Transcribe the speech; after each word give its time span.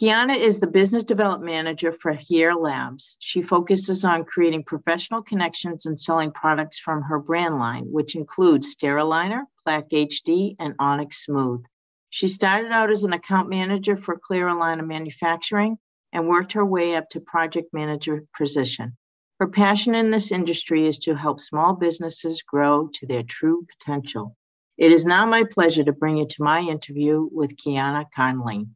Kiana 0.00 0.36
is 0.36 0.60
the 0.60 0.68
business 0.68 1.02
development 1.02 1.50
manager 1.50 1.90
for 1.90 2.12
Hier 2.12 2.54
Labs. 2.54 3.16
She 3.18 3.42
focuses 3.42 4.04
on 4.04 4.24
creating 4.24 4.62
professional 4.62 5.22
connections 5.22 5.86
and 5.86 5.98
selling 5.98 6.30
products 6.30 6.78
from 6.78 7.02
her 7.02 7.18
brand 7.18 7.58
line, 7.58 7.86
which 7.90 8.14
includes 8.14 8.76
Steraligner, 8.76 9.42
Plaque 9.64 9.88
HD, 9.88 10.54
and 10.60 10.76
Onyx 10.78 11.24
Smooth. 11.24 11.64
She 12.10 12.28
started 12.28 12.70
out 12.70 12.92
as 12.92 13.02
an 13.02 13.12
account 13.12 13.48
manager 13.48 13.96
for 13.96 14.16
clear 14.16 14.46
aligner 14.46 14.86
manufacturing 14.86 15.78
and 16.12 16.28
worked 16.28 16.52
her 16.52 16.64
way 16.64 16.94
up 16.94 17.08
to 17.10 17.20
project 17.20 17.70
manager 17.72 18.22
position. 18.36 18.96
Her 19.40 19.48
passion 19.48 19.96
in 19.96 20.12
this 20.12 20.30
industry 20.30 20.86
is 20.86 21.00
to 21.00 21.16
help 21.16 21.40
small 21.40 21.74
businesses 21.74 22.42
grow 22.42 22.88
to 22.94 23.06
their 23.08 23.24
true 23.24 23.66
potential. 23.76 24.36
It 24.76 24.92
is 24.92 25.04
now 25.04 25.26
my 25.26 25.42
pleasure 25.42 25.82
to 25.82 25.92
bring 25.92 26.18
you 26.18 26.28
to 26.28 26.44
my 26.44 26.60
interview 26.60 27.28
with 27.32 27.56
Kiana 27.56 28.06
Carnline. 28.16 28.68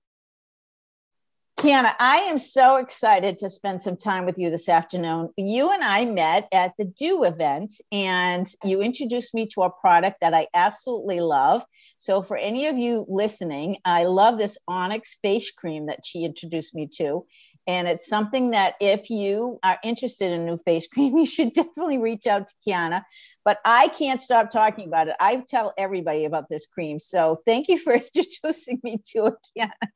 Kiana, 1.63 1.95
I 2.01 2.23
am 2.23 2.39
so 2.39 2.75
excited 2.75 3.39
to 3.39 3.49
spend 3.49 3.83
some 3.83 3.97
time 3.97 4.27
with 4.27 4.37
you 4.37 4.51
this 4.51 4.69
afternoon. 4.69 5.29
You 5.37 5.71
and 5.71 5.81
I 5.81 6.05
met 6.07 6.49
at 6.51 6.73
the 6.77 6.85
Do 6.85 7.23
event, 7.23 7.73
and 7.93 8.53
you 8.65 8.83
introduced 8.83 9.33
me 9.33 9.47
to 9.55 9.63
a 9.63 9.71
product 9.71 10.17
that 10.23 10.35
I 10.35 10.49
absolutely 10.55 11.21
love. 11.21 11.63
So, 11.99 12.21
for 12.21 12.37
any 12.37 12.67
of 12.67 12.79
you 12.79 13.07
listening, 13.09 13.77
I 13.85 14.07
love 14.07 14.39
this 14.39 14.59
Onyx 14.67 15.19
face 15.23 15.53
cream 15.53 15.87
that 15.87 16.05
she 16.05 16.25
introduced 16.25 16.75
me 16.75 16.89
to. 16.97 17.27
And 17.69 17.87
it's 17.87 18.09
something 18.09 18.51
that 18.51 18.75
if 18.81 19.09
you 19.09 19.61
are 19.63 19.79
interested 19.85 20.33
in 20.33 20.45
new 20.45 20.59
face 20.65 20.89
cream, 20.89 21.17
you 21.17 21.27
should 21.27 21.55
definitely 21.55 21.99
reach 21.99 22.27
out 22.27 22.49
to 22.49 22.55
Kiana. 22.67 23.05
But 23.45 23.59
I 23.65 23.87
can't 23.87 24.21
stop 24.21 24.51
talking 24.51 24.89
about 24.89 25.07
it. 25.07 25.15
I 25.21 25.45
tell 25.49 25.73
everybody 25.79 26.25
about 26.25 26.49
this 26.49 26.67
cream. 26.67 26.99
So, 26.99 27.41
thank 27.47 27.69
you 27.69 27.79
for 27.79 27.93
introducing 28.17 28.81
me 28.83 29.01
to 29.13 29.27
it, 29.27 29.35
Kiana. 29.57 29.89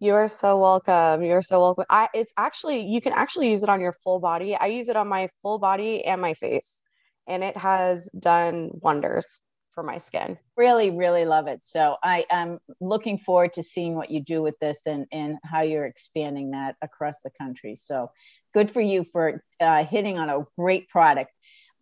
You're 0.00 0.28
so 0.28 0.58
welcome. 0.58 1.22
You're 1.22 1.42
so 1.42 1.60
welcome. 1.60 1.84
I 1.90 2.08
it's 2.14 2.32
actually 2.36 2.86
you 2.86 3.00
can 3.00 3.12
actually 3.12 3.50
use 3.50 3.62
it 3.64 3.68
on 3.68 3.80
your 3.80 3.92
full 3.92 4.20
body. 4.20 4.54
I 4.54 4.66
use 4.66 4.88
it 4.88 4.96
on 4.96 5.08
my 5.08 5.28
full 5.42 5.58
body 5.58 6.04
and 6.04 6.20
my 6.20 6.34
face, 6.34 6.82
and 7.26 7.42
it 7.42 7.56
has 7.56 8.08
done 8.18 8.70
wonders 8.74 9.42
for 9.74 9.82
my 9.82 9.98
skin. 9.98 10.38
Really, 10.56 10.90
really 10.90 11.24
love 11.24 11.48
it. 11.48 11.64
So 11.64 11.96
I 12.02 12.26
am 12.30 12.58
looking 12.80 13.18
forward 13.18 13.54
to 13.54 13.62
seeing 13.62 13.96
what 13.96 14.10
you 14.10 14.20
do 14.20 14.40
with 14.40 14.56
this 14.60 14.86
and 14.86 15.06
and 15.10 15.38
how 15.42 15.62
you're 15.62 15.86
expanding 15.86 16.52
that 16.52 16.76
across 16.80 17.22
the 17.22 17.30
country. 17.40 17.74
So 17.74 18.12
good 18.54 18.70
for 18.70 18.80
you 18.80 19.02
for 19.02 19.42
uh, 19.60 19.84
hitting 19.84 20.16
on 20.16 20.30
a 20.30 20.44
great 20.56 20.88
product. 20.88 21.32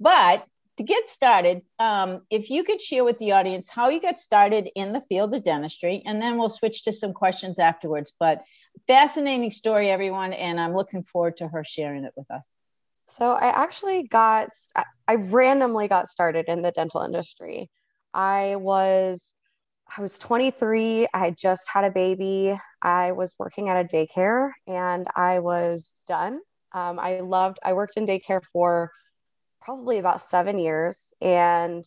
But 0.01 0.47
to 0.77 0.83
get 0.83 1.09
started, 1.09 1.63
um, 1.79 2.23
if 2.31 2.51
you 2.51 2.63
could 2.63 2.83
share 2.83 3.05
with 3.05 3.19
the 3.19 3.33
audience 3.33 3.69
how 3.69 3.89
you 3.89 4.01
got 4.01 4.21
started 4.21 4.69
in 4.75 4.93
the 4.93 5.01
field 5.01 5.35
of 5.35 5.43
dentistry, 5.43 6.03
and 6.05 6.21
then 6.21 6.39
we'll 6.39 6.51
switch 6.51 6.85
to 6.85 6.93
some 6.93 7.15
questions 7.15 7.59
afterwards. 7.59 8.15
But 8.19 8.43
fascinating 8.87 9.51
story, 9.51 9.91
everyone, 9.91 10.33
and 10.35 10.61
I'm 10.61 10.75
looking 10.75 11.03
forward 11.03 11.39
to 11.39 11.49
her 11.49 11.65
sharing 11.65 12.05
it 12.05 12.13
with 12.17 12.31
us. 12.31 12.59
So 13.09 13.33
I 13.33 13.49
actually 13.49 14.03
got, 14.09 14.49
I 15.09 15.15
randomly 15.15 15.89
got 15.89 16.09
started 16.09 16.47
in 16.49 16.63
the 16.63 16.73
dental 16.73 17.03
industry. 17.03 17.71
I 18.13 18.57
was, 18.57 19.35
I 19.97 20.03
was 20.03 20.19
23. 20.19 21.07
I 21.15 21.31
just 21.31 21.69
had 21.73 21.85
a 21.85 21.91
baby. 21.91 22.59
I 22.83 23.13
was 23.13 23.35
working 23.39 23.69
at 23.69 23.85
a 23.85 23.89
daycare, 23.89 24.51
and 24.67 25.07
I 25.15 25.39
was 25.39 25.95
done. 26.07 26.41
Um, 26.73 26.99
I 26.99 27.21
loved. 27.21 27.59
I 27.65 27.73
worked 27.73 27.97
in 27.97 28.07
daycare 28.07 28.43
for 28.53 28.91
probably 29.67 29.99
about 29.99 30.23
seven 30.23 30.59
years. 30.59 31.13
And 31.21 31.85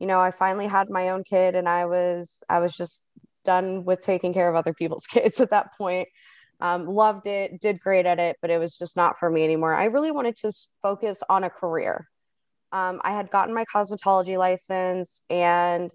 you 0.00 0.06
know 0.06 0.18
i 0.18 0.32
finally 0.32 0.66
had 0.66 0.90
my 0.90 1.10
own 1.10 1.22
kid 1.22 1.54
and 1.54 1.68
i 1.68 1.86
was 1.86 2.42
i 2.48 2.58
was 2.58 2.74
just 2.74 3.06
done 3.44 3.84
with 3.84 4.00
taking 4.00 4.32
care 4.32 4.48
of 4.48 4.56
other 4.56 4.74
people's 4.74 5.06
kids 5.14 5.40
at 5.40 5.50
that 5.50 5.68
point. 5.78 6.08
Um, 6.62 6.86
loved 6.86 7.26
it 7.26 7.58
did 7.58 7.80
great 7.80 8.04
at 8.04 8.18
it 8.18 8.36
but 8.42 8.50
it 8.50 8.58
was 8.58 8.76
just 8.76 8.94
not 8.94 9.18
for 9.18 9.30
me 9.30 9.44
anymore. 9.44 9.74
I 9.74 9.84
really 9.86 10.10
wanted 10.10 10.36
to 10.36 10.52
focus 10.82 11.22
on 11.28 11.44
a 11.44 11.50
career. 11.50 12.06
Um, 12.72 13.00
i 13.04 13.12
had 13.12 13.30
gotten 13.30 13.54
my 13.54 13.64
cosmetology 13.72 14.36
license 14.36 15.22
and 15.30 15.90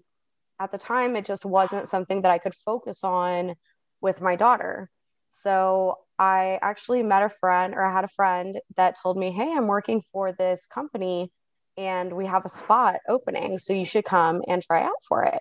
at 0.58 0.72
the 0.72 0.78
time 0.78 1.16
it 1.16 1.24
just 1.24 1.44
wasn't 1.44 1.88
something 1.88 2.22
that 2.22 2.30
i 2.30 2.38
could 2.38 2.54
focus 2.54 3.04
on 3.04 3.54
with 4.00 4.22
my 4.22 4.36
daughter. 4.36 4.90
So 5.30 5.98
I 6.18 6.58
actually 6.62 7.02
met 7.02 7.22
a 7.22 7.28
friend 7.28 7.74
or 7.74 7.84
I 7.84 7.92
had 7.92 8.04
a 8.04 8.08
friend 8.08 8.58
that 8.76 8.96
told 9.00 9.18
me, 9.18 9.32
Hey, 9.32 9.52
I'm 9.52 9.66
working 9.66 10.02
for 10.12 10.32
this 10.32 10.66
company 10.66 11.30
and 11.76 12.12
we 12.12 12.26
have 12.26 12.44
a 12.44 12.50
spot 12.50 12.96
opening. 13.08 13.58
So 13.58 13.72
you 13.72 13.84
should 13.84 14.04
come 14.04 14.42
and 14.48 14.62
try 14.62 14.82
out 14.82 15.02
for 15.08 15.24
it. 15.24 15.40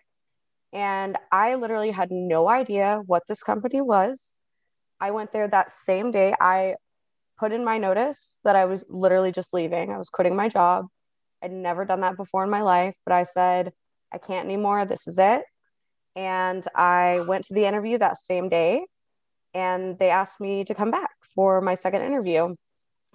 And 0.73 1.17
I 1.31 1.55
literally 1.55 1.91
had 1.91 2.11
no 2.11 2.49
idea 2.49 3.01
what 3.05 3.23
this 3.27 3.41
company 3.43 3.79
was. 3.79 4.33
I 4.99 5.11
went 5.11 5.31
there 5.31 5.47
that 5.47 5.71
same 5.71 6.11
day. 6.11 6.33
I 6.39 6.75
put 7.39 7.53
in 7.53 7.63
my 7.63 7.77
notice 7.77 8.39
that 8.43 8.55
I 8.55 8.65
was 8.65 8.83
literally 8.89 9.31
just 9.31 9.53
leaving. 9.53 9.91
I 9.91 9.97
was 9.97 10.09
quitting 10.09 10.35
my 10.35 10.49
job. 10.49 10.87
I'd 11.41 11.51
never 11.51 11.85
done 11.85 12.01
that 12.01 12.17
before 12.17 12.43
in 12.43 12.49
my 12.49 12.61
life, 12.61 12.95
but 13.05 13.13
I 13.13 13.23
said, 13.23 13.71
I 14.11 14.17
can't 14.17 14.45
anymore. 14.45 14.85
This 14.85 15.07
is 15.07 15.17
it. 15.17 15.43
And 16.15 16.65
I 16.75 17.21
went 17.21 17.45
to 17.45 17.53
the 17.53 17.65
interview 17.65 17.97
that 17.97 18.17
same 18.17 18.49
day 18.49 18.85
and 19.55 19.97
they 19.97 20.09
asked 20.11 20.39
me 20.39 20.65
to 20.65 20.75
come 20.75 20.91
back 20.91 21.09
for 21.33 21.61
my 21.61 21.73
second 21.73 22.01
interview. 22.03 22.53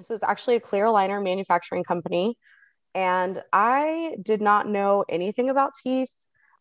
So 0.01 0.15
it's 0.15 0.25
actually 0.25 0.57
a 0.57 0.61
clear 0.61 0.87
aligner 0.87 1.23
manufacturing 1.23 1.85
company. 1.85 2.37
And 2.95 3.43
I 3.53 4.17
did 4.23 4.41
not 4.41 4.67
know 4.67 5.05
anything 5.09 5.51
about 5.51 5.73
teeth. 5.81 6.09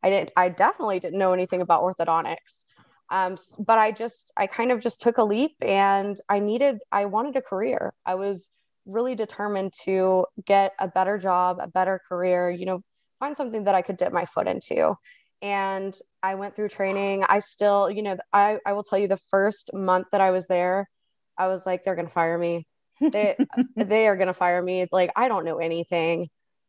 I 0.04 0.10
didn't, 0.10 0.32
I 0.36 0.50
definitely 0.50 1.00
didn't 1.00 1.18
know 1.18 1.34
anything 1.34 1.62
about 1.62 1.82
orthodontics. 1.82 2.66
Um, 3.10 3.36
but 3.66 3.80
I 3.80 3.92
just, 3.92 4.32
I 4.38 4.46
kind 4.46 4.72
of 4.72 4.82
just 4.82 5.02
took 5.02 5.18
a 5.18 5.24
leap 5.24 5.56
and 5.62 6.16
I 6.28 6.40
needed, 6.40 6.80
I 6.92 7.06
wanted 7.06 7.38
a 7.38 7.42
career. 7.42 7.94
I 8.06 8.16
was 8.16 8.52
really 8.86 9.16
determined 9.16 9.74
to 9.86 10.26
get 10.46 10.74
a 10.78 10.88
better 10.88 11.18
job, 11.18 11.58
a 11.60 11.68
better 11.68 12.02
career, 12.08 12.52
you 12.52 12.66
know, 12.66 12.82
find 13.20 13.36
something 13.36 13.64
that 13.64 13.76
I 13.76 13.82
could 13.82 13.98
dip 13.98 14.14
my 14.14 14.26
foot 14.26 14.48
into 14.48 14.96
and 15.42 15.98
I 16.22 16.36
went 16.36 16.56
through 16.56 16.70
training. 16.70 17.24
I 17.28 17.40
still, 17.40 17.90
you 17.90 18.02
know, 18.04 18.18
I, 18.34 18.60
I 18.66 18.74
will 18.74 18.84
tell 18.84 19.00
you 19.00 19.08
the 19.08 19.18
first 19.18 19.72
month 19.74 20.08
that 20.12 20.22
I 20.22 20.32
was 20.32 20.48
there, 20.48 20.90
I 21.38 21.48
was 21.48 21.66
like, 21.66 21.84
they're 21.84 21.96
gonna 21.96 22.10
fire 22.10 22.38
me. 22.38 22.68
They 23.00 23.38
they 23.76 24.08
are 24.08 24.18
gonna 24.18 24.34
fire 24.34 24.62
me. 24.62 24.88
Like 24.92 25.12
I 25.16 25.28
don't 25.28 25.46
know 25.46 25.60
anything. 25.60 26.28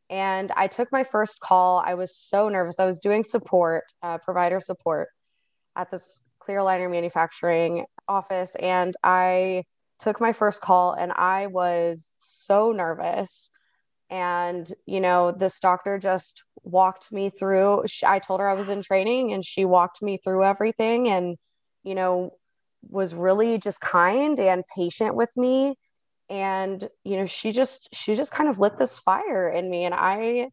And 0.08 0.50
I 0.56 0.66
took 0.66 0.90
my 0.92 1.04
first 1.04 1.40
call. 1.40 1.82
I 1.84 1.94
was 1.94 2.16
so 2.16 2.48
nervous. 2.48 2.80
I 2.80 2.86
was 2.86 3.00
doing 3.00 3.22
support, 3.22 3.84
uh, 4.02 4.18
provider 4.18 4.58
support 4.60 5.08
at 5.76 5.90
this 5.90 6.22
clear 6.40 6.58
aligner 6.58 6.90
manufacturing 6.90 7.84
office. 8.08 8.56
And 8.56 8.94
I 9.04 9.64
took 10.00 10.20
my 10.20 10.32
first 10.32 10.60
call 10.60 10.94
and 10.94 11.12
I 11.12 11.46
was 11.46 12.12
so 12.18 12.72
nervous. 12.72 13.50
And, 14.10 14.70
you 14.86 15.00
know, 15.00 15.30
this 15.30 15.60
doctor 15.60 15.98
just 15.98 16.42
walked 16.64 17.12
me 17.12 17.30
through. 17.30 17.84
I 18.04 18.18
told 18.18 18.40
her 18.40 18.48
I 18.48 18.54
was 18.54 18.68
in 18.68 18.82
training 18.82 19.32
and 19.32 19.44
she 19.44 19.64
walked 19.64 20.02
me 20.02 20.18
through 20.18 20.44
everything 20.44 21.08
and, 21.08 21.36
you 21.84 21.94
know, 21.94 22.32
was 22.88 23.14
really 23.14 23.58
just 23.58 23.80
kind 23.80 24.38
and 24.40 24.64
patient 24.76 25.14
with 25.14 25.30
me. 25.36 25.76
And, 26.28 26.88
you 27.04 27.16
know, 27.18 27.26
she 27.26 27.52
just, 27.52 27.94
she 27.94 28.14
just 28.16 28.32
kind 28.32 28.48
of 28.48 28.58
lit 28.58 28.78
this 28.78 28.98
fire 28.98 29.48
in 29.48 29.70
me. 29.70 29.84
And 29.84 29.94
I, 29.94 30.48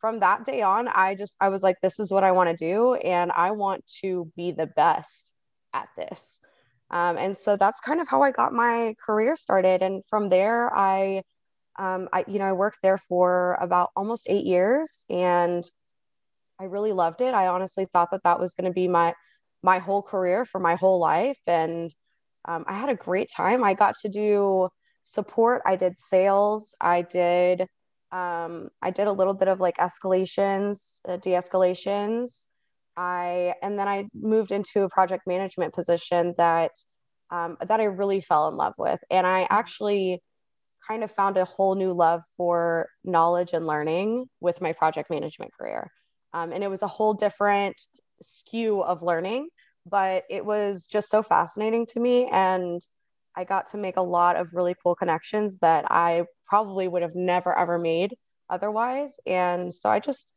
from 0.00 0.20
that 0.20 0.44
day 0.44 0.62
on, 0.62 0.88
I 0.88 1.14
just, 1.14 1.36
I 1.40 1.48
was 1.48 1.62
like, 1.62 1.76
this 1.82 2.00
is 2.00 2.10
what 2.10 2.24
I 2.24 2.32
want 2.32 2.50
to 2.50 2.56
do. 2.56 2.94
And 2.94 3.30
I 3.32 3.52
want 3.52 3.86
to 4.02 4.30
be 4.36 4.50
the 4.50 4.66
best 4.66 5.30
at 5.72 5.88
this. 5.96 6.40
Um, 6.90 7.18
and 7.18 7.36
so 7.36 7.56
that's 7.56 7.80
kind 7.80 8.00
of 8.00 8.08
how 8.08 8.22
I 8.22 8.30
got 8.30 8.52
my 8.52 8.94
career 9.04 9.36
started. 9.36 9.82
And 9.82 10.02
from 10.08 10.28
there, 10.28 10.76
I, 10.76 11.22
um, 11.78 12.08
I, 12.12 12.24
you 12.26 12.38
know, 12.38 12.44
I 12.46 12.52
worked 12.52 12.78
there 12.82 12.98
for 12.98 13.56
about 13.60 13.90
almost 13.96 14.26
eight 14.28 14.44
years 14.44 15.04
and 15.10 15.64
I 16.58 16.64
really 16.64 16.92
loved 16.92 17.20
it. 17.20 17.34
I 17.34 17.48
honestly 17.48 17.86
thought 17.86 18.10
that 18.12 18.22
that 18.24 18.40
was 18.40 18.54
going 18.54 18.70
to 18.70 18.74
be 18.74 18.88
my, 18.88 19.14
my 19.62 19.78
whole 19.78 20.02
career 20.02 20.44
for 20.44 20.58
my 20.58 20.74
whole 20.74 20.98
life. 20.98 21.38
And 21.46 21.94
um, 22.46 22.64
I 22.66 22.78
had 22.78 22.88
a 22.88 22.94
great 22.94 23.28
time. 23.34 23.62
I 23.62 23.74
got 23.74 23.94
to 24.02 24.08
do 24.08 24.68
support. 25.04 25.62
I 25.66 25.76
did 25.76 25.98
sales. 25.98 26.74
I 26.80 27.02
did, 27.02 27.66
um, 28.12 28.68
I 28.80 28.90
did 28.90 29.06
a 29.06 29.12
little 29.12 29.34
bit 29.34 29.48
of 29.48 29.60
like 29.60 29.76
escalations, 29.76 31.00
uh, 31.06 31.18
de-escalations. 31.18 32.46
I, 32.96 33.54
and 33.62 33.78
then 33.78 33.88
I 33.88 34.06
moved 34.14 34.52
into 34.52 34.82
a 34.82 34.88
project 34.88 35.26
management 35.26 35.74
position 35.74 36.34
that 36.38 36.70
um, 37.30 37.56
that 37.66 37.80
I 37.80 37.84
really 37.84 38.20
fell 38.20 38.48
in 38.48 38.56
love 38.56 38.74
with. 38.78 39.00
And 39.10 39.26
I 39.26 39.46
actually 39.50 40.22
kind 40.86 41.04
of 41.04 41.10
found 41.10 41.36
a 41.36 41.44
whole 41.44 41.74
new 41.74 41.92
love 41.92 42.22
for 42.36 42.88
knowledge 43.04 43.52
and 43.52 43.66
learning 43.66 44.26
with 44.40 44.60
my 44.60 44.72
project 44.72 45.10
management 45.10 45.52
career. 45.58 45.90
Um, 46.32 46.52
and 46.52 46.62
it 46.62 46.70
was 46.70 46.82
a 46.82 46.86
whole 46.86 47.14
different 47.14 47.80
skew 48.22 48.82
of 48.82 49.02
learning, 49.02 49.48
but 49.84 50.24
it 50.30 50.44
was 50.44 50.86
just 50.86 51.10
so 51.10 51.22
fascinating 51.22 51.86
to 51.86 52.00
me. 52.00 52.28
And 52.30 52.80
I 53.36 53.44
got 53.44 53.70
to 53.70 53.78
make 53.78 53.96
a 53.96 54.02
lot 54.02 54.36
of 54.36 54.48
really 54.52 54.74
cool 54.82 54.94
connections 54.94 55.58
that 55.58 55.84
I 55.90 56.24
probably 56.46 56.88
would 56.88 57.02
have 57.02 57.14
never 57.14 57.56
ever 57.56 57.78
made 57.78 58.14
otherwise. 58.48 59.12
And 59.26 59.74
so 59.74 59.90
I 59.90 60.00
just, 60.00 60.30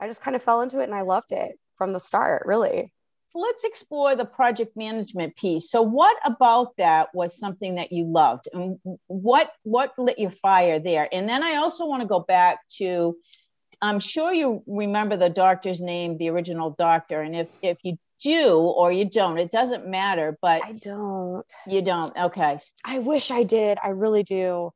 I 0.00 0.06
just 0.06 0.20
kind 0.20 0.36
of 0.36 0.42
fell 0.42 0.60
into 0.60 0.80
it 0.80 0.84
and 0.84 0.94
I 0.94 1.02
loved 1.02 1.32
it 1.32 1.52
from 1.76 1.92
the 1.92 2.00
start, 2.00 2.44
really 2.46 2.92
let's 3.36 3.64
explore 3.64 4.16
the 4.16 4.24
project 4.24 4.76
management 4.76 5.36
piece. 5.36 5.70
So, 5.70 5.82
what 5.82 6.16
about 6.24 6.76
that 6.78 7.14
was 7.14 7.38
something 7.38 7.76
that 7.76 7.92
you 7.92 8.06
loved, 8.06 8.48
and 8.52 8.78
what 9.06 9.50
what 9.62 9.92
lit 9.98 10.18
your 10.18 10.30
fire 10.30 10.78
there? 10.78 11.08
And 11.12 11.28
then 11.28 11.42
I 11.42 11.56
also 11.56 11.86
want 11.86 12.02
to 12.02 12.08
go 12.08 12.20
back 12.20 12.58
to, 12.78 13.16
I'm 13.82 14.00
sure 14.00 14.32
you 14.32 14.62
remember 14.66 15.16
the 15.16 15.30
doctor's 15.30 15.80
name, 15.80 16.18
the 16.18 16.30
original 16.30 16.70
doctor, 16.70 17.20
and 17.20 17.36
if 17.36 17.50
if 17.62 17.78
you 17.82 17.98
do 18.22 18.56
or 18.56 18.90
you 18.90 19.04
don't, 19.08 19.38
it 19.38 19.50
doesn't 19.50 19.86
matter. 19.86 20.38
But 20.40 20.62
I 20.64 20.72
don't. 20.72 21.52
You 21.66 21.82
don't. 21.82 22.16
Okay. 22.16 22.58
I 22.84 22.98
wish 22.98 23.30
I 23.30 23.42
did. 23.42 23.78
I 23.82 23.88
really 23.90 24.22
do. 24.22 24.72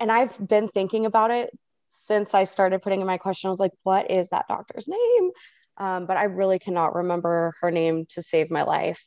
And 0.00 0.10
I've 0.10 0.36
been 0.46 0.68
thinking 0.68 1.06
about 1.06 1.30
it 1.30 1.50
since 1.88 2.34
I 2.34 2.44
started 2.44 2.82
putting 2.82 3.00
in 3.00 3.06
my 3.06 3.18
question. 3.18 3.48
I 3.48 3.50
was 3.50 3.60
like, 3.60 3.72
what 3.82 4.10
is 4.10 4.30
that 4.30 4.46
doctor's 4.48 4.88
name? 4.88 5.30
Um, 5.76 6.06
but 6.06 6.16
I 6.16 6.24
really 6.24 6.58
cannot 6.58 6.94
remember 6.94 7.54
her 7.60 7.70
name 7.70 8.06
to 8.10 8.22
save 8.22 8.50
my 8.50 8.62
life. 8.62 9.04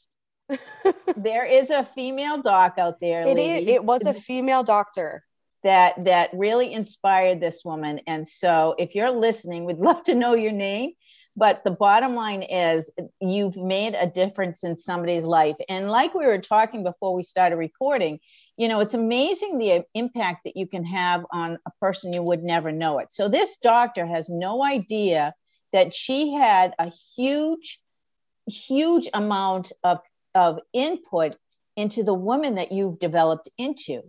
there 1.18 1.46
is 1.46 1.70
a 1.70 1.84
female 1.84 2.42
doc 2.42 2.76
out 2.78 3.00
there. 3.00 3.28
It, 3.28 3.38
is, 3.38 3.68
it 3.68 3.84
was 3.84 4.06
a 4.06 4.14
female 4.28 4.64
doctor 4.64 5.24
that 5.64 6.06
that 6.06 6.30
really 6.34 6.72
inspired 6.72 7.40
this 7.40 7.64
woman. 7.66 8.02
And 8.08 8.28
so, 8.28 8.76
if 8.78 8.96
you're 8.96 9.12
listening, 9.12 9.66
we'd 9.66 9.78
love 9.78 10.04
to 10.04 10.16
know 10.16 10.36
your 10.36 10.52
name. 10.52 10.92
But 11.38 11.64
the 11.66 11.72
bottom 11.72 12.16
line 12.16 12.44
is, 12.44 12.90
you've 13.20 13.58
made 13.58 13.94
a 13.94 14.08
difference 14.08 14.64
in 14.64 14.78
somebody's 14.78 15.26
life. 15.26 15.58
And 15.68 15.90
like 15.90 16.14
we 16.14 16.26
were 16.26 16.38
talking 16.40 16.84
before 16.84 17.14
we 17.14 17.24
started 17.24 17.58
recording, 17.58 18.20
you 18.56 18.70
know, 18.70 18.80
it's 18.80 18.94
amazing 18.94 19.58
the 19.58 19.84
impact 19.94 20.46
that 20.46 20.56
you 20.56 20.66
can 20.66 20.86
have 20.86 21.26
on 21.34 21.58
a 21.66 21.72
person 21.82 22.14
you 22.14 22.24
would 22.24 22.42
never 22.42 22.72
know 22.72 23.00
it. 23.00 23.12
So 23.12 23.28
this 23.28 23.58
doctor 23.58 24.06
has 24.06 24.30
no 24.30 24.64
idea 24.64 25.34
that 25.76 25.94
she 25.94 26.32
had 26.32 26.74
a 26.80 26.90
huge, 27.18 27.82
huge 28.48 29.10
amount 29.14 29.74
of, 29.84 30.00
of 30.34 30.60
input 30.72 31.36
into 31.76 32.02
the 32.02 32.14
woman 32.14 32.56
that 32.56 32.72
you've 32.72 32.98
developed 32.98 33.50
into. 33.58 34.02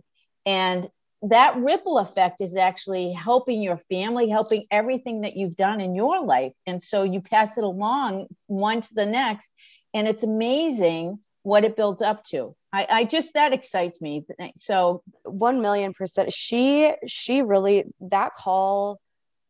And 0.45 0.89
that 1.23 1.57
ripple 1.57 1.97
effect 1.97 2.39
is 2.39 2.55
actually 2.55 3.11
helping 3.11 3.61
your 3.61 3.75
family, 3.91 4.29
helping 4.29 4.63
everything 4.71 5.21
that 5.21 5.35
you've 5.35 5.57
done 5.57 5.81
in 5.81 5.93
your 5.93 6.23
life. 6.23 6.53
And 6.65 6.81
so 6.81 7.03
you 7.03 7.19
pass 7.19 7.57
it 7.57 7.65
along 7.65 8.27
one 8.45 8.79
to 8.79 8.93
the 8.93 9.05
next. 9.05 9.51
And 9.93 10.07
it's 10.07 10.23
amazing 10.23 11.19
what 11.43 11.65
it 11.65 11.75
builds 11.75 12.01
up 12.01 12.23
to. 12.25 12.55
I, 12.71 12.87
I 12.89 13.03
just 13.03 13.33
that 13.33 13.51
excites 13.51 13.99
me. 13.99 14.23
So 14.55 15.03
one 15.23 15.61
million 15.61 15.93
percent. 15.93 16.31
She 16.31 16.93
she 17.07 17.41
really 17.41 17.85
that 17.99 18.35
call 18.35 19.01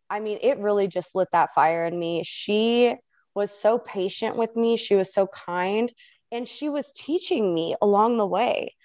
I 0.09 0.19
mean, 0.19 0.39
it 0.41 0.57
really 0.59 0.87
just 0.87 1.15
lit 1.15 1.29
that 1.31 1.53
fire 1.53 1.85
in 1.85 1.97
me. 1.97 2.23
She 2.25 2.95
was 3.35 3.51
so 3.51 3.77
patient 3.77 4.35
with 4.35 4.55
me. 4.55 4.77
She 4.77 4.95
was 4.95 5.13
so 5.13 5.27
kind 5.27 5.91
and 6.31 6.47
she 6.47 6.69
was 6.69 6.91
teaching 6.93 7.53
me 7.53 7.75
along 7.81 8.17
the 8.17 8.27
way. 8.27 8.75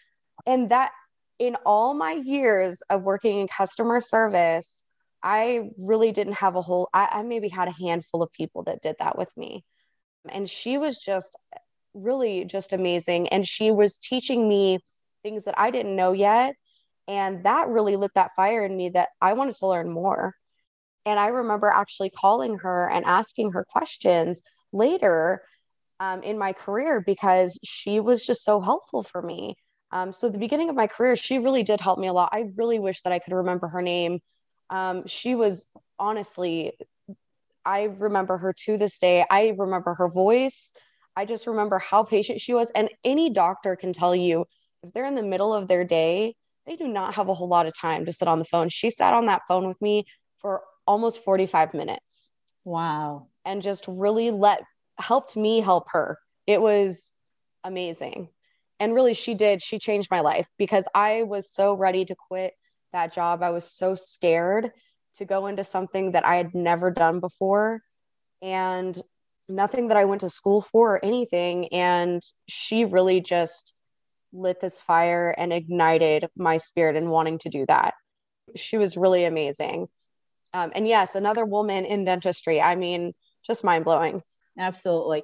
And 0.46 0.70
that 0.70 0.92
in 1.38 1.56
all 1.66 1.94
my 1.94 2.12
years 2.12 2.82
of 2.90 3.02
working 3.02 3.40
in 3.40 3.48
customer 3.48 4.00
service, 4.00 4.84
I 5.22 5.70
really 5.78 6.12
didn't 6.12 6.34
have 6.34 6.56
a 6.56 6.62
whole, 6.62 6.88
I, 6.92 7.08
I 7.10 7.22
maybe 7.22 7.48
had 7.48 7.68
a 7.68 7.72
handful 7.72 8.22
of 8.22 8.32
people 8.32 8.64
that 8.64 8.82
did 8.82 8.96
that 8.98 9.16
with 9.16 9.34
me. 9.36 9.64
And 10.28 10.48
she 10.48 10.78
was 10.78 10.98
just 10.98 11.36
really 11.94 12.44
just 12.44 12.72
amazing. 12.72 13.28
And 13.28 13.46
she 13.46 13.70
was 13.70 13.98
teaching 13.98 14.48
me 14.48 14.78
things 15.22 15.44
that 15.44 15.58
I 15.58 15.70
didn't 15.70 15.96
know 15.96 16.12
yet. 16.12 16.54
And 17.08 17.44
that 17.44 17.68
really 17.68 17.96
lit 17.96 18.12
that 18.14 18.32
fire 18.36 18.64
in 18.64 18.76
me 18.76 18.90
that 18.90 19.10
I 19.20 19.32
wanted 19.32 19.54
to 19.56 19.66
learn 19.66 19.90
more. 19.90 20.34
And 21.04 21.18
I 21.18 21.28
remember 21.28 21.68
actually 21.68 22.10
calling 22.10 22.58
her 22.58 22.88
and 22.90 23.04
asking 23.04 23.52
her 23.52 23.64
questions 23.64 24.42
later 24.72 25.42
um, 26.00 26.22
in 26.22 26.38
my 26.38 26.52
career 26.52 27.00
because 27.00 27.58
she 27.64 28.00
was 28.00 28.24
just 28.24 28.44
so 28.44 28.60
helpful 28.60 29.02
for 29.02 29.22
me. 29.22 29.56
Um, 29.90 30.12
so, 30.12 30.28
the 30.30 30.38
beginning 30.38 30.70
of 30.70 30.76
my 30.76 30.86
career, 30.86 31.16
she 31.16 31.38
really 31.38 31.62
did 31.62 31.80
help 31.80 31.98
me 31.98 32.08
a 32.08 32.12
lot. 32.12 32.30
I 32.32 32.44
really 32.56 32.78
wish 32.78 33.02
that 33.02 33.12
I 33.12 33.18
could 33.18 33.34
remember 33.34 33.68
her 33.68 33.82
name. 33.82 34.20
Um, 34.70 35.06
she 35.06 35.34
was 35.34 35.68
honestly, 35.98 36.72
I 37.64 37.82
remember 37.84 38.38
her 38.38 38.54
to 38.64 38.78
this 38.78 38.98
day. 38.98 39.24
I 39.30 39.54
remember 39.58 39.94
her 39.94 40.08
voice. 40.08 40.72
I 41.14 41.26
just 41.26 41.46
remember 41.46 41.78
how 41.78 42.04
patient 42.04 42.40
she 42.40 42.54
was. 42.54 42.70
And 42.70 42.88
any 43.04 43.30
doctor 43.30 43.76
can 43.76 43.92
tell 43.92 44.16
you 44.16 44.46
if 44.82 44.92
they're 44.92 45.06
in 45.06 45.14
the 45.14 45.22
middle 45.22 45.52
of 45.52 45.68
their 45.68 45.84
day, 45.84 46.34
they 46.66 46.76
do 46.76 46.88
not 46.88 47.14
have 47.14 47.28
a 47.28 47.34
whole 47.34 47.48
lot 47.48 47.66
of 47.66 47.74
time 47.78 48.06
to 48.06 48.12
sit 48.12 48.28
on 48.28 48.38
the 48.38 48.44
phone. 48.44 48.68
She 48.70 48.88
sat 48.88 49.12
on 49.12 49.26
that 49.26 49.42
phone 49.46 49.68
with 49.68 49.80
me 49.82 50.06
for 50.38 50.62
almost 50.86 51.24
45 51.24 51.74
minutes. 51.74 52.30
Wow. 52.64 53.28
And 53.44 53.62
just 53.62 53.84
really 53.88 54.30
let 54.30 54.62
helped 54.98 55.36
me 55.36 55.60
help 55.60 55.86
her. 55.92 56.18
It 56.46 56.60
was 56.60 57.14
amazing. 57.64 58.28
And 58.80 58.94
really 58.94 59.14
she 59.14 59.34
did. 59.34 59.62
She 59.62 59.78
changed 59.78 60.10
my 60.10 60.20
life 60.20 60.48
because 60.58 60.88
I 60.94 61.22
was 61.22 61.52
so 61.52 61.74
ready 61.74 62.04
to 62.04 62.16
quit 62.28 62.52
that 62.92 63.12
job. 63.12 63.42
I 63.42 63.50
was 63.50 63.70
so 63.70 63.94
scared 63.94 64.70
to 65.14 65.24
go 65.24 65.46
into 65.46 65.64
something 65.64 66.12
that 66.12 66.24
I 66.24 66.36
had 66.36 66.54
never 66.54 66.90
done 66.90 67.20
before 67.20 67.80
and 68.40 69.00
nothing 69.48 69.88
that 69.88 69.96
I 69.96 70.04
went 70.04 70.22
to 70.22 70.28
school 70.28 70.62
for 70.62 70.94
or 70.94 71.04
anything 71.04 71.68
and 71.72 72.22
she 72.48 72.84
really 72.84 73.20
just 73.20 73.72
lit 74.32 74.60
this 74.60 74.80
fire 74.80 75.34
and 75.36 75.52
ignited 75.52 76.26
my 76.36 76.56
spirit 76.56 76.96
in 76.96 77.10
wanting 77.10 77.38
to 77.38 77.50
do 77.50 77.66
that. 77.66 77.94
She 78.56 78.78
was 78.78 78.96
really 78.96 79.24
amazing. 79.24 79.88
Um, 80.54 80.72
and 80.74 80.86
yes, 80.86 81.14
another 81.14 81.44
woman 81.44 81.84
in 81.84 82.04
dentistry. 82.04 82.60
I 82.60 82.76
mean, 82.76 83.14
just 83.46 83.64
mind 83.64 83.84
blowing. 83.84 84.22
Absolutely. 84.58 85.22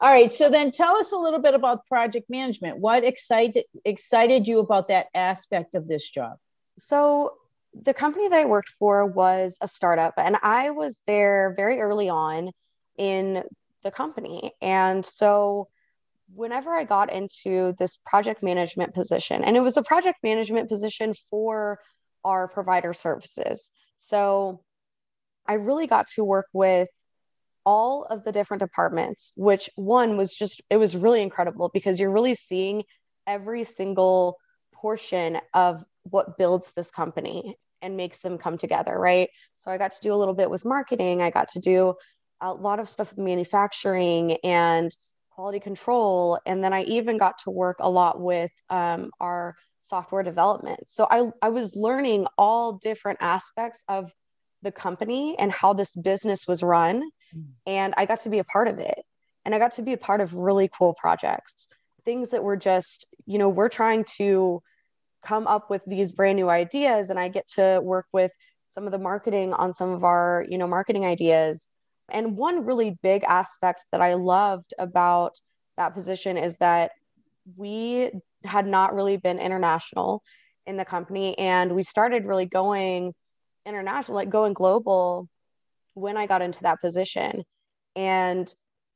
All 0.00 0.10
right. 0.10 0.32
So 0.32 0.50
then 0.50 0.70
tell 0.70 0.96
us 0.96 1.12
a 1.12 1.16
little 1.16 1.40
bit 1.40 1.54
about 1.54 1.86
project 1.86 2.28
management. 2.28 2.78
What 2.78 3.04
excited 3.04 3.64
excited 3.84 4.46
you 4.46 4.58
about 4.58 4.88
that 4.88 5.06
aspect 5.14 5.74
of 5.74 5.88
this 5.88 6.08
job? 6.08 6.36
So 6.78 7.34
the 7.72 7.94
company 7.94 8.28
that 8.28 8.38
I 8.38 8.44
worked 8.44 8.68
for 8.78 9.06
was 9.06 9.58
a 9.60 9.68
startup 9.68 10.14
and 10.18 10.36
I 10.42 10.70
was 10.70 11.02
there 11.06 11.54
very 11.56 11.80
early 11.80 12.08
on 12.10 12.50
in 12.98 13.44
the 13.82 13.90
company. 13.90 14.52
And 14.60 15.04
so 15.04 15.68
whenever 16.34 16.70
I 16.74 16.84
got 16.84 17.12
into 17.12 17.74
this 17.78 17.96
project 18.04 18.42
management 18.42 18.94
position, 18.94 19.44
and 19.44 19.56
it 19.56 19.60
was 19.60 19.76
a 19.76 19.82
project 19.82 20.18
management 20.22 20.68
position 20.68 21.14
for 21.30 21.78
our 22.24 22.48
provider 22.48 22.92
services. 22.92 23.70
So 23.98 24.60
I 25.48 25.54
really 25.54 25.86
got 25.86 26.06
to 26.14 26.24
work 26.24 26.46
with 26.52 26.88
all 27.64 28.04
of 28.04 28.24
the 28.24 28.32
different 28.32 28.60
departments, 28.62 29.32
which 29.36 29.68
one 29.74 30.16
was 30.16 30.34
just, 30.34 30.62
it 30.70 30.76
was 30.76 30.96
really 30.96 31.22
incredible 31.22 31.70
because 31.74 31.98
you're 31.98 32.12
really 32.12 32.34
seeing 32.34 32.84
every 33.26 33.64
single 33.64 34.36
portion 34.72 35.40
of 35.52 35.84
what 36.04 36.38
builds 36.38 36.72
this 36.72 36.90
company 36.90 37.56
and 37.82 37.96
makes 37.96 38.20
them 38.20 38.38
come 38.38 38.56
together, 38.56 38.96
right? 38.98 39.28
So 39.56 39.70
I 39.70 39.78
got 39.78 39.92
to 39.92 40.00
do 40.00 40.12
a 40.12 40.16
little 40.16 40.34
bit 40.34 40.48
with 40.48 40.64
marketing. 40.64 41.22
I 41.22 41.30
got 41.30 41.48
to 41.48 41.60
do 41.60 41.94
a 42.40 42.52
lot 42.52 42.78
of 42.78 42.88
stuff 42.88 43.10
with 43.10 43.24
manufacturing 43.24 44.36
and 44.44 44.90
quality 45.30 45.60
control. 45.60 46.38
And 46.46 46.62
then 46.62 46.72
I 46.72 46.82
even 46.84 47.18
got 47.18 47.38
to 47.44 47.50
work 47.50 47.76
a 47.80 47.90
lot 47.90 48.20
with 48.20 48.50
um, 48.70 49.10
our 49.20 49.56
software 49.80 50.22
development. 50.22 50.80
So 50.88 51.06
I, 51.10 51.30
I 51.42 51.50
was 51.50 51.76
learning 51.76 52.26
all 52.38 52.78
different 52.78 53.18
aspects 53.20 53.84
of 53.88 54.12
the 54.62 54.72
company 54.72 55.36
and 55.38 55.52
how 55.52 55.72
this 55.72 55.94
business 55.94 56.46
was 56.46 56.62
run. 56.62 57.02
Mm. 57.34 57.44
And 57.66 57.94
I 57.96 58.06
got 58.06 58.20
to 58.20 58.30
be 58.30 58.38
a 58.38 58.44
part 58.44 58.68
of 58.68 58.78
it. 58.78 58.98
And 59.44 59.54
I 59.54 59.58
got 59.58 59.72
to 59.72 59.82
be 59.82 59.92
a 59.92 59.98
part 59.98 60.20
of 60.20 60.34
really 60.34 60.68
cool 60.76 60.94
projects, 60.94 61.68
things 62.04 62.30
that 62.30 62.42
were 62.42 62.56
just, 62.56 63.06
you 63.26 63.38
know, 63.38 63.48
we're 63.48 63.68
trying 63.68 64.04
to 64.16 64.60
come 65.22 65.46
up 65.46 65.70
with 65.70 65.84
these 65.86 66.12
brand 66.12 66.36
new 66.36 66.48
ideas. 66.48 67.10
And 67.10 67.18
I 67.18 67.28
get 67.28 67.46
to 67.54 67.80
work 67.82 68.06
with 68.12 68.32
some 68.66 68.86
of 68.86 68.92
the 68.92 68.98
marketing 68.98 69.52
on 69.52 69.72
some 69.72 69.90
of 69.90 70.02
our, 70.04 70.44
you 70.48 70.58
know, 70.58 70.66
marketing 70.66 71.04
ideas. 71.04 71.68
And 72.10 72.36
one 72.36 72.64
really 72.64 72.98
big 73.02 73.24
aspect 73.24 73.84
that 73.92 74.00
I 74.00 74.14
loved 74.14 74.74
about 74.78 75.38
that 75.76 75.94
position 75.94 76.36
is 76.36 76.56
that 76.56 76.92
we 77.56 78.10
had 78.44 78.66
not 78.66 78.94
really 78.94 79.16
been 79.16 79.38
international 79.38 80.22
in 80.66 80.76
the 80.76 80.84
company. 80.84 81.38
And 81.38 81.74
we 81.74 81.82
started 81.82 82.26
really 82.26 82.46
going 82.46 83.14
international, 83.66 84.16
like 84.16 84.30
going 84.30 84.52
global 84.52 85.28
when 85.94 86.16
I 86.16 86.26
got 86.26 86.42
into 86.42 86.62
that 86.62 86.80
position. 86.80 87.44
And 87.94 88.52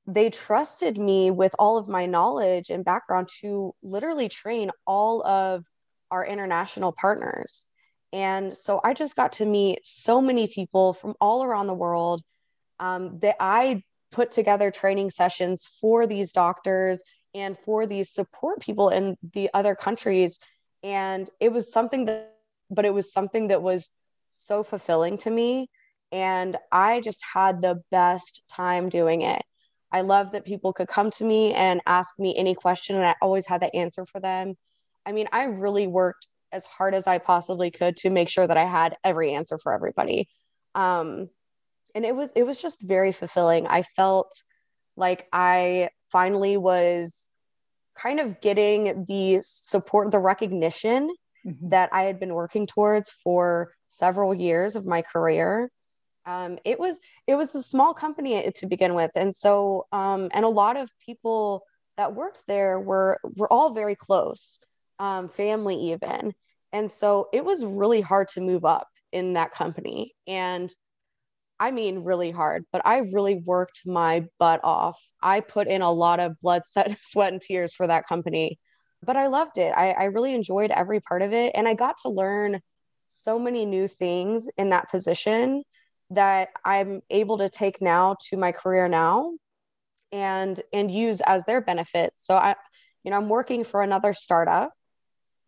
they 0.07 0.31
trusted 0.31 0.99
me 0.99 1.31
with 1.31 1.55
all 1.59 1.79
of 1.79 1.89
my 1.89 2.07
knowledge 2.07 2.71
and 2.71 2.85
background 2.85 3.29
to 3.41 3.75
literally 3.83 4.29
train 4.29 4.71
all 4.87 5.25
of 5.27 5.65
our 6.11 6.25
international 6.25 6.93
partners. 6.93 7.67
And 8.13 8.57
so 8.57 8.81
I 8.83 8.95
just 8.95 9.15
got 9.15 9.33
to 9.35 9.47
meet 9.47 9.81
so 9.85 10.21
many 10.21 10.49
people 10.49 10.95
from 10.95 11.15
all 11.21 11.45
around 11.45 11.69
the 11.69 11.75
world 11.75 12.23
um, 12.81 13.19
that 13.21 13.37
I 13.39 13.83
put 14.11 14.33
together 14.33 14.71
training 14.71 15.11
sessions 15.11 15.69
for 15.81 16.07
these 16.07 16.33
doctors 16.33 17.03
and 17.35 17.57
for 17.65 17.87
these 17.87 18.11
support 18.11 18.61
people 18.61 18.89
in 18.89 19.17
the 19.33 19.51
other 19.55 19.77
countries. 19.77 20.41
And 20.83 21.31
it 21.39 21.53
was 21.53 21.73
something 21.73 22.07
that, 22.07 22.35
but 22.71 22.85
it 22.85 22.93
was 22.93 23.13
something 23.13 23.49
that 23.49 23.63
was 23.63 23.91
so 24.31 24.63
fulfilling 24.63 25.19
to 25.19 25.31
me. 25.31 25.69
And 26.13 26.57
I 26.73 27.01
just 27.01 27.23
had 27.35 27.63
the 27.63 27.83
best 27.91 28.43
time 28.49 28.89
doing 28.89 29.23
it. 29.23 29.43
I 29.93 30.03
love 30.03 30.33
that 30.33 30.45
people 30.45 30.73
could 30.73 30.89
come 30.89 31.11
to 31.13 31.25
me 31.25 31.53
and 31.53 31.81
ask 31.87 32.19
me 32.19 32.35
any 32.37 32.55
question, 32.55 32.97
and 32.97 33.05
I 33.05 33.15
always 33.21 33.47
had 33.47 33.61
the 33.61 33.75
answer 33.75 34.07
for 34.07 34.21
them. 34.21 34.55
I 35.05 35.13
mean, 35.13 35.29
I 35.33 35.45
really 35.45 35.87
worked 35.87 36.29
as 36.53 36.67
hard 36.67 36.95
as 36.95 37.07
I 37.07 37.19
possibly 37.19 37.71
could 37.71 37.97
to 37.99 38.11
make 38.11 38.29
sure 38.29 38.47
that 38.47 38.57
I 38.57 38.65
had 38.65 38.97
every 39.05 39.35
answer 39.35 39.59
for 39.59 39.73
everybody. 39.73 40.29
Um, 40.75 41.29
and 41.95 42.05
it 42.05 42.15
was 42.15 42.31
it 42.37 42.45
was 42.45 42.61
just 42.61 42.83
very 42.83 43.13
fulfilling. 43.13 43.67
I 43.67 43.83
felt 43.83 44.33
like 44.97 45.27
I 45.33 45.91
finally 46.13 46.57
was 46.57 47.29
kind 47.97 48.21
of 48.21 48.41
getting 48.41 49.05
the 49.07 49.41
support, 49.43 50.11
the 50.11 50.19
recognition 50.19 51.11
mm-hmm. 51.47 51.69
that 51.69 51.91
I 51.93 52.03
had 52.03 52.21
been 52.21 52.35
working 52.35 52.67
towards 52.67 53.11
for 53.25 53.73
several 53.91 54.33
years 54.35 54.77
of 54.77 54.87
my 54.87 55.03
career. 55.03 55.71
Um, 56.27 56.59
it 56.65 56.79
was 56.79 57.01
it 57.27 57.35
was 57.35 57.55
a 57.55 57.63
small 57.63 57.93
company 57.93 58.51
to 58.57 58.67
begin 58.67 58.95
with, 58.95 59.11
and 59.17 59.35
so 59.35 59.87
um, 59.93 60.31
and 60.33 60.45
a 60.45 60.49
lot 60.49 60.77
of 60.77 60.89
people 61.05 61.63
that 61.97 62.15
worked 62.15 62.43
there 62.47 62.79
were 62.81 63.19
were 63.37 63.53
all 63.53 63.75
very 63.75 63.97
close, 63.97 64.59
um, 64.99 65.29
family 65.29 65.77
even, 65.93 66.33
and 66.73 66.91
so 66.91 67.29
it 67.33 67.45
was 67.45 67.65
really 67.65 68.01
hard 68.01 68.29
to 68.29 68.41
move 68.41 68.65
up 68.65 68.89
in 69.13 69.35
that 69.35 69.53
company, 69.53 70.15
and 70.27 70.73
I 71.59 71.71
mean 71.73 72.05
really 72.05 72.31
hard, 72.31 72.65
but 72.73 72.83
I 72.85 72.99
really 72.99 73.43
worked 73.45 73.83
my 73.87 74.27
butt 74.39 74.61
off. 74.63 75.01
I 75.23 75.41
put 75.41 75.69
in 75.69 75.83
a 75.83 75.93
lot 75.93 76.21
of 76.21 76.39
blood, 76.41 76.63
sweat, 77.03 77.33
and 77.33 77.41
tears 77.41 77.75
for 77.75 77.87
that 77.87 78.07
company, 78.07 78.59
but 79.03 79.17
I 79.17 79.29
loved 79.29 79.59
it. 79.59 79.73
I, 79.77 79.93
I 79.93 80.05
really 80.05 80.35
enjoyed 80.35 80.71
every 80.71 81.01
part 81.01 81.23
of 81.23 81.33
it, 81.33 81.53
and 81.55 81.67
I 81.67 81.75
got 81.75 81.97
to 82.03 82.11
learn 82.11 82.61
so 83.11 83.39
many 83.39 83.67
new 83.67 83.89
things 83.89 84.49
in 84.57 84.71
that 84.71 84.91
position 84.91 85.63
that 86.11 86.49
I'm 86.65 87.03
able 87.11 87.39
to 87.39 87.49
take 87.49 87.81
now 87.81 88.17
to 88.29 88.37
my 88.37 88.53
career 88.53 88.89
now 88.89 89.33
and 90.13 90.61
and 90.73 90.91
use 90.91 91.21
as 91.21 91.45
their 91.45 91.61
benefit. 91.61 92.13
So 92.17 92.35
I 92.35 92.57
you 93.05 93.11
know 93.11 93.17
I'm 93.17 93.29
working 93.29 93.65
for 93.65 93.83
another 93.83 94.13
startup 94.13 94.73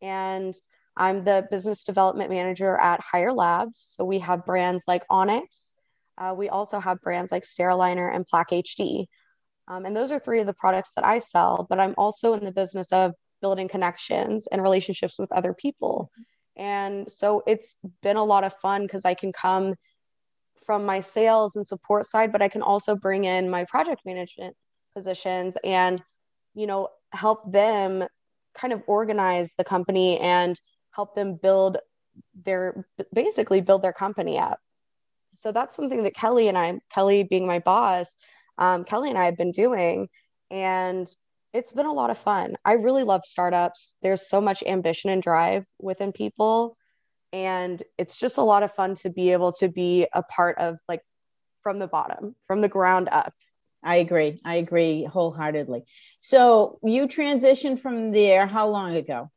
and 0.00 0.54
I'm 0.96 1.22
the 1.22 1.46
business 1.50 1.84
development 1.84 2.30
manager 2.30 2.76
at 2.76 3.00
Hier 3.00 3.32
Labs. 3.32 3.94
So 3.96 4.04
we 4.04 4.18
have 4.18 4.44
brands 4.44 4.84
like 4.86 5.04
Onyx. 5.08 5.74
Uh, 6.18 6.34
we 6.36 6.48
also 6.48 6.78
have 6.78 7.00
brands 7.00 7.32
like 7.32 7.44
Steraligner 7.44 8.14
and 8.14 8.26
Plaque 8.26 8.50
HD. 8.50 9.06
Um, 9.68 9.86
and 9.86 9.96
those 9.96 10.12
are 10.12 10.18
three 10.18 10.40
of 10.40 10.46
the 10.46 10.52
products 10.52 10.92
that 10.96 11.04
I 11.04 11.18
sell, 11.20 11.66
but 11.70 11.80
I'm 11.80 11.94
also 11.96 12.34
in 12.34 12.44
the 12.44 12.52
business 12.52 12.92
of 12.92 13.14
building 13.40 13.68
connections 13.68 14.46
and 14.46 14.62
relationships 14.62 15.18
with 15.18 15.32
other 15.32 15.54
people. 15.54 16.10
And 16.56 17.10
so 17.10 17.42
it's 17.46 17.76
been 18.02 18.16
a 18.16 18.24
lot 18.24 18.44
of 18.44 18.54
fun 18.60 18.82
because 18.82 19.04
I 19.04 19.14
can 19.14 19.32
come 19.32 19.74
from 20.66 20.84
my 20.84 21.00
sales 21.00 21.56
and 21.56 21.66
support 21.66 22.06
side, 22.06 22.32
but 22.32 22.42
I 22.42 22.48
can 22.48 22.62
also 22.62 22.94
bring 22.94 23.24
in 23.24 23.50
my 23.50 23.64
project 23.64 24.02
management 24.04 24.56
positions 24.94 25.56
and, 25.64 26.02
you 26.54 26.66
know, 26.66 26.88
help 27.12 27.50
them 27.50 28.04
kind 28.54 28.72
of 28.72 28.82
organize 28.86 29.54
the 29.54 29.64
company 29.64 30.18
and 30.20 30.60
help 30.90 31.14
them 31.14 31.36
build 31.36 31.78
their 32.44 32.86
basically 33.14 33.60
build 33.60 33.82
their 33.82 33.92
company 33.92 34.38
up. 34.38 34.58
So 35.34 35.50
that's 35.52 35.74
something 35.74 36.02
that 36.02 36.14
Kelly 36.14 36.48
and 36.48 36.58
I, 36.58 36.78
Kelly 36.92 37.22
being 37.22 37.46
my 37.46 37.58
boss, 37.60 38.16
um, 38.58 38.84
Kelly 38.84 39.08
and 39.08 39.18
I 39.18 39.24
have 39.24 39.36
been 39.36 39.52
doing. 39.52 40.08
And 40.50 41.08
it's 41.52 41.72
been 41.72 41.86
a 41.86 41.92
lot 41.92 42.10
of 42.10 42.18
fun. 42.18 42.56
I 42.64 42.74
really 42.74 43.04
love 43.04 43.24
startups. 43.24 43.96
There's 44.02 44.28
so 44.28 44.40
much 44.40 44.62
ambition 44.66 45.10
and 45.10 45.22
drive 45.22 45.64
within 45.78 46.12
people. 46.12 46.76
And 47.32 47.82
it's 47.98 48.16
just 48.16 48.38
a 48.38 48.42
lot 48.42 48.62
of 48.62 48.72
fun 48.72 48.94
to 48.96 49.10
be 49.10 49.32
able 49.32 49.52
to 49.52 49.68
be 49.68 50.06
a 50.12 50.22
part 50.22 50.58
of 50.58 50.78
like 50.88 51.02
from 51.62 51.78
the 51.78 51.88
bottom 51.88 52.34
from 52.46 52.60
the 52.60 52.68
ground 52.68 53.08
up. 53.10 53.32
I 53.82 53.96
agree. 53.96 54.40
I 54.44 54.56
agree 54.56 55.04
wholeheartedly. 55.04 55.82
So 56.18 56.78
you 56.82 57.08
transitioned 57.08 57.80
from 57.80 58.12
there 58.12 58.46
how 58.46 58.68
long 58.68 58.96
ago? 58.96 59.30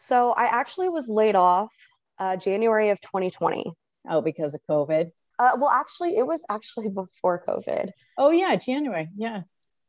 So 0.00 0.30
i 0.30 0.44
actually 0.44 0.88
was 0.88 1.08
laid 1.08 1.34
off 1.34 1.74
uh, 2.18 2.36
january 2.36 2.90
of 2.90 3.00
2020 3.00 3.72
oh 4.08 4.20
because 4.20 4.54
of 4.54 4.60
covid? 4.70 5.10
Uh, 5.38 5.52
well 5.58 5.70
actually 5.70 6.16
it 6.16 6.26
was 6.26 6.44
actually 6.48 6.88
before 6.88 7.42
covid. 7.46 7.90
Oh 8.16 8.30
yeah 8.30 8.54
january. 8.56 9.08
Yeah 9.16 9.42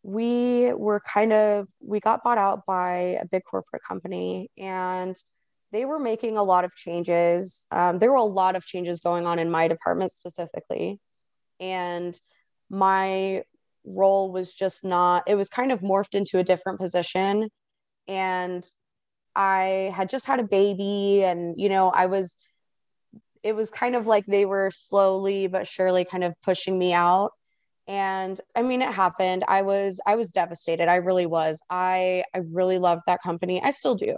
we 0.04 0.72
were 0.74 1.02
kind 1.02 1.34
of 1.34 1.68
we 1.82 2.00
got 2.00 2.24
bought 2.24 2.38
out 2.38 2.66
by 2.66 3.18
a 3.22 3.26
big 3.26 3.44
corporate 3.44 3.84
company 3.88 4.50
and 4.58 5.16
they 5.72 5.86
were 5.86 6.00
making 6.00 6.38
a 6.38 6.44
lot 6.44 6.66
of 6.66 6.76
changes. 6.76 7.68
Um, 7.72 8.00
there 8.00 8.12
were 8.12 8.18
a 8.18 8.24
lot 8.24 8.56
of 8.56 8.66
changes 8.66 9.02
going 9.02 9.28
on 9.28 9.40
in 9.40 9.52
my 9.52 9.68
department 9.68 10.12
specifically. 10.12 11.00
And 11.60 12.20
my 12.70 13.44
role 13.86 14.32
was 14.32 14.54
just 14.54 14.84
not, 14.84 15.24
it 15.28 15.36
was 15.36 15.50
kind 15.50 15.72
of 15.72 15.82
morphed 15.82 16.16
into 16.16 16.40
a 16.40 16.44
different 16.44 16.80
position. 16.80 17.50
And 18.08 18.66
I 19.36 19.94
had 19.96 20.10
just 20.10 20.26
had 20.26 20.40
a 20.40 20.44
baby, 20.44 21.24
and, 21.24 21.60
you 21.60 21.70
know, 21.70 21.90
I 21.90 22.08
was, 22.08 22.38
it 23.44 23.56
was 23.56 23.70
kind 23.70 23.96
of 23.96 24.08
like 24.08 24.26
they 24.26 24.46
were 24.46 24.72
slowly 24.74 25.48
but 25.48 25.68
surely 25.68 26.04
kind 26.04 26.24
of 26.24 26.34
pushing 26.42 26.78
me 26.78 26.94
out 26.94 27.32
and 27.90 28.40
i 28.56 28.62
mean 28.62 28.82
it 28.82 28.94
happened. 28.94 29.44
I 29.48 29.64
was 29.64 30.00
i 30.06 30.16
was 30.16 30.32
devastated. 30.32 30.88
I 30.88 30.98
really 30.98 31.26
was. 31.26 31.62
I 31.70 32.24
i 32.34 32.40
really 32.54 32.78
loved 32.78 33.02
that 33.08 33.22
company. 33.22 33.62
I 33.62 33.72
still 33.72 33.96
do. 33.96 34.18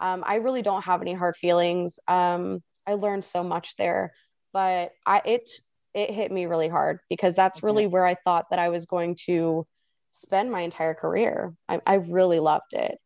Um, 0.00 0.24
I 0.26 0.36
really 0.36 0.62
don't 0.62 0.84
have 0.84 1.02
any 1.02 1.12
hard 1.12 1.36
feelings. 1.36 2.00
Um, 2.08 2.60
I 2.86 2.94
learned 2.94 3.24
so 3.24 3.44
much 3.44 3.76
there, 3.76 4.12
but 4.52 4.90
I 5.06 5.20
it 5.24 5.48
it 5.94 6.10
hit 6.10 6.32
me 6.32 6.46
really 6.46 6.68
hard 6.68 6.98
because 7.10 7.34
that's 7.36 7.62
really 7.62 7.86
where 7.86 8.06
I 8.06 8.16
thought 8.24 8.46
that 8.50 8.58
I 8.58 8.70
was 8.70 8.86
going 8.86 9.16
to 9.26 9.66
spend 10.12 10.50
my 10.50 10.62
entire 10.62 10.94
career. 10.94 11.52
I, 11.68 11.80
I 11.86 11.94
really 11.96 12.40
loved 12.40 12.72
it, 12.72 12.96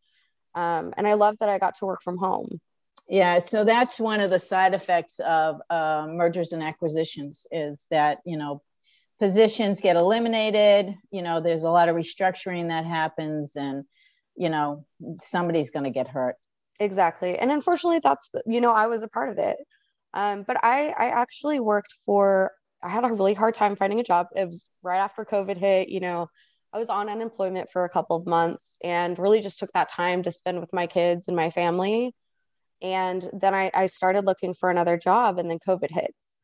um, 0.54 0.94
and 0.96 1.06
I 1.06 1.14
love 1.14 1.36
that 1.40 1.48
I 1.48 1.58
got 1.58 1.74
to 1.76 1.86
work 1.86 2.00
from 2.02 2.16
home. 2.16 2.60
Yeah, 3.08 3.40
so 3.40 3.64
that's 3.64 4.00
one 4.00 4.20
of 4.20 4.30
the 4.30 4.38
side 4.38 4.74
effects 4.74 5.20
of 5.20 5.60
uh, 5.68 6.06
mergers 6.08 6.52
and 6.52 6.64
acquisitions 6.64 7.46
is 7.50 7.86
that 7.90 8.18
you 8.24 8.38
know 8.38 8.62
positions 9.18 9.80
get 9.80 9.96
eliminated. 9.96 10.94
You 11.10 11.22
know, 11.22 11.40
there's 11.40 11.64
a 11.64 11.70
lot 11.70 11.88
of 11.88 11.96
restructuring 11.96 12.68
that 12.68 12.84
happens, 12.84 13.56
and 13.56 13.84
you 14.36 14.48
know 14.48 14.84
somebody's 15.22 15.70
going 15.70 15.84
to 15.84 15.90
get 15.90 16.08
hurt. 16.08 16.36
Exactly. 16.78 17.38
And 17.38 17.50
unfortunately 17.50 18.00
that's 18.02 18.30
you 18.46 18.60
know 18.60 18.70
i 18.70 18.86
was 18.86 19.02
a 19.02 19.08
part 19.08 19.30
of 19.30 19.38
it. 19.38 19.56
Um, 20.14 20.44
but 20.46 20.62
i 20.62 20.88
i 20.88 21.08
actually 21.08 21.60
worked 21.60 21.92
for 22.04 22.52
i 22.82 22.88
had 22.88 23.04
a 23.04 23.12
really 23.12 23.34
hard 23.34 23.54
time 23.54 23.76
finding 23.76 24.00
a 24.00 24.04
job. 24.04 24.26
It 24.36 24.46
was 24.46 24.66
right 24.82 24.98
after 24.98 25.24
covid 25.24 25.56
hit 25.56 25.88
you 25.88 26.00
know 26.00 26.28
i 26.72 26.78
was 26.78 26.90
on 26.90 27.08
unemployment 27.08 27.70
for 27.70 27.84
a 27.84 27.88
couple 27.88 28.16
of 28.16 28.26
months 28.26 28.78
and 28.84 29.18
really 29.18 29.40
just 29.40 29.58
took 29.58 29.72
that 29.72 29.88
time 29.88 30.22
to 30.22 30.30
spend 30.30 30.60
with 30.60 30.72
my 30.72 30.86
kids 30.86 31.28
and 31.28 31.36
my 31.36 31.50
family. 31.50 32.14
And 32.82 33.28
then 33.32 33.54
i, 33.54 33.70
I 33.72 33.86
started 33.86 34.26
looking 34.26 34.54
for 34.54 34.70
another 34.70 34.98
job 34.98 35.38
and 35.38 35.50
then 35.50 35.58
covid 35.66 35.90
hits 35.90 36.35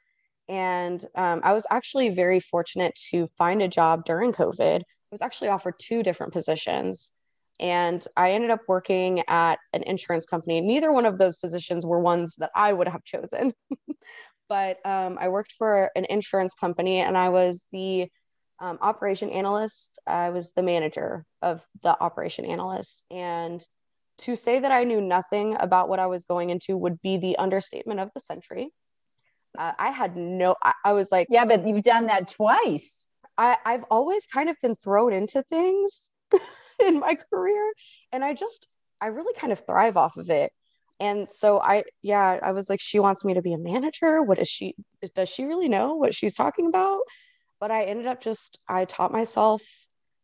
and 0.53 1.07
um, 1.17 1.41
i 1.43 1.53
was 1.53 1.67
actually 1.71 2.11
very 2.11 2.41
fortunate 2.41 2.95
to 3.11 3.27
find 3.39 3.63
a 3.63 3.69
job 3.69 4.05
during 4.05 4.33
covid 4.33 4.81
i 4.81 5.11
was 5.11 5.23
actually 5.23 5.49
offered 5.49 5.75
two 5.79 6.03
different 6.03 6.33
positions 6.33 7.13
and 7.61 8.05
I 8.17 8.33
ended 8.33 8.51
up 8.51 8.63
working 8.67 9.23
at 9.29 9.61
an 9.73 9.85
insurance 9.85 10.27
company. 10.27 10.61
Neither 10.61 10.93
one 10.93 11.07
of 11.07 11.19
those 11.19 11.37
positions 11.37 11.87
were 11.87 12.01
ones 12.01 12.35
that 12.37 12.51
I 12.57 12.73
would 12.73 12.89
have 12.89 13.05
chosen, 13.05 13.53
but 14.49 14.79
um, 14.85 15.17
I 15.21 15.29
worked 15.29 15.53
for 15.53 15.89
an 15.95 16.05
insurance 16.07 16.55
company 16.55 16.99
and 16.99 17.17
I 17.17 17.29
was 17.29 17.67
the 17.71 18.09
um, 18.61 18.79
operation 18.81 19.31
analyst. 19.31 20.01
I 20.07 20.31
was 20.31 20.53
the 20.55 20.63
manager 20.63 21.25
of 21.41 21.65
the 21.83 21.97
operation 22.01 22.45
analyst. 22.45 23.05
And 23.11 23.65
to 24.19 24.35
say 24.35 24.59
that 24.59 24.73
I 24.73 24.85
knew 24.85 25.01
nothing 25.01 25.57
about 25.59 25.89
what 25.89 26.01
I 26.01 26.07
was 26.07 26.25
going 26.25 26.51
into 26.51 26.77
would 26.77 27.01
be 27.01 27.19
the 27.19 27.37
understatement 27.39 28.01
of 28.01 28.11
the 28.13 28.21
century. 28.21 28.71
Uh, 29.59 29.73
I 29.79 29.91
had 29.91 30.17
no, 30.17 30.57
I, 30.63 30.73
I 30.85 30.93
was 30.93 31.13
like, 31.13 31.27
yeah, 31.31 31.45
but 31.47 31.67
you've 31.67 31.83
done 31.83 32.07
that 32.07 32.29
twice. 32.29 33.07
I, 33.37 33.59
I've 33.65 33.85
always 33.91 34.27
kind 34.27 34.49
of 34.49 34.57
been 34.63 34.75
thrown 34.75 35.13
into 35.13 35.43
things. 35.43 36.11
in 36.87 37.01
my 37.01 37.17
career. 37.33 37.73
And 38.13 38.25
I 38.25 38.35
just, 38.35 38.69
I 39.01 39.07
really 39.07 39.35
kind 39.35 39.53
of 39.53 39.65
thrive 39.67 39.97
off 39.97 40.17
of 40.17 40.31
it. 40.31 40.53
And 41.01 41.29
so 41.29 41.61
I, 41.61 41.85
yeah, 42.03 42.39
I 42.43 42.53
was 42.53 42.71
like, 42.71 42.81
she 42.81 43.01
wants 43.01 43.25
me 43.25 43.35
to 43.35 43.43
be 43.43 43.55
a 43.55 43.59
manager. 43.59 44.23
What 44.23 44.39
is 44.39 44.49
she, 44.49 44.75
does 45.15 45.29
she 45.29 45.45
really 45.45 45.69
know 45.69 45.95
what 45.95 46.15
she's 46.15 46.35
talking 46.35 46.67
about? 46.67 47.01
But 47.59 47.71
I 47.71 47.85
ended 47.85 48.07
up 48.07 48.21
just, 48.21 48.59
I 48.69 48.85
taught 48.85 49.13
myself 49.13 49.63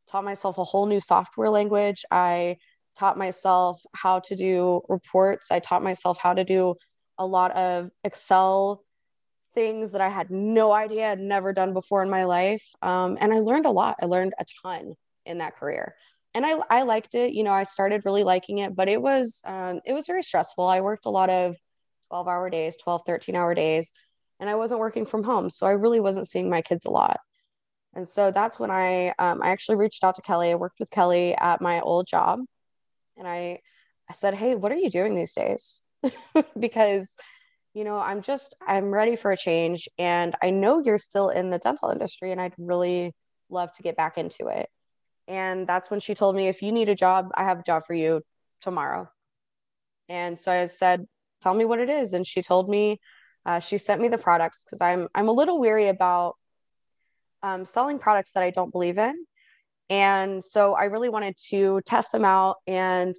taught 0.08 0.24
myself 0.24 0.56
a 0.56 0.64
whole 0.64 0.86
new 0.86 1.00
software 1.00 1.50
language. 1.50 2.02
I 2.10 2.56
taught 2.98 3.18
myself 3.18 3.82
how 3.94 4.20
to 4.20 4.34
do 4.34 4.80
reports. 4.88 5.48
I 5.50 5.58
taught 5.58 5.82
myself 5.82 6.18
how 6.18 6.32
to 6.32 6.44
do 6.44 6.76
a 7.18 7.26
lot 7.26 7.50
of 7.50 7.90
Excel 8.04 8.82
things 9.58 9.90
that 9.90 10.00
I 10.00 10.08
had 10.08 10.30
no 10.30 10.70
idea 10.72 11.10
I'd 11.10 11.18
never 11.18 11.52
done 11.52 11.72
before 11.72 12.04
in 12.04 12.08
my 12.08 12.22
life. 12.22 12.64
Um, 12.80 13.18
and 13.20 13.34
I 13.34 13.40
learned 13.40 13.66
a 13.66 13.72
lot. 13.72 13.96
I 14.00 14.06
learned 14.06 14.32
a 14.38 14.44
ton 14.62 14.94
in 15.26 15.38
that 15.38 15.56
career. 15.56 15.96
And 16.32 16.46
I, 16.46 16.60
I 16.70 16.82
liked 16.82 17.16
it. 17.16 17.32
You 17.32 17.42
know, 17.42 17.50
I 17.50 17.64
started 17.64 18.02
really 18.04 18.22
liking 18.22 18.58
it, 18.58 18.76
but 18.76 18.88
it 18.88 19.02
was 19.02 19.42
um, 19.44 19.80
it 19.84 19.94
was 19.94 20.06
very 20.06 20.22
stressful. 20.22 20.64
I 20.64 20.80
worked 20.80 21.06
a 21.06 21.10
lot 21.10 21.28
of 21.28 21.56
12 22.10 22.28
hour 22.28 22.48
days, 22.50 22.76
12, 22.76 23.02
13 23.04 23.34
hour 23.34 23.52
days, 23.52 23.90
and 24.38 24.48
I 24.48 24.54
wasn't 24.54 24.78
working 24.78 25.04
from 25.04 25.24
home. 25.24 25.50
So 25.50 25.66
I 25.66 25.72
really 25.72 25.98
wasn't 25.98 26.28
seeing 26.28 26.48
my 26.48 26.62
kids 26.62 26.84
a 26.84 26.90
lot. 26.90 27.18
And 27.96 28.06
so 28.06 28.30
that's 28.30 28.60
when 28.60 28.70
I 28.70 29.08
um, 29.18 29.42
I 29.42 29.48
actually 29.48 29.76
reached 29.76 30.04
out 30.04 30.14
to 30.14 30.22
Kelly. 30.22 30.52
I 30.52 30.54
worked 30.54 30.78
with 30.78 30.90
Kelly 30.90 31.34
at 31.34 31.60
my 31.60 31.80
old 31.80 32.06
job, 32.06 32.38
and 33.16 33.26
I 33.26 33.58
I 34.08 34.12
said, 34.12 34.34
"Hey, 34.34 34.54
what 34.54 34.70
are 34.70 34.76
you 34.76 34.90
doing 34.90 35.16
these 35.16 35.34
days?" 35.34 35.82
because 36.60 37.16
you 37.78 37.84
know 37.84 37.98
I'm 38.00 38.22
just 38.22 38.56
I'm 38.66 38.90
ready 38.90 39.14
for 39.14 39.30
a 39.30 39.36
change, 39.36 39.88
and 39.98 40.34
I 40.42 40.50
know 40.50 40.80
you're 40.80 40.98
still 40.98 41.28
in 41.28 41.50
the 41.50 41.60
dental 41.60 41.90
industry, 41.90 42.32
and 42.32 42.40
I'd 42.40 42.54
really 42.58 43.14
love 43.50 43.72
to 43.74 43.84
get 43.84 43.96
back 43.96 44.18
into 44.18 44.48
it. 44.48 44.68
And 45.28 45.64
that's 45.64 45.88
when 45.88 46.00
she 46.00 46.14
told 46.14 46.34
me, 46.34 46.48
"If 46.48 46.60
you 46.60 46.72
need 46.72 46.88
a 46.88 46.96
job, 46.96 47.28
I 47.36 47.44
have 47.44 47.60
a 47.60 47.62
job 47.62 47.84
for 47.86 47.94
you 47.94 48.22
tomorrow." 48.62 49.08
And 50.08 50.36
so 50.36 50.50
I 50.50 50.66
said, 50.66 51.06
"Tell 51.40 51.54
me 51.54 51.64
what 51.64 51.78
it 51.78 51.88
is," 51.88 52.14
and 52.14 52.26
she 52.26 52.42
told 52.42 52.68
me. 52.68 53.00
Uh, 53.46 53.60
she 53.60 53.78
sent 53.78 54.00
me 54.00 54.08
the 54.08 54.18
products 54.18 54.64
because 54.64 54.80
I'm 54.82 55.08
I'm 55.14 55.28
a 55.28 55.32
little 55.32 55.60
weary 55.60 55.88
about 55.88 56.34
um, 57.44 57.64
selling 57.64 57.98
products 58.00 58.32
that 58.32 58.42
I 58.42 58.50
don't 58.50 58.72
believe 58.72 58.98
in. 58.98 59.14
And 59.88 60.44
so 60.44 60.74
I 60.74 60.84
really 60.86 61.08
wanted 61.08 61.36
to 61.50 61.80
test 61.86 62.12
them 62.12 62.24
out 62.24 62.56
and 62.66 63.14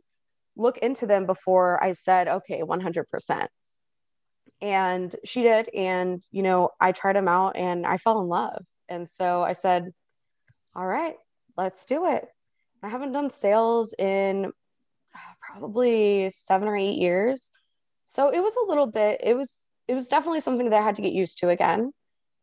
look 0.57 0.77
into 0.79 1.07
them 1.07 1.25
before 1.25 1.81
I 1.83 1.93
said, 1.93 2.27
okay, 2.27 2.61
100%. 2.61 3.47
And 4.61 5.15
she 5.23 5.41
did. 5.41 5.69
And, 5.73 6.25
you 6.31 6.43
know, 6.43 6.69
I 6.79 6.91
tried 6.91 7.15
them 7.15 7.27
out 7.27 7.55
and 7.55 7.85
I 7.85 7.97
fell 7.97 8.21
in 8.21 8.27
love. 8.27 8.63
And 8.87 9.07
so 9.07 9.43
I 9.43 9.53
said, 9.53 9.91
all 10.75 10.85
right, 10.85 11.15
let's 11.57 11.85
do 11.85 12.07
it. 12.07 12.25
I 12.81 12.89
haven't 12.89 13.11
done 13.11 13.29
sales 13.29 13.93
in 13.97 14.45
uh, 14.45 15.19
probably 15.41 16.29
seven 16.29 16.67
or 16.67 16.77
eight 16.77 16.97
years. 16.97 17.51
So 18.05 18.29
it 18.29 18.39
was 18.39 18.55
a 18.55 18.69
little 18.69 18.87
bit, 18.87 19.21
it 19.23 19.35
was, 19.35 19.65
it 19.87 19.93
was 19.93 20.07
definitely 20.07 20.39
something 20.39 20.69
that 20.69 20.79
I 20.79 20.83
had 20.83 20.95
to 20.95 21.01
get 21.01 21.13
used 21.13 21.39
to 21.39 21.49
again 21.49 21.91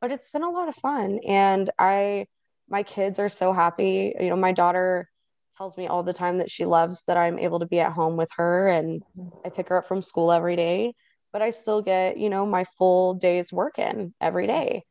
but 0.01 0.13
it's 0.13 0.31
been 0.31 0.43
a 0.43 0.51
lot 0.51 0.69
of 0.69 0.75
fun 0.77 1.19
and 1.27 1.71
i 1.79 2.27
my 2.69 2.83
kids 2.83 3.19
are 3.19 3.29
so 3.29 3.53
happy 3.53 4.15
you 4.19 4.31
know 4.31 4.37
my 4.37 4.53
daughter 4.53 5.09
tells 5.57 5.77
me 5.77 5.87
all 5.87 6.03
the 6.03 6.13
time 6.13 6.39
that 6.39 6.51
she 6.51 6.65
loves 6.65 7.05
that 7.05 7.17
i'm 7.17 7.39
able 7.39 7.59
to 7.59 7.67
be 7.67 7.81
at 7.81 7.93
home 7.93 8.17
with 8.17 8.31
her 8.37 8.69
and 8.69 9.03
i 9.45 9.49
pick 9.49 9.69
her 9.69 9.79
up 9.79 9.87
from 9.87 10.03
school 10.03 10.31
every 10.31 10.57
day 10.57 10.93
but 11.33 11.43
i 11.43 11.51
still 11.51 11.83
get 11.83 12.17
you 12.19 12.31
know 12.31 12.47
my 12.47 12.65
full 12.65 13.15
day's 13.15 13.53
work 13.53 13.79
in 13.79 14.15
every 14.21 14.47
day. 14.47 14.85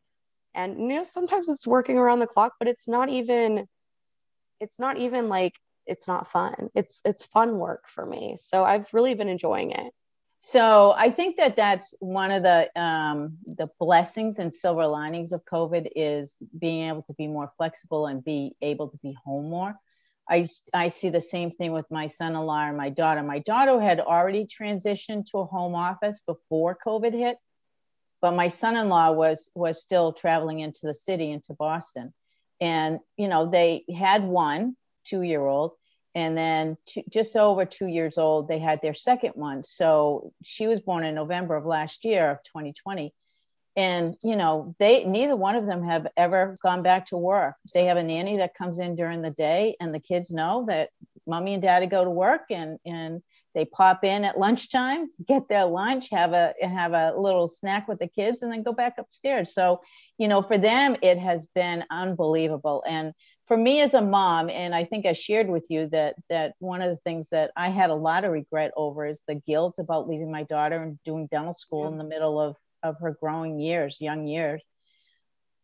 And 0.54 0.80
you 0.80 0.98
know 0.98 1.04
sometimes 1.04 1.50
it's 1.50 1.68
working 1.68 1.98
around 1.98 2.20
the 2.20 2.28
clock 2.28 2.54
but 2.60 2.68
it's 2.68 2.88
not 2.88 3.10
even 3.10 3.68
it's 4.60 4.80
not 4.80 4.98
even 4.98 5.30
like 5.30 5.54
it's 5.86 6.08
not 6.08 6.28
fun. 6.28 6.70
It's 6.74 7.02
it's 7.06 7.26
fun 7.26 7.58
work 7.58 7.88
for 7.88 8.06
me. 8.06 8.36
So 8.38 8.64
i've 8.64 8.88
really 8.94 9.14
been 9.14 9.30
enjoying 9.30 9.72
it. 9.72 9.94
So 10.42 10.94
I 10.96 11.10
think 11.10 11.38
that 11.38 11.56
that's 11.56 11.96
one 12.00 12.32
of 12.32 12.44
the 12.44 12.70
um, 12.80 13.40
the 13.46 13.68
blessings 13.80 14.38
and 14.38 14.54
silver 14.54 14.86
linings 14.86 15.32
of 15.32 15.44
COVID 15.44 15.90
is 15.96 16.38
being 16.58 16.88
able 16.88 17.02
to 17.04 17.14
be 17.14 17.28
more 17.28 17.52
flexible 17.58 18.06
and 18.06 18.24
be 18.24 18.56
able 18.62 18.90
to 18.90 18.98
be 18.98 19.18
home 19.26 19.50
more. 19.50 19.76
I, 20.28 20.48
I 20.74 20.90
see 20.90 21.10
the 21.10 21.22
same 21.22 21.52
thing 21.52 21.72
with 21.72 21.90
my 21.92 22.08
son-in-law 22.08 22.68
and 22.68 22.78
my 22.78 22.90
daughter. 22.90 23.22
My 23.22 23.40
daughter 23.40 23.80
had 23.80 24.00
already 24.00 24.48
transitioned 24.48 25.26
to 25.32 25.40
a 25.40 25.46
home 25.46 25.76
office 25.76 26.20
before 26.26 26.78
COVID 26.86 27.14
hit, 27.14 27.38
but 28.22 28.32
my 28.32 28.48
son-in-law 28.48 29.12
was 29.12 29.52
was 29.54 29.82
still 29.82 30.14
traveling 30.14 30.60
into 30.60 30.82
the 30.84 30.96
city 30.96 31.32
into 31.32 31.54
Boston, 31.54 32.14
and 32.60 33.00
you 33.18 33.28
know 33.28 33.50
they 33.50 33.86
had 33.96 34.24
one 34.24 34.76
two-year-old, 35.06 35.74
and 36.16 36.36
then 36.36 36.78
two, 36.88 37.04
just 37.10 37.36
over 37.36 37.66
two 37.66 37.86
years 37.86 38.18
old 38.18 38.48
they 38.48 38.58
had 38.58 38.82
their 38.82 38.96
second 38.96 39.34
one. 39.36 39.62
So 39.62 40.34
she 40.44 40.66
was 40.66 40.80
born 40.80 41.04
in 41.04 41.14
november 41.14 41.56
of 41.56 41.66
last 41.66 42.04
year 42.04 42.32
of 42.32 42.38
2020 42.46 43.14
and 43.76 44.16
you 44.24 44.36
know 44.36 44.76
they 44.80 45.04
neither 45.06 45.36
one 45.36 45.56
of 45.56 45.66
them 45.66 45.84
have 45.84 46.08
ever 46.16 46.56
gone 46.62 46.82
back 46.82 47.08
to 47.08 47.18
work. 47.18 47.56
They 47.74 47.86
have 47.88 47.98
a 47.98 48.04
nanny 48.04 48.38
that 48.38 48.56
comes 48.56 48.80
in 48.80 48.96
during 48.96 49.22
the 49.22 49.32
day 49.32 49.76
and 49.80 49.94
the 49.94 50.00
kids 50.00 50.32
know 50.32 50.66
that 50.70 50.90
mommy 51.28 51.54
and 51.54 51.62
daddy 51.62 51.88
go 51.88 52.04
to 52.04 52.10
work 52.10 52.44
and 52.50 52.80
and 52.86 53.22
they 53.54 53.66
pop 53.66 54.04
in 54.04 54.26
at 54.26 54.38
lunchtime 54.38 55.10
get 55.26 55.48
their 55.48 55.66
lunch 55.66 56.10
have 56.12 56.34
a 56.34 56.54
have 56.62 56.94
a 56.94 57.14
little 57.18 57.48
snack 57.48 57.88
with 57.88 58.00
the 58.00 58.08
kids 58.08 58.42
and 58.42 58.52
then 58.52 58.64
go 58.64 58.74
back 58.74 58.96
upstairs. 58.98 59.54
So 59.54 59.82
you 60.18 60.28
know 60.28 60.42
for 60.42 60.58
them 60.58 60.96
it 61.02 61.18
has 61.18 61.48
been 61.48 61.84
unbelievable. 61.90 62.84
And 62.88 63.14
for 63.48 63.58
me 63.58 63.82
as 63.82 63.94
a 63.94 64.02
mom 64.02 64.50
and 64.50 64.74
i 64.74 64.84
think 64.84 65.06
i 65.06 65.14
shared 65.14 65.48
with 65.48 65.68
you 65.70 65.88
that 65.88 66.16
that 66.30 66.56
one 66.60 66.82
of 66.82 66.90
the 66.90 66.98
things 67.04 67.30
that 67.30 67.52
i 67.56 67.70
had 67.70 67.92
a 67.92 67.96
lot 67.96 68.24
of 68.24 68.32
regret 68.32 68.72
over 68.76 69.06
is 69.06 69.22
the 69.28 69.36
guilt 69.36 69.76
about 69.78 70.10
leaving 70.10 70.32
my 70.32 70.44
daughter 70.44 70.82
and 70.82 70.98
doing 71.06 71.28
dental 71.28 71.54
school 71.54 71.84
yeah. 71.84 71.90
in 71.90 71.98
the 71.98 72.04
middle 72.04 72.40
of 72.40 72.56
of 72.86 73.00
her 73.00 73.18
growing 73.20 73.60
years 73.60 73.98
young 74.00 74.26
years. 74.26 74.64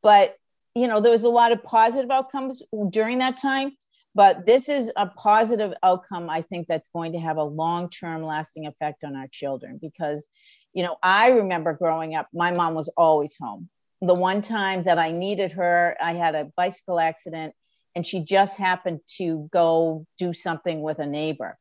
But 0.04 0.36
you 0.76 0.88
know 0.88 1.02
there 1.02 1.12
was 1.12 1.24
a 1.24 1.30
lot 1.30 1.52
of 1.52 1.64
positive 1.64 2.10
outcomes 2.12 2.62
during 2.90 3.20
that 3.20 3.38
time 3.38 3.72
but 4.14 4.46
this 4.46 4.70
is 4.70 4.92
a 4.96 5.08
positive 5.08 5.74
outcome 5.84 6.30
i 6.30 6.42
think 6.42 6.68
that's 6.68 6.90
going 6.94 7.14
to 7.14 7.20
have 7.20 7.38
a 7.38 7.44
long 7.44 7.90
term 7.90 8.24
lasting 8.24 8.66
effect 8.68 9.04
on 9.04 9.16
our 9.16 9.28
children 9.32 9.80
because 9.82 10.26
you 10.74 10.84
know 10.84 10.96
i 11.04 11.30
remember 11.30 11.74
growing 11.74 12.16
up 12.16 12.28
my 12.34 12.52
mom 12.52 12.74
was 12.74 12.90
always 12.98 13.36
home. 13.40 13.70
The 14.02 14.14
one 14.14 14.42
time 14.42 14.84
that 14.84 14.98
i 14.98 15.12
needed 15.12 15.54
her 15.54 15.96
i 16.02 16.14
had 16.14 16.36
a 16.36 16.52
bicycle 16.56 17.00
accident 17.00 17.54
and 17.96 18.08
she 18.08 18.24
just 18.24 18.58
happened 18.58 19.02
to 19.18 19.50
go 19.52 20.06
do 20.18 20.32
something 20.34 20.82
with 20.82 21.00
a 21.00 21.06
neighbor 21.06 21.58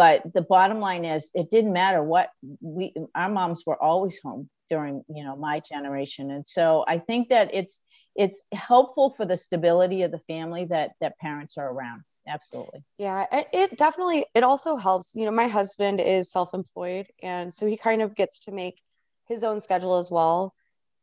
but 0.00 0.22
the 0.32 0.40
bottom 0.40 0.80
line 0.80 1.04
is 1.04 1.30
it 1.34 1.50
didn't 1.50 1.74
matter 1.74 2.02
what 2.02 2.30
we 2.62 2.94
our 3.14 3.28
moms 3.28 3.64
were 3.66 3.80
always 3.82 4.18
home 4.20 4.48
during 4.70 5.04
you 5.14 5.22
know 5.22 5.36
my 5.36 5.60
generation 5.60 6.30
and 6.30 6.46
so 6.46 6.82
i 6.88 6.96
think 6.98 7.28
that 7.28 7.50
it's 7.52 7.80
it's 8.16 8.44
helpful 8.52 9.10
for 9.10 9.26
the 9.26 9.36
stability 9.36 10.02
of 10.02 10.10
the 10.10 10.18
family 10.20 10.64
that 10.64 10.92
that 11.02 11.18
parents 11.18 11.58
are 11.58 11.70
around 11.70 12.00
absolutely 12.26 12.82
yeah 12.96 13.26
it 13.52 13.76
definitely 13.76 14.24
it 14.34 14.42
also 14.42 14.74
helps 14.74 15.14
you 15.14 15.26
know 15.26 15.30
my 15.30 15.48
husband 15.48 16.00
is 16.00 16.32
self-employed 16.32 17.06
and 17.22 17.52
so 17.52 17.66
he 17.66 17.76
kind 17.76 18.00
of 18.00 18.16
gets 18.16 18.40
to 18.40 18.52
make 18.52 18.80
his 19.28 19.44
own 19.44 19.60
schedule 19.60 19.98
as 19.98 20.10
well 20.10 20.54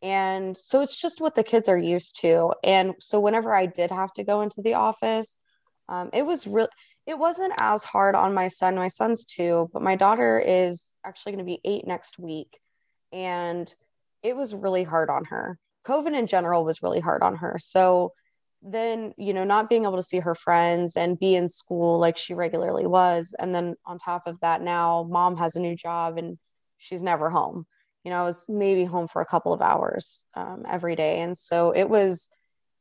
and 0.01 0.57
so 0.57 0.81
it's 0.81 0.97
just 0.97 1.21
what 1.21 1.35
the 1.35 1.43
kids 1.43 1.67
are 1.67 1.77
used 1.77 2.21
to. 2.21 2.53
And 2.63 2.93
so 2.99 3.19
whenever 3.19 3.51
I 3.51 3.65
did 3.65 3.89
have 3.89 4.13
to 4.13 4.23
go 4.23 4.41
into 4.41 4.61
the 4.61 4.75
office, 4.75 5.39
um, 5.89 6.09
it 6.13 6.23
was 6.23 6.45
real. 6.45 6.67
It 7.07 7.17
wasn't 7.17 7.53
as 7.59 7.83
hard 7.83 8.13
on 8.13 8.33
my 8.33 8.49
son. 8.49 8.75
My 8.75 8.89
son's 8.89 9.25
two, 9.25 9.69
but 9.73 9.81
my 9.81 9.95
daughter 9.95 10.39
is 10.45 10.91
actually 11.03 11.31
going 11.31 11.45
to 11.45 11.51
be 11.51 11.61
eight 11.65 11.87
next 11.87 12.19
week. 12.19 12.59
And 13.11 13.73
it 14.21 14.35
was 14.35 14.53
really 14.53 14.83
hard 14.83 15.09
on 15.09 15.25
her. 15.25 15.57
COVID 15.85 16.17
in 16.17 16.27
general 16.27 16.65
was 16.65 16.83
really 16.83 16.99
hard 16.99 17.23
on 17.23 17.37
her. 17.37 17.55
So 17.59 18.13
then, 18.61 19.13
you 19.17 19.33
know, 19.33 19.45
not 19.45 19.69
being 19.69 19.83
able 19.83 19.95
to 19.95 20.01
see 20.01 20.19
her 20.19 20.35
friends 20.35 20.97
and 20.97 21.17
be 21.17 21.35
in 21.35 21.47
school 21.47 21.97
like 21.97 22.17
she 22.17 22.33
regularly 22.33 22.85
was. 22.85 23.33
And 23.39 23.55
then 23.55 23.75
on 23.85 23.97
top 23.97 24.27
of 24.27 24.39
that, 24.41 24.61
now 24.61 25.07
mom 25.09 25.37
has 25.37 25.55
a 25.55 25.61
new 25.61 25.75
job 25.75 26.17
and 26.17 26.37
she's 26.77 27.01
never 27.01 27.29
home 27.29 27.65
you 28.07 28.11
know, 28.11 28.21
I 28.21 28.23
was 28.23 28.45
maybe 28.47 28.85
home 28.85 29.09
for 29.09 29.21
a 29.21 29.25
couple 29.25 29.51
of 29.51 29.61
hours 29.61 30.25
um, 30.33 30.63
every 30.65 30.95
day. 30.95 31.19
And 31.19 31.37
so 31.37 31.71
it 31.71 31.89
was, 31.89 32.29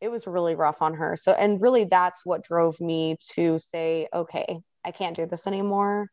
it 0.01 0.09
was 0.09 0.27
really 0.27 0.55
rough 0.55 0.83
on 0.83 0.95
her. 0.95 1.17
So, 1.17 1.33
and 1.33 1.61
really 1.61 1.85
that's 1.85 2.25
what 2.25 2.45
drove 2.45 2.81
me 2.81 3.17
to 3.33 3.59
say, 3.59 4.09
okay, 4.13 4.59
I 4.85 4.91
can't 4.91 5.17
do 5.17 5.27
this 5.27 5.47
anymore 5.47 6.09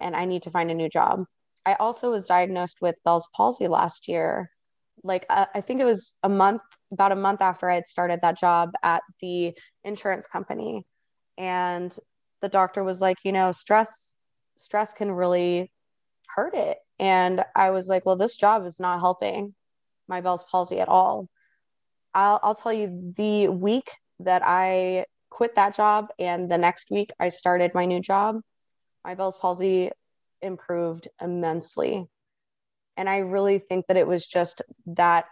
and 0.00 0.16
I 0.16 0.24
need 0.24 0.42
to 0.44 0.50
find 0.50 0.70
a 0.70 0.74
new 0.74 0.88
job. 0.88 1.24
I 1.64 1.74
also 1.74 2.10
was 2.10 2.26
diagnosed 2.26 2.78
with 2.80 3.02
Bell's 3.04 3.28
palsy 3.34 3.68
last 3.68 4.08
year. 4.08 4.50
Like, 5.02 5.26
uh, 5.28 5.46
I 5.54 5.60
think 5.60 5.80
it 5.80 5.84
was 5.84 6.16
a 6.22 6.28
month, 6.28 6.62
about 6.92 7.12
a 7.12 7.16
month 7.16 7.40
after 7.42 7.70
I 7.70 7.74
had 7.74 7.86
started 7.86 8.20
that 8.22 8.38
job 8.38 8.70
at 8.82 9.02
the 9.20 9.54
insurance 9.84 10.26
company. 10.26 10.84
And 11.38 11.96
the 12.40 12.48
doctor 12.48 12.82
was 12.82 13.00
like, 13.00 13.18
you 13.24 13.32
know, 13.32 13.52
stress, 13.52 14.16
stress 14.56 14.92
can 14.92 15.12
really 15.12 15.70
hurt 16.34 16.54
it. 16.54 16.78
And 16.98 17.44
I 17.54 17.70
was 17.70 17.88
like, 17.88 18.04
well, 18.04 18.16
this 18.16 18.36
job 18.36 18.66
is 18.66 18.80
not 18.80 19.00
helping 19.00 19.54
my 20.08 20.20
Bell's 20.20 20.44
palsy 20.44 20.80
at 20.80 20.88
all. 20.88 21.28
I'll, 22.14 22.40
I'll 22.42 22.54
tell 22.54 22.72
you 22.72 23.12
the 23.16 23.48
week 23.48 23.90
that 24.20 24.42
I 24.44 25.06
quit 25.30 25.54
that 25.54 25.74
job 25.74 26.08
and 26.18 26.50
the 26.50 26.58
next 26.58 26.90
week 26.90 27.10
I 27.18 27.28
started 27.28 27.74
my 27.74 27.86
new 27.86 28.00
job, 28.00 28.40
my 29.04 29.14
Bell's 29.14 29.36
palsy 29.36 29.90
improved 30.42 31.08
immensely. 31.20 32.06
And 32.96 33.08
I 33.08 33.18
really 33.18 33.58
think 33.58 33.86
that 33.86 33.96
it 33.96 34.06
was 34.06 34.26
just 34.26 34.62
that 34.86 35.26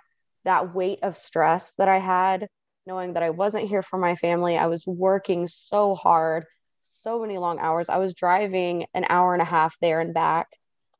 that 0.45 0.75
weight 0.75 1.01
of 1.03 1.17
stress 1.17 1.75
that 1.75 1.88
I 1.88 1.99
had 1.99 2.49
knowing 2.88 3.12
that 3.12 3.23
I 3.23 3.31
wasn't 3.31 3.69
here 3.69 3.83
for 3.83 3.99
my 3.99 4.17
family. 4.17 4.59
I 4.59 4.67
was 4.67 4.87
working 4.87 5.47
so 5.47 5.95
hard, 5.95 6.47
so 6.81 7.21
many 7.21 7.38
long 7.38 7.61
hours. 7.61 7.88
I 7.88 7.99
was 7.99 8.14
driving 8.14 8.87
an 8.95 9.05
hour 9.09 9.35
and 9.35 9.43
a 9.43 9.45
half 9.45 9.77
there 9.81 10.01
and 10.01 10.12
back. 10.12 10.49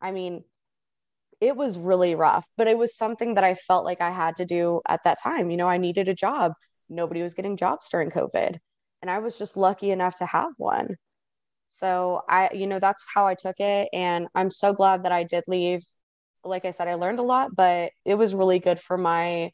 I 0.01 0.13
mean, 0.13 0.45
it 1.41 1.57
was 1.57 1.79
really 1.79 2.15
rough, 2.15 2.47
but 2.57 2.67
it 2.67 2.77
was 2.77 2.97
something 2.97 3.35
that 3.35 3.45
I 3.45 3.55
felt 3.55 3.85
like 3.85 4.01
I 4.01 4.11
had 4.11 4.37
to 4.37 4.45
do 4.45 4.81
at 4.89 5.01
that 5.05 5.21
time. 5.23 5.51
You 5.51 5.57
know, 5.57 5.69
I 5.69 5.79
needed 5.79 6.09
a 6.09 6.15
job. 6.15 6.53
Nobody 6.89 7.23
was 7.23 7.35
getting 7.35 7.57
jobs 7.57 7.89
during 7.91 8.11
COVID. 8.11 8.59
And 9.03 9.11
I 9.11 9.19
was 9.19 9.37
just 9.37 9.57
lucky 9.57 9.91
enough 9.91 10.17
to 10.17 10.27
have 10.27 10.53
one. 10.57 10.97
So 11.69 12.23
I, 12.29 12.51
you 12.53 12.67
know, 12.67 12.81
that's 12.81 13.05
how 13.15 13.27
I 13.27 13.35
took 13.35 13.61
it. 13.61 13.89
And 13.93 14.27
I'm 14.35 14.51
so 14.51 14.73
glad 14.73 15.05
that 15.05 15.13
I 15.13 15.23
did 15.23 15.45
leave. 15.47 15.83
Like 16.43 16.65
I 16.65 16.71
said, 16.71 16.89
I 16.89 16.95
learned 16.95 17.19
a 17.21 17.23
lot, 17.23 17.55
but 17.55 17.93
it 18.05 18.15
was 18.15 18.35
really 18.35 18.59
good 18.59 18.81
for 18.81 18.99
my 18.99 19.51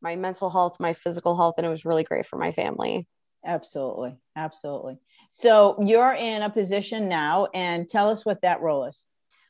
my 0.00 0.14
mental 0.14 0.48
health, 0.48 0.78
my 0.78 0.92
physical 0.92 1.36
health, 1.36 1.56
and 1.58 1.66
it 1.66 1.70
was 1.70 1.84
really 1.84 2.04
great 2.04 2.24
for 2.24 2.38
my 2.38 2.52
family. 2.52 3.06
Absolutely. 3.44 4.16
Absolutely. 4.36 4.98
So 5.30 5.76
you're 5.80 6.12
in 6.12 6.42
a 6.42 6.50
position 6.50 7.08
now 7.08 7.48
and 7.52 7.88
tell 7.88 8.08
us 8.10 8.24
what 8.24 8.42
that 8.42 8.60
role 8.60 8.84
is. 8.84 9.04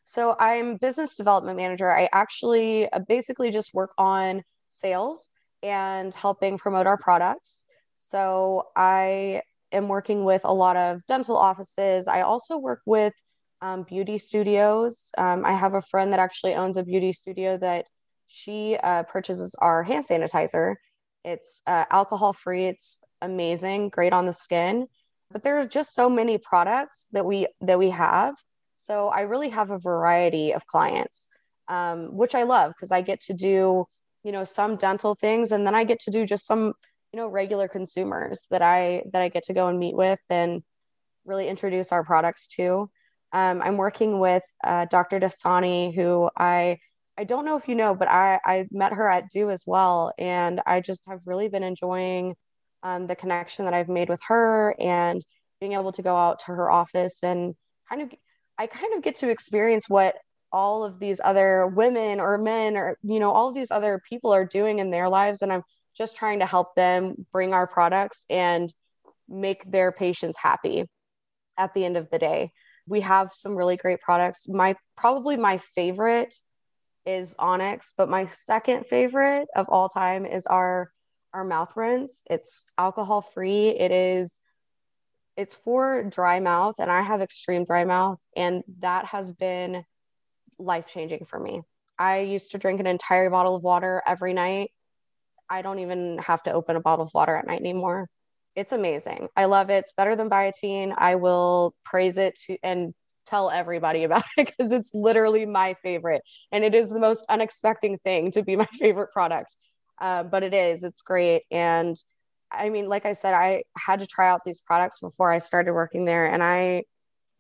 So 0.08 0.34
I'm 0.40 0.78
business 0.78 1.16
development 1.16 1.58
manager. 1.58 1.94
I 1.94 2.08
actually 2.14 2.90
uh, 2.90 3.00
basically 3.00 3.50
just 3.50 3.74
work 3.74 3.90
on 3.98 4.42
sales 4.70 5.28
and 5.62 6.14
helping 6.14 6.56
promote 6.56 6.86
our 6.86 6.96
products. 6.96 7.66
So 7.98 8.68
I 8.74 9.42
am 9.70 9.86
working 9.86 10.24
with 10.24 10.40
a 10.44 10.54
lot 10.54 10.78
of 10.78 11.04
dental 11.04 11.36
offices. 11.36 12.08
I 12.08 12.22
also 12.22 12.56
work 12.56 12.80
with 12.86 13.12
um, 13.60 13.82
beauty 13.82 14.16
studios. 14.16 15.10
Um, 15.18 15.44
I 15.44 15.52
have 15.52 15.74
a 15.74 15.82
friend 15.82 16.10
that 16.14 16.20
actually 16.20 16.54
owns 16.54 16.78
a 16.78 16.84
beauty 16.84 17.12
studio 17.12 17.58
that 17.58 17.84
she 18.28 18.78
uh, 18.82 19.02
purchases 19.02 19.54
our 19.58 19.82
hand 19.82 20.06
sanitizer. 20.08 20.76
It's 21.22 21.60
uh, 21.66 21.84
alcohol 21.90 22.32
free. 22.32 22.64
It's 22.64 23.00
amazing, 23.20 23.90
great 23.90 24.14
on 24.14 24.24
the 24.24 24.32
skin. 24.32 24.86
But 25.30 25.42
there's 25.42 25.66
just 25.66 25.94
so 25.94 26.08
many 26.08 26.38
products 26.38 27.08
that 27.12 27.26
we 27.26 27.46
that 27.60 27.78
we 27.78 27.90
have. 27.90 28.34
So 28.78 29.08
I 29.08 29.22
really 29.22 29.50
have 29.50 29.70
a 29.70 29.78
variety 29.78 30.52
of 30.52 30.66
clients, 30.66 31.28
um, 31.68 32.16
which 32.16 32.34
I 32.34 32.44
love 32.44 32.72
because 32.72 32.92
I 32.92 33.02
get 33.02 33.20
to 33.22 33.34
do 33.34 33.84
you 34.24 34.32
know 34.32 34.44
some 34.44 34.76
dental 34.76 35.14
things, 35.14 35.52
and 35.52 35.66
then 35.66 35.74
I 35.74 35.84
get 35.84 36.00
to 36.00 36.10
do 36.10 36.26
just 36.26 36.46
some 36.46 36.72
you 37.12 37.16
know 37.16 37.28
regular 37.28 37.68
consumers 37.68 38.46
that 38.50 38.62
I 38.62 39.04
that 39.12 39.22
I 39.22 39.28
get 39.28 39.44
to 39.44 39.54
go 39.54 39.68
and 39.68 39.78
meet 39.78 39.96
with 39.96 40.20
and 40.30 40.62
really 41.24 41.48
introduce 41.48 41.92
our 41.92 42.04
products 42.04 42.48
to. 42.56 42.90
Um, 43.32 43.60
I'm 43.62 43.76
working 43.76 44.20
with 44.20 44.42
uh, 44.64 44.86
Dr. 44.86 45.20
Dasani, 45.20 45.94
who 45.94 46.30
I 46.36 46.78
I 47.18 47.24
don't 47.24 47.44
know 47.44 47.56
if 47.56 47.66
you 47.66 47.74
know, 47.74 47.96
but 47.96 48.06
I, 48.06 48.38
I 48.44 48.68
met 48.70 48.92
her 48.92 49.10
at 49.10 49.28
Do 49.28 49.50
as 49.50 49.64
well. 49.66 50.12
And 50.18 50.62
I 50.66 50.80
just 50.80 51.02
have 51.08 51.20
really 51.26 51.48
been 51.48 51.64
enjoying 51.64 52.36
um, 52.84 53.08
the 53.08 53.16
connection 53.16 53.64
that 53.64 53.74
I've 53.74 53.88
made 53.88 54.08
with 54.08 54.20
her 54.28 54.76
and 54.78 55.20
being 55.60 55.72
able 55.72 55.90
to 55.92 56.02
go 56.02 56.14
out 56.14 56.38
to 56.40 56.52
her 56.52 56.70
office 56.70 57.24
and 57.24 57.56
kind 57.88 58.02
of, 58.02 58.14
I 58.58 58.66
kind 58.66 58.94
of 58.94 59.02
get 59.02 59.16
to 59.16 59.30
experience 59.30 59.88
what 59.88 60.16
all 60.50 60.84
of 60.84 60.98
these 60.98 61.20
other 61.22 61.66
women 61.66 62.20
or 62.20 62.38
men 62.38 62.76
or, 62.76 62.98
you 63.02 63.20
know, 63.20 63.30
all 63.30 63.48
of 63.48 63.54
these 63.54 63.70
other 63.70 64.02
people 64.08 64.32
are 64.32 64.44
doing 64.46 64.78
in 64.78 64.90
their 64.90 65.08
lives. 65.08 65.42
And 65.42 65.52
I'm 65.52 65.62
just 65.96 66.16
trying 66.16 66.40
to 66.40 66.46
help 66.46 66.74
them 66.74 67.26
bring 67.32 67.52
our 67.52 67.66
products 67.66 68.24
and 68.30 68.72
make 69.28 69.70
their 69.70 69.92
patients 69.92 70.38
happy 70.38 70.84
at 71.56 71.74
the 71.74 71.84
end 71.84 71.96
of 71.96 72.08
the 72.08 72.18
day. 72.18 72.50
We 72.86 73.02
have 73.02 73.32
some 73.32 73.54
really 73.54 73.76
great 73.76 74.00
products. 74.00 74.48
My 74.48 74.76
probably 74.96 75.36
my 75.36 75.58
favorite 75.58 76.34
is 77.04 77.34
Onyx, 77.38 77.92
but 77.96 78.08
my 78.08 78.26
second 78.26 78.86
favorite 78.86 79.48
of 79.54 79.68
all 79.68 79.88
time 79.88 80.24
is 80.24 80.46
our 80.46 80.90
our 81.34 81.44
mouth 81.44 81.76
rinse. 81.76 82.22
It's 82.30 82.64
alcohol 82.78 83.20
free. 83.20 83.68
It 83.68 83.90
is 83.90 84.40
it's 85.38 85.54
for 85.54 86.02
dry 86.02 86.40
mouth 86.40 86.74
and 86.80 86.90
I 86.90 87.00
have 87.00 87.22
extreme 87.22 87.64
dry 87.64 87.84
mouth 87.84 88.18
and 88.36 88.64
that 88.80 89.06
has 89.06 89.32
been 89.32 89.84
life 90.58 90.88
changing 90.88 91.26
for 91.26 91.38
me. 91.38 91.62
I 91.96 92.18
used 92.20 92.50
to 92.50 92.58
drink 92.58 92.80
an 92.80 92.88
entire 92.88 93.30
bottle 93.30 93.54
of 93.54 93.62
water 93.62 94.02
every 94.04 94.34
night. 94.34 94.72
I 95.48 95.62
don't 95.62 95.78
even 95.78 96.18
have 96.18 96.42
to 96.42 96.52
open 96.52 96.74
a 96.74 96.80
bottle 96.80 97.04
of 97.04 97.14
water 97.14 97.36
at 97.36 97.46
night 97.46 97.60
anymore. 97.60 98.08
It's 98.56 98.72
amazing. 98.72 99.28
I 99.36 99.44
love 99.44 99.70
it. 99.70 99.78
It's 99.78 99.92
better 99.96 100.16
than 100.16 100.28
biotin. 100.28 100.92
I 100.98 101.14
will 101.14 101.72
praise 101.84 102.18
it 102.18 102.34
to, 102.46 102.58
and 102.64 102.92
tell 103.24 103.48
everybody 103.48 104.02
about 104.04 104.24
it 104.36 104.48
because 104.48 104.72
it's 104.72 104.92
literally 104.92 105.46
my 105.46 105.74
favorite 105.84 106.22
and 106.50 106.64
it 106.64 106.74
is 106.74 106.90
the 106.90 107.00
most 107.00 107.24
unexpected 107.28 108.02
thing 108.02 108.32
to 108.32 108.42
be 108.42 108.56
my 108.56 108.66
favorite 108.78 109.12
product 109.12 109.56
uh, 110.00 110.24
but 110.24 110.42
it 110.42 110.54
is 110.54 110.82
it's 110.82 111.02
great 111.02 111.42
and 111.50 111.96
i 112.50 112.68
mean 112.68 112.86
like 112.86 113.06
i 113.06 113.12
said 113.12 113.34
i 113.34 113.62
had 113.76 114.00
to 114.00 114.06
try 114.06 114.28
out 114.28 114.44
these 114.44 114.60
products 114.60 115.00
before 115.00 115.30
i 115.30 115.38
started 115.38 115.72
working 115.72 116.04
there 116.04 116.26
and 116.26 116.42
i 116.42 116.82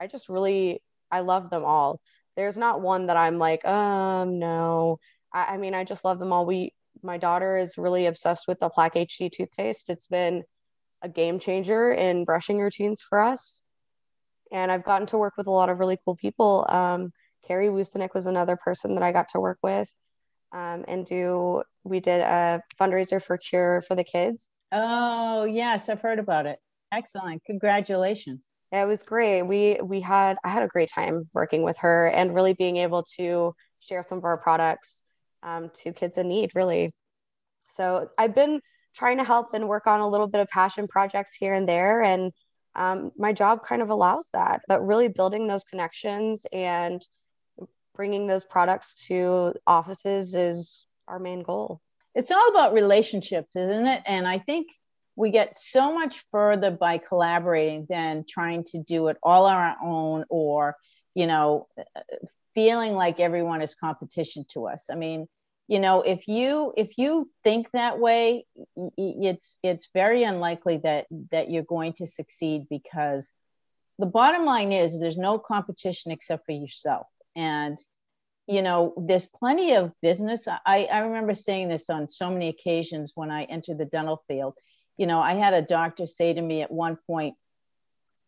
i 0.00 0.06
just 0.06 0.28
really 0.28 0.80
i 1.10 1.20
love 1.20 1.50
them 1.50 1.64
all 1.64 2.00
there's 2.36 2.58
not 2.58 2.80
one 2.80 3.06
that 3.06 3.16
i'm 3.16 3.38
like 3.38 3.64
um 3.64 4.38
no 4.38 4.98
I, 5.32 5.54
I 5.54 5.56
mean 5.56 5.74
i 5.74 5.84
just 5.84 6.04
love 6.04 6.18
them 6.18 6.32
all 6.32 6.46
we 6.46 6.72
my 7.02 7.18
daughter 7.18 7.56
is 7.56 7.78
really 7.78 8.06
obsessed 8.06 8.48
with 8.48 8.58
the 8.60 8.68
plaque 8.68 8.94
hd 8.94 9.32
toothpaste 9.32 9.90
it's 9.90 10.06
been 10.06 10.42
a 11.02 11.08
game 11.08 11.38
changer 11.38 11.92
in 11.92 12.24
brushing 12.24 12.58
routines 12.58 13.02
for 13.02 13.20
us 13.20 13.62
and 14.52 14.72
I've 14.72 14.84
gotten 14.84 15.06
to 15.08 15.18
work 15.18 15.34
with 15.36 15.46
a 15.46 15.50
lot 15.50 15.68
of 15.68 15.78
really 15.78 15.98
cool 16.04 16.16
people. 16.16 16.66
Um, 16.68 17.12
Carrie 17.46 17.68
Wusenik 17.68 18.14
was 18.14 18.26
another 18.26 18.56
person 18.56 18.94
that 18.94 19.02
I 19.02 19.12
got 19.12 19.28
to 19.30 19.40
work 19.40 19.58
with 19.62 19.88
um, 20.52 20.84
and 20.88 21.04
do. 21.04 21.62
We 21.84 22.00
did 22.00 22.20
a 22.20 22.62
fundraiser 22.78 23.22
for 23.22 23.38
Cure 23.38 23.82
for 23.82 23.94
the 23.94 24.04
kids. 24.04 24.50
Oh 24.72 25.44
yes, 25.44 25.88
I've 25.88 26.00
heard 26.00 26.18
about 26.18 26.46
it. 26.46 26.58
Excellent, 26.92 27.42
congratulations. 27.44 28.48
Yeah, 28.72 28.82
it 28.84 28.86
was 28.86 29.02
great. 29.02 29.42
We 29.42 29.78
we 29.82 30.00
had 30.00 30.36
I 30.44 30.50
had 30.50 30.62
a 30.62 30.68
great 30.68 30.90
time 30.90 31.28
working 31.32 31.62
with 31.62 31.78
her 31.78 32.08
and 32.08 32.34
really 32.34 32.54
being 32.54 32.76
able 32.76 33.02
to 33.16 33.54
share 33.80 34.02
some 34.02 34.18
of 34.18 34.24
our 34.24 34.36
products 34.36 35.04
um, 35.42 35.70
to 35.76 35.92
kids 35.92 36.18
in 36.18 36.28
need. 36.28 36.52
Really, 36.54 36.90
so 37.68 38.10
I've 38.18 38.34
been 38.34 38.60
trying 38.94 39.18
to 39.18 39.24
help 39.24 39.54
and 39.54 39.68
work 39.68 39.86
on 39.86 40.00
a 40.00 40.08
little 40.08 40.28
bit 40.28 40.40
of 40.40 40.48
passion 40.48 40.88
projects 40.88 41.34
here 41.34 41.54
and 41.54 41.68
there 41.68 42.02
and 42.02 42.32
um, 42.74 43.12
my 43.18 43.32
job 43.32 43.64
kind 43.64 43.82
of 43.82 43.90
allows 43.90 44.30
that 44.32 44.60
but 44.68 44.84
really 44.86 45.08
building 45.08 45.46
those 45.46 45.64
connections 45.64 46.46
and 46.52 47.02
bringing 47.94 48.26
those 48.26 48.44
products 48.44 49.06
to 49.06 49.54
offices 49.66 50.34
is 50.34 50.86
our 51.06 51.18
main 51.18 51.42
goal 51.42 51.80
it's 52.14 52.30
all 52.30 52.48
about 52.48 52.72
relationships 52.72 53.54
isn't 53.56 53.86
it? 53.86 54.02
And 54.06 54.26
i 54.26 54.38
think 54.38 54.68
we 55.18 55.32
get 55.32 55.58
so 55.58 55.92
much 55.92 56.24
further 56.30 56.70
by 56.70 56.98
collaborating 56.98 57.86
than 57.90 58.24
trying 58.26 58.62
to 58.62 58.78
do 58.78 59.08
it 59.08 59.16
all 59.20 59.46
on 59.46 59.56
our 59.56 59.76
own 59.82 60.24
or 60.30 60.76
you 61.14 61.26
know 61.26 61.66
feeling 62.54 62.94
like 62.94 63.18
everyone 63.18 63.60
is 63.60 63.74
competition 63.74 64.44
to 64.52 64.68
us. 64.68 64.86
I 64.90 64.94
mean 64.94 65.26
you 65.66 65.80
know 65.80 66.02
if 66.02 66.28
you 66.28 66.72
if 66.76 66.96
you 66.98 67.28
think 67.42 67.68
that 67.72 67.98
way 67.98 68.46
it's 68.96 69.58
it's 69.62 69.88
very 69.92 70.22
unlikely 70.22 70.78
that 70.78 71.06
that 71.32 71.50
you're 71.50 71.64
going 71.64 71.94
to 71.94 72.06
succeed 72.06 72.66
because 72.70 73.30
the 73.98 74.06
bottom 74.06 74.44
line 74.44 74.70
is 74.70 75.00
there's 75.00 75.18
no 75.18 75.38
competition 75.38 76.12
except 76.12 76.46
for 76.46 76.52
yourself. 76.52 77.08
And 77.34 77.76
you 78.48 78.62
know 78.62 78.94
there's 78.96 79.26
plenty 79.26 79.74
of 79.74 79.92
business 80.02 80.48
i 80.66 80.84
i 80.84 80.98
remember 81.00 81.34
saying 81.34 81.68
this 81.68 81.90
on 81.90 82.08
so 82.08 82.30
many 82.30 82.48
occasions 82.48 83.12
when 83.14 83.30
i 83.30 83.44
entered 83.44 83.78
the 83.78 83.84
dental 83.84 84.22
field 84.26 84.54
you 84.96 85.06
know 85.06 85.20
i 85.20 85.34
had 85.34 85.54
a 85.54 85.62
doctor 85.62 86.06
say 86.06 86.32
to 86.32 86.40
me 86.40 86.62
at 86.62 86.70
one 86.70 86.96
point 87.06 87.34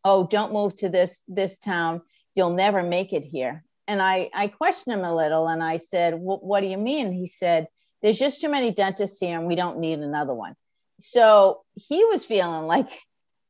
oh 0.04 0.26
don't 0.26 0.52
move 0.52 0.74
to 0.74 0.88
this 0.88 1.22
this 1.26 1.56
town 1.58 2.02
you'll 2.34 2.54
never 2.54 2.82
make 2.82 3.12
it 3.12 3.24
here 3.24 3.64
and 3.90 4.00
I, 4.00 4.30
I 4.32 4.46
questioned 4.46 4.94
him 4.94 5.04
a 5.04 5.12
little 5.12 5.48
and 5.48 5.64
I 5.64 5.78
said, 5.78 6.14
What 6.16 6.60
do 6.60 6.68
you 6.68 6.78
mean? 6.78 7.10
He 7.10 7.26
said, 7.26 7.66
There's 8.02 8.20
just 8.20 8.40
too 8.40 8.48
many 8.48 8.70
dentists 8.70 9.18
here 9.18 9.36
and 9.36 9.48
we 9.48 9.56
don't 9.56 9.80
need 9.80 9.98
another 9.98 10.32
one. 10.32 10.54
So 11.00 11.62
he 11.74 12.04
was 12.04 12.24
feeling 12.24 12.68
like 12.68 12.88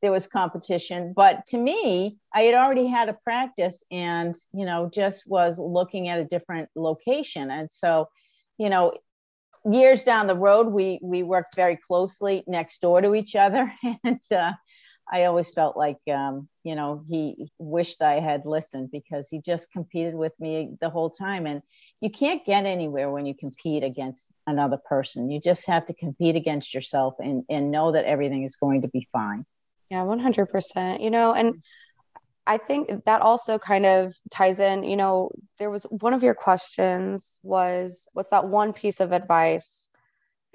there 0.03 0.13
was 0.13 0.27
competition. 0.27 1.13
But 1.15 1.47
to 1.49 1.59
me, 1.59 2.19
I 2.35 2.43
had 2.43 2.55
already 2.55 2.87
had 2.87 3.09
a 3.09 3.13
practice 3.13 3.85
and, 3.91 4.35
you 4.53 4.65
know, 4.65 4.91
just 4.93 5.25
was 5.27 5.59
looking 5.59 6.09
at 6.09 6.21
a 6.21 6.25
different 6.25 6.69
location. 6.75 7.51
And 7.51 7.71
so, 7.71 8.09
you 8.59 8.71
know, 8.71 8.95
years 9.71 10.05
down 10.05 10.27
the 10.27 10.37
road, 10.37 10.69
we 10.69 10.99
we 11.03 11.23
worked 11.23 11.57
very 11.57 11.77
closely 11.77 12.45
next 12.47 12.81
door 12.81 13.01
to 13.01 13.15
each 13.15 13.37
other. 13.37 13.73
And 14.05 14.21
uh, 14.33 14.53
I 15.13 15.25
always 15.25 15.53
felt 15.53 15.77
like, 15.77 15.99
um, 16.11 16.49
you 16.63 16.77
know, 16.77 17.03
he 17.07 17.51
wished 17.59 18.01
I 18.01 18.21
had 18.21 18.47
listened 18.47 18.91
because 18.93 19.29
he 19.29 19.41
just 19.41 19.71
competed 19.73 20.15
with 20.15 20.33
me 20.39 20.77
the 20.81 20.89
whole 20.89 21.11
time. 21.11 21.47
And 21.47 21.63
you 22.01 22.11
can't 22.11 22.45
get 22.45 22.65
anywhere 22.65 23.11
when 23.11 23.27
you 23.27 23.35
compete 23.35 23.83
against 23.83 24.29
another 24.47 24.77
person. 24.77 25.31
You 25.31 25.41
just 25.41 25.67
have 25.67 25.87
to 25.87 25.95
compete 25.95 26.37
against 26.37 26.73
yourself 26.73 27.15
and, 27.19 27.45
and 27.51 27.73
know 27.73 27.93
that 27.93 28.05
everything 28.05 28.45
is 28.45 28.57
going 28.57 28.83
to 28.83 28.89
be 28.89 29.09
fine. 29.13 29.45
Yeah, 29.91 30.03
100%. 30.05 31.01
You 31.01 31.11
know, 31.11 31.35
and 31.35 31.51
mm-hmm. 31.51 31.61
I 32.47 32.59
think 32.59 33.05
that 33.05 33.23
also 33.23 33.59
kind 33.59 33.87
of 33.87 34.15
ties 34.31 34.61
in, 34.61 34.85
you 34.85 34.97
know, 34.97 35.31
there 35.59 35.71
was 35.71 35.85
one 35.85 36.15
of 36.15 36.23
your 36.23 36.35
questions 36.35 37.39
was, 37.43 38.09
what's 38.13 38.31
that 38.31 38.49
one 38.49 38.73
piece 38.73 39.01
of 39.01 39.13
advice? 39.13 39.89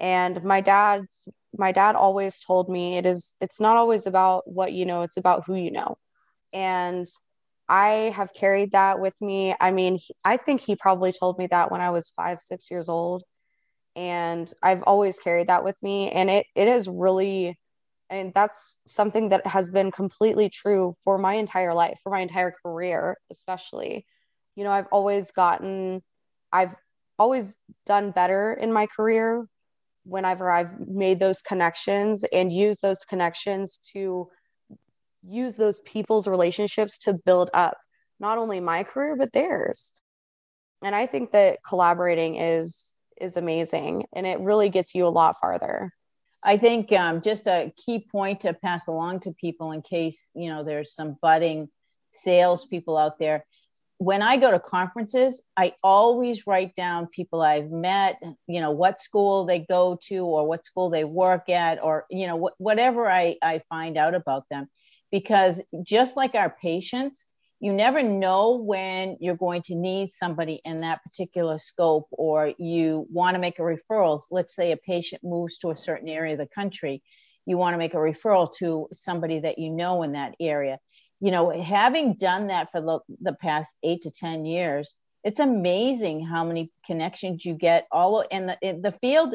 And 0.00 0.42
my 0.44 0.60
dad's 0.60 1.28
my 1.58 1.72
dad 1.72 1.96
always 1.96 2.38
told 2.40 2.68
me 2.68 2.98
it 2.98 3.06
is 3.06 3.34
it's 3.40 3.60
not 3.60 3.76
always 3.76 4.06
about 4.06 4.42
what 4.46 4.72
you 4.72 4.84
know 4.84 5.02
it's 5.02 5.16
about 5.16 5.44
who 5.46 5.54
you 5.54 5.70
know. 5.70 5.96
And 6.52 7.06
i 7.68 8.12
have 8.14 8.32
carried 8.34 8.72
that 8.72 9.00
with 9.00 9.20
me. 9.22 9.54
I 9.60 9.70
mean 9.70 9.96
he, 9.96 10.14
i 10.24 10.36
think 10.36 10.60
he 10.60 10.76
probably 10.76 11.12
told 11.12 11.38
me 11.38 11.46
that 11.48 11.70
when 11.70 11.80
i 11.80 11.90
was 11.90 12.10
five 12.10 12.40
six 12.40 12.70
years 12.70 12.88
old. 12.88 13.22
And 13.96 14.52
i've 14.62 14.82
always 14.82 15.18
carried 15.18 15.48
that 15.48 15.64
with 15.64 15.82
me. 15.82 16.10
And 16.10 16.28
it 16.30 16.46
it 16.54 16.68
has 16.68 16.88
really 16.88 17.58
and 18.10 18.32
that's 18.34 18.78
something 18.86 19.30
that 19.30 19.46
has 19.46 19.68
been 19.70 19.90
completely 19.90 20.48
true 20.48 20.94
for 21.02 21.18
my 21.18 21.34
entire 21.34 21.74
life 21.74 21.98
for 22.02 22.10
my 22.10 22.20
entire 22.20 22.52
career 22.64 23.16
especially 23.30 24.06
you 24.54 24.64
know 24.64 24.70
i've 24.70 24.86
always 24.92 25.30
gotten 25.32 26.02
i've 26.52 26.74
always 27.18 27.56
done 27.86 28.10
better 28.10 28.52
in 28.60 28.72
my 28.72 28.86
career 28.86 29.46
whenever 30.06 30.50
I've 30.50 30.78
made 30.78 31.18
those 31.18 31.42
connections 31.42 32.24
and 32.32 32.52
use 32.52 32.78
those 32.80 33.04
connections 33.04 33.78
to 33.92 34.28
use 35.28 35.56
those 35.56 35.80
people's 35.80 36.28
relationships 36.28 36.98
to 37.00 37.18
build 37.24 37.50
up 37.52 37.76
not 38.20 38.38
only 38.38 38.60
my 38.60 38.84
career 38.84 39.16
but 39.16 39.32
theirs. 39.32 39.92
And 40.82 40.94
I 40.94 41.06
think 41.06 41.32
that 41.32 41.58
collaborating 41.66 42.36
is 42.36 42.94
is 43.20 43.36
amazing 43.36 44.04
and 44.14 44.26
it 44.26 44.38
really 44.40 44.68
gets 44.68 44.94
you 44.94 45.06
a 45.06 45.08
lot 45.08 45.36
farther. 45.40 45.90
I 46.46 46.56
think 46.56 46.92
um, 46.92 47.20
just 47.20 47.46
a 47.46 47.72
key 47.76 48.06
point 48.10 48.40
to 48.40 48.54
pass 48.54 48.86
along 48.86 49.20
to 49.20 49.32
people 49.32 49.72
in 49.72 49.82
case 49.82 50.30
you 50.34 50.48
know 50.48 50.64
there's 50.64 50.94
some 50.94 51.16
budding 51.20 51.68
salespeople 52.12 52.96
out 52.96 53.18
there 53.18 53.44
when 53.98 54.20
I 54.20 54.36
go 54.36 54.50
to 54.50 54.60
conferences, 54.60 55.42
I 55.56 55.72
always 55.82 56.46
write 56.46 56.74
down 56.76 57.06
people 57.06 57.40
I've 57.40 57.70
met, 57.70 58.20
you 58.46 58.60
know, 58.60 58.70
what 58.70 59.00
school 59.00 59.46
they 59.46 59.60
go 59.60 59.98
to 60.08 60.18
or 60.18 60.44
what 60.44 60.64
school 60.64 60.90
they 60.90 61.04
work 61.04 61.48
at, 61.48 61.82
or, 61.82 62.04
you 62.10 62.26
know, 62.26 62.38
wh- 62.46 62.60
whatever 62.60 63.10
I, 63.10 63.36
I 63.42 63.62
find 63.70 63.96
out 63.96 64.14
about 64.14 64.44
them. 64.50 64.68
Because 65.10 65.62
just 65.82 66.16
like 66.16 66.34
our 66.34 66.50
patients, 66.50 67.26
you 67.60 67.72
never 67.72 68.02
know 68.02 68.56
when 68.56 69.16
you're 69.20 69.36
going 69.36 69.62
to 69.62 69.74
need 69.74 70.10
somebody 70.10 70.60
in 70.64 70.78
that 70.78 71.02
particular 71.02 71.58
scope 71.58 72.08
or 72.10 72.52
you 72.58 73.06
want 73.10 73.34
to 73.34 73.40
make 73.40 73.58
a 73.58 73.62
referral. 73.62 74.20
Let's 74.30 74.54
say 74.54 74.72
a 74.72 74.76
patient 74.76 75.22
moves 75.24 75.58
to 75.58 75.70
a 75.70 75.76
certain 75.76 76.08
area 76.08 76.34
of 76.34 76.38
the 76.38 76.46
country, 76.46 77.02
you 77.46 77.56
want 77.56 77.74
to 77.74 77.78
make 77.78 77.94
a 77.94 77.98
referral 77.98 78.52
to 78.58 78.88
somebody 78.92 79.40
that 79.40 79.58
you 79.58 79.70
know 79.70 80.02
in 80.02 80.12
that 80.12 80.34
area 80.40 80.78
you 81.20 81.30
know, 81.30 81.50
having 81.50 82.14
done 82.14 82.48
that 82.48 82.70
for 82.72 82.80
the, 82.80 82.98
the 83.20 83.32
past 83.32 83.76
eight 83.82 84.02
to 84.02 84.10
10 84.10 84.44
years, 84.44 84.96
it's 85.24 85.40
amazing 85.40 86.24
how 86.24 86.44
many 86.44 86.70
connections 86.84 87.44
you 87.44 87.54
get 87.54 87.86
all 87.90 88.20
in 88.20 88.46
the, 88.46 88.58
in 88.60 88.82
the 88.82 88.92
field. 88.92 89.34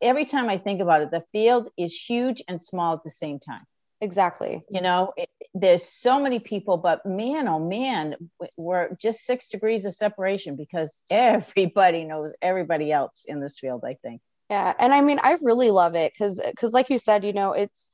Every 0.00 0.24
time 0.24 0.48
I 0.48 0.58
think 0.58 0.80
about 0.80 1.02
it, 1.02 1.10
the 1.10 1.24
field 1.32 1.68
is 1.76 1.94
huge 1.94 2.42
and 2.48 2.60
small 2.60 2.94
at 2.94 3.04
the 3.04 3.10
same 3.10 3.38
time. 3.38 3.60
Exactly. 4.00 4.62
You 4.70 4.80
know, 4.80 5.12
it, 5.16 5.28
there's 5.54 5.84
so 5.84 6.20
many 6.20 6.38
people, 6.38 6.76
but 6.76 7.04
man, 7.04 7.48
oh 7.48 7.58
man, 7.58 8.16
we're 8.58 8.94
just 9.00 9.24
six 9.24 9.48
degrees 9.48 9.84
of 9.84 9.94
separation 9.94 10.56
because 10.56 11.04
everybody 11.10 12.04
knows 12.04 12.32
everybody 12.42 12.92
else 12.92 13.24
in 13.26 13.40
this 13.40 13.58
field, 13.58 13.84
I 13.84 13.94
think. 14.02 14.20
Yeah. 14.48 14.74
And 14.78 14.92
I 14.92 15.00
mean, 15.00 15.20
I 15.22 15.38
really 15.40 15.70
love 15.70 15.94
it 15.94 16.12
because, 16.12 16.40
because 16.44 16.72
like 16.72 16.90
you 16.90 16.98
said, 16.98 17.24
you 17.24 17.32
know, 17.32 17.52
it's, 17.52 17.92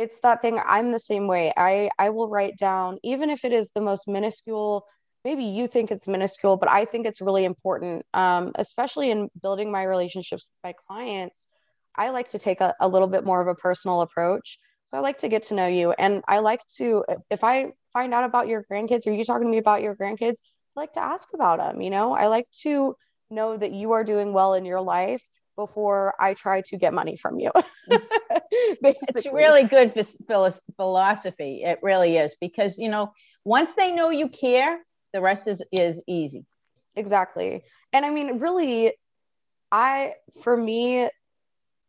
it's 0.00 0.18
that 0.20 0.40
thing 0.40 0.58
i'm 0.66 0.92
the 0.92 0.98
same 0.98 1.26
way 1.26 1.52
i 1.58 1.90
i 1.98 2.08
will 2.08 2.28
write 2.28 2.56
down 2.56 2.98
even 3.04 3.28
if 3.28 3.44
it 3.44 3.52
is 3.52 3.70
the 3.74 3.82
most 3.82 4.08
minuscule 4.08 4.86
maybe 5.26 5.44
you 5.44 5.66
think 5.66 5.90
it's 5.90 6.08
minuscule 6.08 6.56
but 6.56 6.70
i 6.70 6.86
think 6.86 7.06
it's 7.06 7.20
really 7.20 7.44
important 7.44 8.04
um, 8.14 8.52
especially 8.54 9.10
in 9.10 9.28
building 9.42 9.70
my 9.70 9.82
relationships 9.82 10.50
with 10.50 10.70
my 10.70 10.74
clients 10.86 11.48
i 11.94 12.08
like 12.08 12.30
to 12.30 12.38
take 12.38 12.62
a, 12.62 12.74
a 12.80 12.88
little 12.88 13.08
bit 13.08 13.26
more 13.26 13.42
of 13.42 13.46
a 13.46 13.54
personal 13.54 14.00
approach 14.00 14.58
so 14.84 14.96
i 14.96 15.00
like 15.00 15.18
to 15.18 15.28
get 15.28 15.44
to 15.44 15.54
know 15.54 15.66
you 15.66 15.92
and 15.92 16.22
i 16.28 16.38
like 16.38 16.60
to 16.66 17.04
if 17.30 17.44
i 17.44 17.72
find 17.92 18.14
out 18.14 18.24
about 18.24 18.48
your 18.48 18.64
grandkids 18.70 19.06
or 19.06 19.12
you 19.12 19.24
talking 19.24 19.46
to 19.46 19.50
me 19.50 19.58
about 19.58 19.82
your 19.82 19.96
grandkids 19.96 20.36
i 20.76 20.80
like 20.80 20.92
to 20.92 21.02
ask 21.02 21.28
about 21.34 21.58
them 21.58 21.80
you 21.80 21.90
know 21.90 22.12
i 22.12 22.26
like 22.26 22.48
to 22.50 22.94
know 23.30 23.56
that 23.56 23.72
you 23.72 23.92
are 23.92 24.04
doing 24.04 24.32
well 24.32 24.54
in 24.54 24.64
your 24.64 24.80
life 24.80 25.22
before 25.60 26.14
I 26.18 26.34
try 26.34 26.62
to 26.62 26.76
get 26.78 26.94
money 26.94 27.16
from 27.16 27.38
you. 27.38 27.50
it's 27.90 29.26
really 29.32 29.64
good 29.64 29.92
philosophy. 30.76 31.60
It 31.62 31.78
really 31.82 32.16
is 32.16 32.36
because 32.40 32.78
you 32.78 32.90
know 32.90 33.12
once 33.44 33.74
they 33.74 33.92
know 33.92 34.10
you 34.10 34.28
care, 34.28 34.78
the 35.12 35.20
rest 35.20 35.48
is 35.48 35.62
is 35.70 36.02
easy. 36.08 36.46
Exactly, 36.96 37.62
and 37.92 38.04
I 38.04 38.10
mean, 38.10 38.38
really, 38.38 38.94
I 39.70 40.14
for 40.42 40.56
me, 40.56 41.08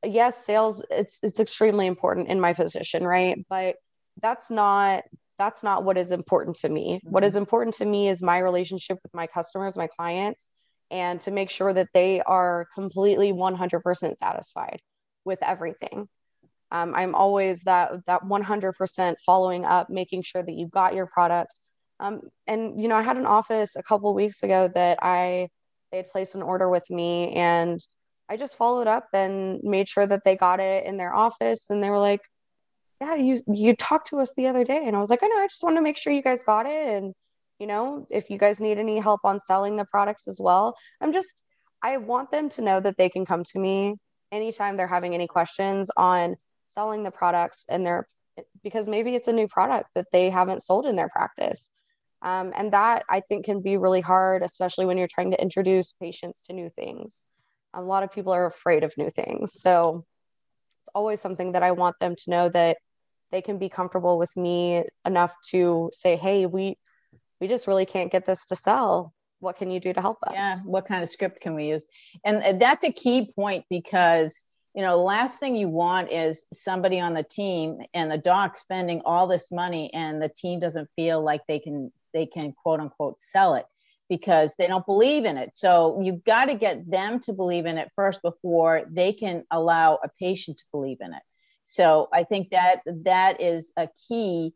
yes, 0.05 0.45
sales 0.45 0.83
it's 0.89 1.19
it's 1.23 1.39
extremely 1.39 1.87
important 1.87 2.29
in 2.29 2.39
my 2.39 2.53
position, 2.53 3.05
right? 3.05 3.37
But 3.49 3.75
that's 4.21 4.49
not 4.49 5.03
that's 5.37 5.63
not 5.63 5.83
what 5.83 5.97
is 5.97 6.11
important 6.11 6.57
to 6.57 6.69
me. 6.69 6.97
Mm-hmm. 6.97 7.09
What 7.09 7.23
is 7.23 7.35
important 7.35 7.75
to 7.77 7.85
me 7.85 8.09
is 8.09 8.21
my 8.21 8.39
relationship 8.39 8.99
with 9.03 9.13
my 9.13 9.27
customers, 9.27 9.77
my 9.77 9.87
clients, 9.87 10.51
and 10.91 11.19
to 11.21 11.31
make 11.31 11.49
sure 11.49 11.73
that 11.73 11.89
they 11.93 12.21
are 12.21 12.67
completely 12.75 13.31
100% 13.33 14.17
satisfied 14.17 14.79
with 15.25 15.39
everything. 15.41 16.07
Um, 16.71 16.93
I'm 16.95 17.15
always 17.15 17.63
that 17.63 17.91
that 18.07 18.23
100% 18.23 19.15
following 19.25 19.65
up, 19.65 19.89
making 19.89 20.21
sure 20.23 20.43
that 20.43 20.53
you've 20.53 20.71
got 20.71 20.95
your 20.95 21.07
products. 21.07 21.61
Um, 21.99 22.21
and 22.47 22.81
you 22.81 22.87
know, 22.87 22.95
I 22.95 23.01
had 23.01 23.17
an 23.17 23.25
office 23.25 23.75
a 23.75 23.83
couple 23.83 24.13
weeks 24.13 24.43
ago 24.43 24.69
that 24.73 24.99
I 25.01 25.49
they 25.91 25.97
had 25.97 26.09
placed 26.09 26.35
an 26.35 26.41
order 26.41 26.69
with 26.69 26.89
me, 26.89 27.33
and 27.33 27.79
I 28.31 28.37
just 28.37 28.55
followed 28.55 28.87
up 28.87 29.07
and 29.13 29.61
made 29.61 29.89
sure 29.89 30.07
that 30.07 30.23
they 30.23 30.37
got 30.37 30.61
it 30.61 30.85
in 30.85 30.95
their 30.97 31.13
office, 31.13 31.69
and 31.69 31.83
they 31.83 31.89
were 31.89 31.99
like, 31.99 32.21
"Yeah, 33.01 33.15
you 33.15 33.41
you 33.47 33.75
talked 33.75 34.07
to 34.09 34.19
us 34.19 34.33
the 34.35 34.47
other 34.47 34.63
day," 34.63 34.81
and 34.87 34.95
I 34.95 34.99
was 34.99 35.09
like, 35.09 35.23
"I 35.23 35.27
know, 35.27 35.39
I 35.39 35.47
just 35.47 35.63
wanted 35.63 35.77
to 35.77 35.81
make 35.83 35.97
sure 35.97 36.13
you 36.13 36.21
guys 36.23 36.43
got 36.43 36.65
it." 36.65 36.87
And 36.95 37.13
you 37.59 37.67
know 37.67 38.07
if 38.09 38.29
you 38.31 38.37
guys 38.39 38.59
need 38.59 38.77
any 38.79 38.99
help 38.99 39.21
on 39.23 39.39
selling 39.39 39.75
the 39.75 39.85
products 39.85 40.27
as 40.27 40.39
well. 40.39 40.75
I'm 41.01 41.13
just 41.13 41.43
i 41.83 41.97
want 41.97 42.31
them 42.31 42.49
to 42.49 42.61
know 42.61 42.79
that 42.79 42.97
they 42.97 43.09
can 43.09 43.25
come 43.25 43.43
to 43.51 43.59
me 43.59 43.95
anytime 44.31 44.77
they're 44.77 44.95
having 44.97 45.13
any 45.13 45.27
questions 45.27 45.91
on 45.97 46.35
selling 46.67 47.03
the 47.03 47.11
products 47.11 47.65
and 47.69 47.85
their 47.85 48.07
because 48.63 48.87
maybe 48.87 49.15
it's 49.15 49.27
a 49.27 49.33
new 49.33 49.47
product 49.47 49.89
that 49.95 50.07
they 50.11 50.29
haven't 50.29 50.63
sold 50.63 50.85
in 50.85 50.95
their 50.95 51.09
practice. 51.09 51.69
Um, 52.23 52.53
and 52.55 52.71
that 52.73 53.03
i 53.09 53.19
think 53.19 53.45
can 53.45 53.61
be 53.61 53.77
really 53.77 54.01
hard 54.01 54.43
especially 54.43 54.85
when 54.85 54.97
you're 54.97 55.15
trying 55.15 55.31
to 55.31 55.41
introduce 55.41 55.93
patients 55.93 56.43
to 56.47 56.53
new 56.53 56.69
things 56.69 57.23
a 57.73 57.81
lot 57.81 58.03
of 58.03 58.11
people 58.11 58.33
are 58.33 58.45
afraid 58.45 58.83
of 58.83 58.97
new 58.97 59.09
things. 59.09 59.53
So 59.61 60.05
it's 60.81 60.89
always 60.95 61.21
something 61.21 61.51
that 61.51 61.63
i 61.63 61.71
want 61.71 61.95
them 61.99 62.15
to 62.15 62.29
know 62.29 62.49
that 62.49 62.77
they 63.31 63.41
can 63.41 63.57
be 63.57 63.69
comfortable 63.69 64.17
with 64.17 64.35
me 64.35 64.83
enough 65.05 65.33
to 65.49 65.89
say 65.93 66.15
hey 66.15 66.45
we 66.45 66.75
we 67.39 67.47
just 67.47 67.67
really 67.67 67.85
can't 67.85 68.11
get 68.11 68.25
this 68.27 68.45
to 68.47 68.55
sell. 68.55 69.13
What 69.39 69.57
can 69.57 69.71
you 69.71 69.79
do 69.79 69.93
to 69.93 70.01
help 70.01 70.17
us? 70.27 70.33
Yeah 70.33 70.57
what 70.65 70.87
kind 70.87 71.01
of 71.01 71.09
script 71.09 71.41
can 71.41 71.55
we 71.55 71.69
use? 71.69 71.85
And 72.25 72.43
uh, 72.43 72.53
that's 72.53 72.83
a 72.83 72.91
key 72.91 73.31
point 73.35 73.65
because 73.69 74.43
you 74.73 74.81
know 74.81 75.03
last 75.03 75.39
thing 75.39 75.55
you 75.55 75.69
want 75.69 76.11
is 76.11 76.45
somebody 76.51 76.99
on 76.99 77.13
the 77.13 77.23
team 77.23 77.79
and 77.93 78.11
the 78.11 78.17
doc 78.17 78.55
spending 78.55 79.01
all 79.05 79.27
this 79.27 79.51
money 79.51 79.91
and 79.93 80.21
the 80.21 80.29
team 80.29 80.59
doesn't 80.59 80.89
feel 80.95 81.23
like 81.23 81.41
they 81.47 81.59
can 81.59 81.91
they 82.13 82.25
can 82.25 82.53
quote 82.53 82.79
unquote 82.79 83.19
sell 83.19 83.55
it 83.55 83.65
because 84.11 84.55
they 84.57 84.67
don't 84.67 84.85
believe 84.85 85.23
in 85.23 85.37
it. 85.37 85.51
So 85.55 86.01
you've 86.01 86.25
got 86.25 86.45
to 86.45 86.55
get 86.55 86.91
them 86.91 87.21
to 87.21 87.31
believe 87.31 87.65
in 87.65 87.77
it 87.77 87.89
first 87.95 88.21
before 88.21 88.83
they 88.91 89.13
can 89.13 89.45
allow 89.49 89.99
a 90.03 90.09
patient 90.21 90.57
to 90.57 90.65
believe 90.73 90.97
in 90.99 91.13
it. 91.13 91.23
So 91.65 92.09
i 92.11 92.25
think 92.25 92.49
that 92.49 92.81
that 93.05 93.39
is 93.39 93.71
a 93.77 93.87
key 94.09 94.53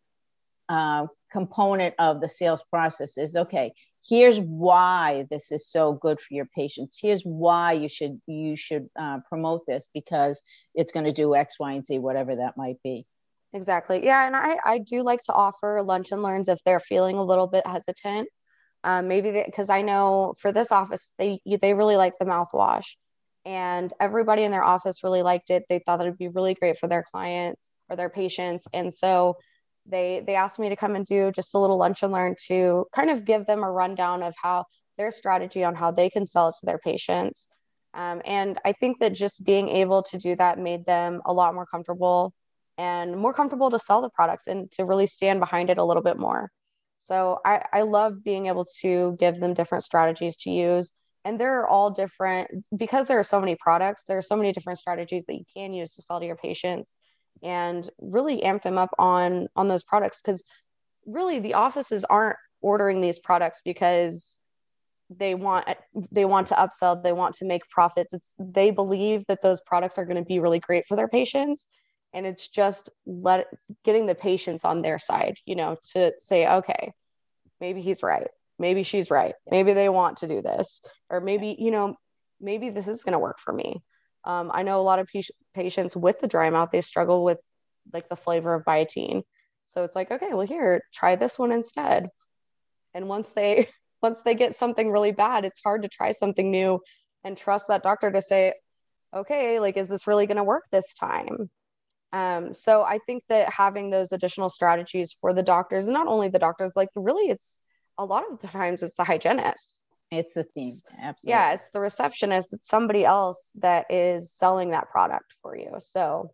uh, 0.67 1.07
component 1.31 1.95
of 1.99 2.19
the 2.19 2.27
sales 2.27 2.63
process 2.69 3.17
is 3.17 3.35
okay 3.35 3.71
here's 4.07 4.39
why 4.39 5.25
this 5.29 5.51
is 5.51 5.67
so 5.67 5.93
good 5.93 6.19
for 6.19 6.33
your 6.33 6.45
patients. 6.45 6.99
Here's 7.01 7.23
why 7.23 7.73
you 7.73 7.89
should 7.89 8.21
you 8.27 8.55
should 8.55 8.87
uh, 8.99 9.19
promote 9.27 9.65
this 9.65 9.87
because 9.93 10.41
it's 10.75 10.91
going 10.91 11.05
to 11.05 11.13
do 11.13 11.35
x 11.35 11.55
y 11.59 11.73
and 11.73 11.85
z 11.85 11.97
whatever 11.97 12.35
that 12.35 12.55
might 12.55 12.77
be. 12.83 13.05
Exactly. 13.53 14.03
Yeah 14.03 14.27
and 14.27 14.35
i 14.35 14.57
i 14.65 14.77
do 14.77 15.01
like 15.01 15.23
to 15.23 15.33
offer 15.33 15.81
lunch 15.81 16.11
and 16.11 16.21
learns 16.21 16.49
if 16.49 16.59
they're 16.65 16.79
feeling 16.79 17.17
a 17.17 17.23
little 17.23 17.47
bit 17.47 17.65
hesitant 17.65 18.27
um, 18.85 19.07
maybe 19.09 19.43
because 19.45 19.69
i 19.69 19.81
know 19.81 20.33
for 20.39 20.51
this 20.51 20.71
office 20.71 21.13
they 21.17 21.39
they 21.61 21.73
really 21.73 21.97
like 21.97 22.13
the 22.19 22.25
mouthwash. 22.25 22.85
And 23.45 23.93
everybody 23.99 24.43
in 24.43 24.51
their 24.51 24.63
office 24.63 25.03
really 25.03 25.21
liked 25.21 25.51
it. 25.51 25.65
They 25.69 25.79
thought 25.79 25.97
that 25.97 26.07
it'd 26.07 26.17
be 26.17 26.29
really 26.29 26.55
great 26.55 26.79
for 26.79 26.87
their 26.87 27.03
clients 27.03 27.69
or 27.89 27.95
their 27.95 28.09
patients. 28.09 28.67
And 28.73 28.91
so 28.91 29.35
they 29.85 30.23
they 30.25 30.35
asked 30.35 30.57
me 30.57 30.69
to 30.69 30.75
come 30.75 30.95
and 30.95 31.05
do 31.05 31.31
just 31.31 31.53
a 31.53 31.59
little 31.59 31.77
lunch 31.77 32.01
and 32.01 32.11
learn 32.11 32.35
to 32.47 32.87
kind 32.91 33.11
of 33.11 33.23
give 33.23 33.45
them 33.45 33.63
a 33.63 33.71
rundown 33.71 34.23
of 34.23 34.33
how 34.41 34.65
their 34.97 35.11
strategy 35.11 35.63
on 35.63 35.75
how 35.75 35.91
they 35.91 36.09
can 36.09 36.25
sell 36.25 36.49
it 36.49 36.55
to 36.59 36.65
their 36.65 36.79
patients. 36.79 37.47
Um, 37.93 38.21
and 38.25 38.59
i 38.65 38.73
think 38.73 38.99
that 38.99 39.13
just 39.13 39.45
being 39.45 39.69
able 39.69 40.03
to 40.03 40.17
do 40.17 40.35
that 40.35 40.59
made 40.59 40.85
them 40.85 41.21
a 41.25 41.31
lot 41.33 41.53
more 41.53 41.65
comfortable 41.65 42.33
and 42.77 43.15
more 43.15 43.33
comfortable 43.33 43.69
to 43.71 43.79
sell 43.79 44.01
the 44.01 44.09
products 44.09 44.47
and 44.47 44.69
to 44.71 44.83
really 44.83 45.07
stand 45.07 45.39
behind 45.39 45.69
it 45.69 45.77
a 45.77 45.83
little 45.83 46.03
bit 46.03 46.19
more 46.19 46.51
so 47.05 47.39
i, 47.45 47.63
I 47.71 47.81
love 47.83 48.23
being 48.23 48.47
able 48.47 48.65
to 48.81 49.15
give 49.19 49.39
them 49.39 49.53
different 49.53 49.83
strategies 49.83 50.37
to 50.37 50.49
use. 50.49 50.91
And 51.23 51.39
they're 51.39 51.67
all 51.67 51.89
different 51.89 52.67
because 52.77 53.07
there 53.07 53.17
are 53.17 53.23
so 53.23 53.39
many 53.39 53.55
products 53.59 54.03
there 54.07 54.17
are 54.17 54.29
so 54.31 54.35
many 54.35 54.51
different 54.51 54.79
strategies 54.79 55.25
that 55.25 55.35
you 55.35 55.45
can 55.55 55.73
use 55.73 55.95
to 55.95 56.01
sell 56.01 56.19
to 56.19 56.25
your 56.25 56.35
patients 56.35 56.95
and 57.43 57.89
really 57.99 58.43
amp 58.43 58.63
them 58.63 58.77
up 58.77 58.93
on 58.99 59.47
on 59.55 59.67
those 59.67 59.83
products. 59.83 60.21
Because 60.21 60.43
really 61.05 61.39
the 61.39 61.55
offices 61.55 62.03
aren't 62.05 62.37
ordering 62.61 63.01
these 63.01 63.19
products 63.19 63.61
because 63.63 64.37
they 65.09 65.35
want 65.35 65.67
they 66.11 66.25
want 66.25 66.47
to 66.47 66.55
upsell 66.55 67.01
they 67.01 67.13
want 67.13 67.35
to 67.35 67.45
make 67.45 67.67
profits. 67.69 68.13
It's 68.13 68.35
they 68.39 68.71
believe 68.71 69.23
that 69.27 69.41
those 69.41 69.61
products 69.61 69.97
are 69.97 70.05
going 70.05 70.23
to 70.23 70.23
be 70.23 70.39
really 70.39 70.59
great 70.59 70.85
for 70.87 70.95
their 70.95 71.07
patients 71.07 71.67
and 72.15 72.25
it's 72.25 72.47
just 72.47 72.89
let 73.05 73.45
getting 73.83 74.07
the 74.07 74.15
patients 74.15 74.65
on 74.65 74.81
their 74.81 74.97
side 74.97 75.37
you 75.45 75.55
know 75.55 75.77
to 75.93 76.11
say 76.17 76.47
okay 76.47 76.91
maybe 77.59 77.81
he's 77.81 78.03
right. 78.03 78.27
Maybe 78.57 78.83
she's 78.83 79.11
right. 79.11 79.35
Maybe 79.49 79.73
they 79.73 79.89
want 79.89 80.17
to 80.17 80.27
do 80.27 80.41
this. 80.41 80.81
Or 81.09 81.19
maybe 81.19 81.55
you 81.59 81.71
know 81.71 81.95
maybe 82.39 82.69
this 82.69 82.87
is 82.87 83.03
going 83.03 83.13
to 83.13 83.19
work 83.19 83.39
for 83.39 83.53
me. 83.53 83.81
Um, 84.23 84.49
i 84.53 84.63
know 84.63 84.79
a 84.79 84.89
lot 84.89 84.97
of 84.99 85.07
p- 85.07 85.23
patients 85.53 85.95
with 85.95 86.19
the 86.19 86.27
dry 86.27 86.49
mouth 86.49 86.69
they 86.71 86.81
struggle 86.81 87.23
with 87.23 87.39
like 87.93 88.09
the 88.09 88.15
flavor 88.15 88.53
of 88.55 88.65
Biotène. 88.65 89.21
So 89.65 89.83
it's 89.83 89.95
like 89.95 90.11
okay 90.11 90.29
well 90.31 90.47
here 90.47 90.81
try 90.93 91.15
this 91.15 91.37
one 91.39 91.51
instead. 91.51 92.09
And 92.93 93.07
once 93.07 93.31
they 93.31 93.67
once 94.01 94.21
they 94.21 94.35
get 94.35 94.55
something 94.55 94.91
really 94.91 95.11
bad, 95.11 95.45
it's 95.45 95.61
hard 95.63 95.81
to 95.83 95.89
try 95.89 96.11
something 96.11 96.51
new 96.51 96.79
and 97.23 97.37
trust 97.37 97.67
that 97.69 97.83
doctor 97.83 98.11
to 98.11 98.21
say, 98.21 98.53
okay, 99.15 99.59
like, 99.59 99.77
is 99.77 99.89
this 99.89 100.05
really 100.05 100.27
going 100.27 100.37
to 100.37 100.43
work 100.43 100.65
this 100.71 100.93
time? 100.93 101.49
Um, 102.15 102.53
so 102.53 102.83
I 102.83 102.99
think 103.05 103.23
that 103.27 103.49
having 103.49 103.89
those 103.89 104.13
additional 104.13 104.47
strategies 104.47 105.11
for 105.11 105.33
the 105.33 105.43
doctors, 105.43 105.87
and 105.87 105.93
not 105.93 106.07
only 106.07 106.29
the 106.29 106.39
doctors, 106.39 106.71
like 106.73 106.87
really, 106.95 107.29
it's 107.29 107.59
a 107.97 108.05
lot 108.05 108.23
of 108.31 108.39
the 108.39 108.47
times 108.47 108.81
it's 108.81 108.95
the 108.95 109.03
hygienist. 109.03 109.81
It's 110.11 110.33
the 110.33 110.45
team. 110.45 110.71
Absolutely. 110.97 111.31
Yeah, 111.31 111.51
it's 111.51 111.69
the 111.71 111.81
receptionist. 111.81 112.53
It's 112.53 112.69
somebody 112.69 113.03
else 113.03 113.51
that 113.55 113.87
is 113.89 114.31
selling 114.31 114.69
that 114.69 114.89
product 114.89 115.35
for 115.41 115.57
you. 115.57 115.71
So 115.79 116.31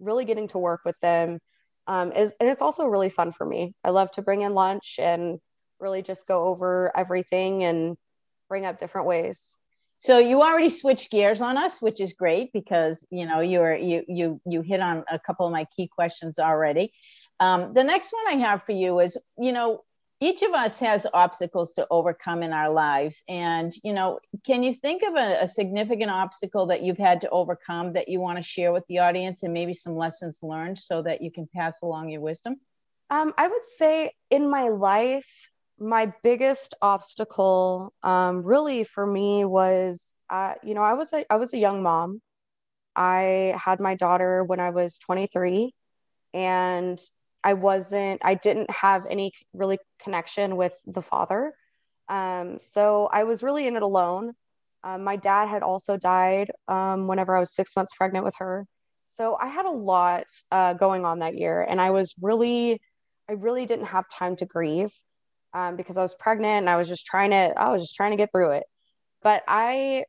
really 0.00 0.24
getting 0.24 0.48
to 0.48 0.58
work 0.58 0.80
with 0.84 0.98
them 1.00 1.38
um, 1.86 2.10
is, 2.10 2.34
and 2.40 2.48
it's 2.48 2.62
also 2.62 2.86
really 2.86 3.08
fun 3.08 3.30
for 3.30 3.46
me. 3.46 3.74
I 3.84 3.90
love 3.90 4.10
to 4.12 4.22
bring 4.22 4.40
in 4.40 4.54
lunch 4.54 4.96
and 4.98 5.38
really 5.78 6.02
just 6.02 6.26
go 6.26 6.48
over 6.48 6.90
everything 6.96 7.62
and 7.62 7.96
bring 8.48 8.66
up 8.66 8.80
different 8.80 9.06
ways 9.06 9.54
so 9.98 10.18
you 10.18 10.42
already 10.42 10.68
switched 10.68 11.10
gears 11.10 11.40
on 11.40 11.56
us 11.56 11.80
which 11.80 12.00
is 12.00 12.12
great 12.12 12.52
because 12.52 13.06
you 13.10 13.26
know 13.26 13.40
you're 13.40 13.74
you 13.74 14.04
you 14.08 14.40
you 14.44 14.62
hit 14.62 14.80
on 14.80 15.04
a 15.10 15.18
couple 15.18 15.46
of 15.46 15.52
my 15.52 15.66
key 15.76 15.88
questions 15.88 16.38
already. 16.38 16.92
Um, 17.38 17.74
the 17.74 17.84
next 17.84 18.12
one 18.12 18.34
i 18.34 18.38
have 18.40 18.62
for 18.62 18.72
you 18.72 18.98
is 19.00 19.18
you 19.38 19.52
know 19.52 19.82
each 20.18 20.42
of 20.42 20.52
us 20.52 20.80
has 20.80 21.06
obstacles 21.12 21.74
to 21.74 21.86
overcome 21.90 22.42
in 22.42 22.54
our 22.54 22.70
lives. 22.70 23.22
And 23.28 23.72
you 23.82 23.92
know 23.92 24.20
can 24.44 24.62
you 24.62 24.72
think 24.74 25.02
of 25.02 25.14
a, 25.14 25.42
a 25.42 25.48
significant 25.48 26.10
obstacle 26.10 26.66
that 26.66 26.82
you've 26.82 26.98
had 26.98 27.22
to 27.22 27.30
overcome 27.30 27.94
that 27.94 28.08
you 28.08 28.20
want 28.20 28.38
to 28.38 28.44
share 28.44 28.72
with 28.72 28.86
the 28.86 29.00
audience 29.00 29.42
and 29.42 29.52
maybe 29.52 29.74
some 29.74 29.96
lessons 29.96 30.40
learned 30.42 30.78
so 30.78 31.02
that 31.02 31.22
you 31.22 31.30
can 31.30 31.48
pass 31.54 31.82
along 31.82 32.10
your 32.10 32.20
wisdom? 32.20 32.56
Um, 33.08 33.32
i 33.38 33.46
would 33.46 33.66
say 33.66 34.12
in 34.30 34.50
my 34.50 34.68
life 34.68 35.28
my 35.78 36.12
biggest 36.22 36.74
obstacle 36.80 37.92
um, 38.02 38.42
really 38.42 38.84
for 38.84 39.06
me 39.06 39.44
was 39.44 40.14
uh, 40.30 40.54
you 40.62 40.74
know 40.74 40.82
i 40.82 40.94
was 40.94 41.12
a 41.12 41.24
i 41.32 41.36
was 41.36 41.52
a 41.52 41.58
young 41.58 41.82
mom. 41.82 42.20
I 42.94 43.54
had 43.62 43.80
my 43.80 43.94
daughter 43.94 44.42
when 44.44 44.60
i 44.60 44.70
was 44.70 44.98
23 44.98 45.74
and 46.34 46.98
i 47.44 47.52
wasn't 47.54 48.20
i 48.24 48.34
didn't 48.34 48.70
have 48.70 49.04
any 49.06 49.32
really 49.52 49.78
connection 50.02 50.56
with 50.56 50.74
the 50.86 51.02
father. 51.02 51.54
Um, 52.08 52.58
so 52.58 53.08
i 53.12 53.24
was 53.24 53.42
really 53.42 53.66
in 53.66 53.76
it 53.76 53.82
alone. 53.82 54.32
Um, 54.84 55.04
my 55.04 55.16
dad 55.16 55.48
had 55.48 55.62
also 55.62 55.96
died 55.96 56.50
um, 56.68 57.06
whenever 57.08 57.36
i 57.36 57.40
was 57.40 57.54
six 57.54 57.76
months 57.76 57.94
pregnant 57.96 58.24
with 58.24 58.36
her. 58.38 58.66
So 59.06 59.36
i 59.40 59.48
had 59.48 59.66
a 59.66 59.70
lot 59.70 60.26
uh, 60.50 60.74
going 60.74 61.04
on 61.04 61.18
that 61.20 61.36
year 61.36 61.62
and 61.68 61.80
i 61.80 61.90
was 61.90 62.14
really 62.22 62.80
i 63.28 63.32
really 63.32 63.66
didn't 63.66 63.86
have 63.86 64.04
time 64.10 64.36
to 64.36 64.46
grieve 64.46 64.92
um, 65.56 65.74
because 65.76 65.96
I 65.96 66.02
was 66.02 66.14
pregnant 66.14 66.58
and 66.58 66.70
I 66.70 66.76
was 66.76 66.86
just 66.86 67.06
trying 67.06 67.30
to 67.30 67.54
I 67.56 67.70
was 67.70 67.82
just 67.82 67.96
trying 67.96 68.10
to 68.10 68.16
get 68.18 68.30
through 68.30 68.50
it. 68.50 68.64
But 69.22 69.42
I 69.48 70.04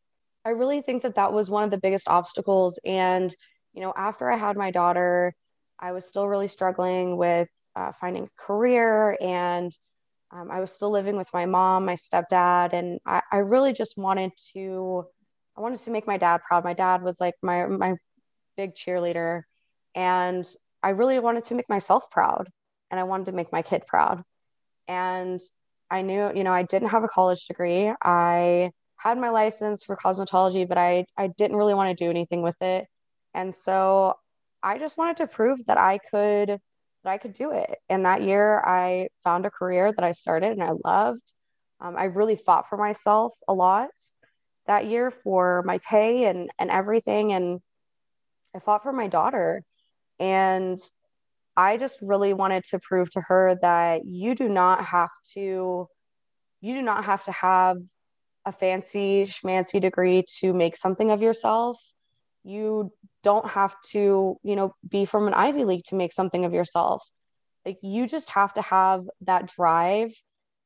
I 0.46 0.50
really 0.50 0.82
think 0.82 1.04
that 1.04 1.16
that 1.16 1.32
was 1.34 1.50
one 1.50 1.64
of 1.64 1.72
the 1.72 1.80
biggest 1.80 2.10
obstacles. 2.10 2.80
And 2.86 3.34
you 3.74 3.82
know, 3.82 3.94
after 3.96 4.30
I 4.30 4.38
had 4.38 4.58
my 4.58 4.72
daughter, 4.72 5.34
I 5.80 5.94
was 5.94 6.06
still 6.06 6.28
really 6.28 6.50
struggling 6.50 7.16
with 7.18 7.50
uh, 7.78 7.94
finding 7.94 8.26
a 8.26 8.42
career 8.44 9.18
and 9.22 9.72
um, 10.32 10.52
I 10.52 10.60
was 10.60 10.72
still 10.72 10.92
living 10.92 11.16
with 11.16 11.30
my 11.34 11.46
mom, 11.46 11.86
my 11.86 11.96
stepdad, 11.96 12.74
and 12.74 13.00
I, 13.06 13.22
I 13.32 13.38
really 13.38 13.72
just 13.72 13.98
wanted 13.98 14.32
to 14.54 15.06
I 15.58 15.62
wanted 15.62 15.80
to 15.80 15.92
make 15.92 16.08
my 16.08 16.18
dad 16.18 16.42
proud. 16.46 16.66
My 16.66 16.74
dad 16.74 17.04
was 17.04 17.22
like 17.22 17.36
my 17.42 17.66
my 17.68 17.96
big 18.58 18.76
cheerleader 18.76 19.44
and 19.96 20.46
I 20.84 20.90
really 20.90 21.20
wanted 21.20 21.46
to 21.46 21.56
make 21.56 21.70
myself 21.70 22.12
proud 22.12 22.50
and 22.92 23.00
I 23.00 23.04
wanted 23.04 23.28
to 23.28 23.32
make 23.32 23.52
my 23.54 23.62
kid 23.62 23.84
proud. 23.88 24.24
And 24.88 25.40
I 25.90 26.02
knew, 26.02 26.32
you 26.36 26.44
know, 26.44 26.54
I 26.54 26.64
didn't 26.64 26.90
have 26.90 27.04
a 27.04 27.08
college 27.08 27.46
degree. 27.46 27.92
I 28.04 28.72
had 28.98 29.18
my 29.18 29.30
license 29.30 29.86
for 29.86 29.96
cosmetology, 29.96 30.68
but 30.68 30.78
I, 30.78 31.06
I 31.18 31.28
didn't 31.28 31.58
really 31.58 31.74
want 31.74 31.98
to 31.98 32.04
do 32.04 32.10
anything 32.10 32.42
with 32.42 32.62
it. 32.62 32.86
And 33.34 33.54
so 33.54 34.16
I 34.64 34.80
just 34.80 34.98
wanted 34.98 35.18
to 35.18 35.28
prove 35.28 35.66
that 35.68 35.78
I 35.78 36.00
could 36.00 36.60
that 37.04 37.12
I 37.12 37.18
could 37.18 37.34
do 37.34 37.52
it. 37.52 37.78
And 37.90 38.06
that 38.06 38.24
year 38.24 38.60
I 38.66 39.10
found 39.24 39.46
a 39.46 39.52
career 39.52 39.92
that 39.92 40.04
I 40.04 40.12
started 40.12 40.52
and 40.52 40.64
I 40.64 40.72
loved. 40.84 41.22
Um, 41.80 41.96
I 41.96 42.06
really 42.06 42.36
fought 42.36 42.68
for 42.68 42.78
myself 42.78 43.34
a 43.48 43.54
lot 43.54 43.92
that 44.66 44.88
year 44.88 45.12
for 45.12 45.64
my 45.64 45.78
pay 45.78 46.26
and 46.26 46.50
and 46.60 46.70
everything. 46.70 47.34
And 47.34 47.62
I 48.56 48.60
fought 48.60 48.84
for 48.84 48.92
my 48.92 49.08
daughter. 49.08 49.64
And 50.20 50.80
I 51.58 51.78
just 51.78 51.98
really 52.02 52.34
wanted 52.34 52.64
to 52.66 52.80
prove 52.80 53.10
to 53.12 53.22
her 53.22 53.58
that 53.64 54.06
you 54.06 54.36
do 54.36 54.48
not 54.48 54.86
have 54.86 55.10
to 55.34 55.88
you 56.62 56.74
do 56.74 56.82
not 56.82 57.06
have 57.06 57.24
to 57.26 57.32
have 57.32 57.78
a 58.46 58.52
fancy 58.52 59.26
schmancy 59.26 59.82
degree 59.82 60.24
to 60.40 60.54
make 60.54 60.76
something 60.78 61.12
of 61.12 61.22
yourself. 61.22 61.80
You 62.44 62.92
don't 63.24 63.48
have 63.50 63.76
to, 63.92 64.38
you 64.44 64.56
know, 64.56 64.74
be 64.88 65.06
from 65.06 65.28
an 65.28 65.34
Ivy 65.34 65.66
League 65.66 65.84
to 65.90 65.96
make 65.96 66.14
something 66.14 66.46
of 66.46 66.54
yourself. 66.54 67.04
Like 67.66 67.78
you 67.82 68.08
just 68.08 68.30
have 68.30 68.54
to 68.54 68.62
have 68.62 69.04
that 69.22 69.48
drive 69.48 70.14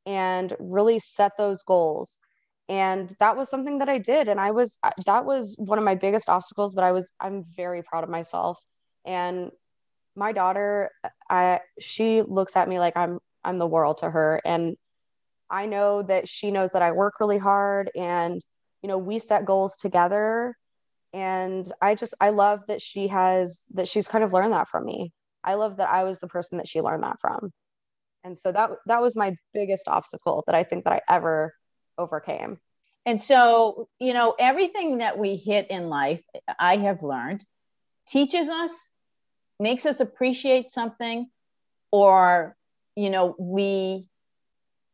and 0.06 0.56
really 0.60 0.99
set 0.99 1.32
those 1.38 1.63
goals. 1.63 2.19
And 2.69 3.13
that 3.19 3.36
was 3.36 3.49
something 3.49 3.80
that 3.80 3.89
I 3.89 3.97
did 3.97 4.27
and 4.27 4.39
I 4.39 4.51
was 4.51 4.77
that 5.06 5.25
was 5.25 5.56
one 5.58 5.77
of 5.77 5.84
my 5.86 5.95
biggest 5.95 6.30
obstacles, 6.30 6.73
but 6.73 6.84
I 6.84 6.91
was 6.91 7.13
I'm 7.19 7.45
very 7.56 7.82
proud 7.82 8.04
of 8.04 8.10
myself. 8.10 8.60
And 9.06 9.51
my 10.21 10.31
daughter 10.31 10.91
i 11.31 11.60
she 11.79 12.21
looks 12.21 12.55
at 12.55 12.69
me 12.69 12.77
like 12.77 12.95
i'm 12.95 13.17
i'm 13.43 13.57
the 13.57 13.65
world 13.67 13.97
to 13.97 14.10
her. 14.10 14.39
And 14.45 14.77
i 15.49 15.65
know 15.65 16.03
that 16.03 16.29
she 16.29 16.51
knows 16.51 16.73
that 16.73 16.84
i 16.84 16.91
work 16.91 17.15
really 17.19 17.39
hard 17.39 17.89
and 17.95 18.39
you 18.84 18.88
know 18.88 18.99
we 18.99 19.17
set 19.17 19.45
goals 19.45 19.75
together. 19.75 20.55
And 21.12 21.65
i 21.81 21.95
just 21.95 22.13
i 22.21 22.29
love 22.29 22.60
that 22.67 22.81
she 22.81 23.07
has 23.07 23.65
that 23.73 23.88
she's 23.88 24.07
kind 24.07 24.23
of 24.23 24.31
learned 24.31 24.53
that 24.53 24.69
from 24.69 24.86
me. 24.86 25.12
I 25.43 25.55
love 25.55 25.77
that 25.77 25.89
i 25.89 26.03
was 26.03 26.19
the 26.19 26.27
person 26.27 26.60
that 26.60 26.67
she 26.67 26.81
learned 26.81 27.03
that 27.03 27.19
from. 27.19 27.49
And 28.23 28.38
so 28.38 28.51
that 28.51 28.69
that 28.86 29.01
was 29.01 29.15
my 29.15 29.36
biggest 29.55 29.88
obstacle 29.88 30.43
that 30.45 30.55
i 30.55 30.63
think 30.63 30.84
that 30.84 30.93
i 30.93 31.01
ever 31.10 31.55
overcame. 31.97 32.60
And 33.07 33.19
so 33.19 33.89
you 33.97 34.13
know 34.13 34.36
everything 34.38 34.99
that 34.99 35.17
we 35.17 35.36
hit 35.36 35.71
in 35.71 35.89
life 35.89 36.21
i 36.60 36.77
have 36.77 37.01
learned 37.01 37.43
teaches 38.07 38.47
us 38.49 38.91
makes 39.62 39.86
us 39.86 40.00
appreciate 40.00 40.71
something 40.71 41.28
or 41.91 42.56
you 42.95 43.10
know 43.10 43.36
we 43.39 44.08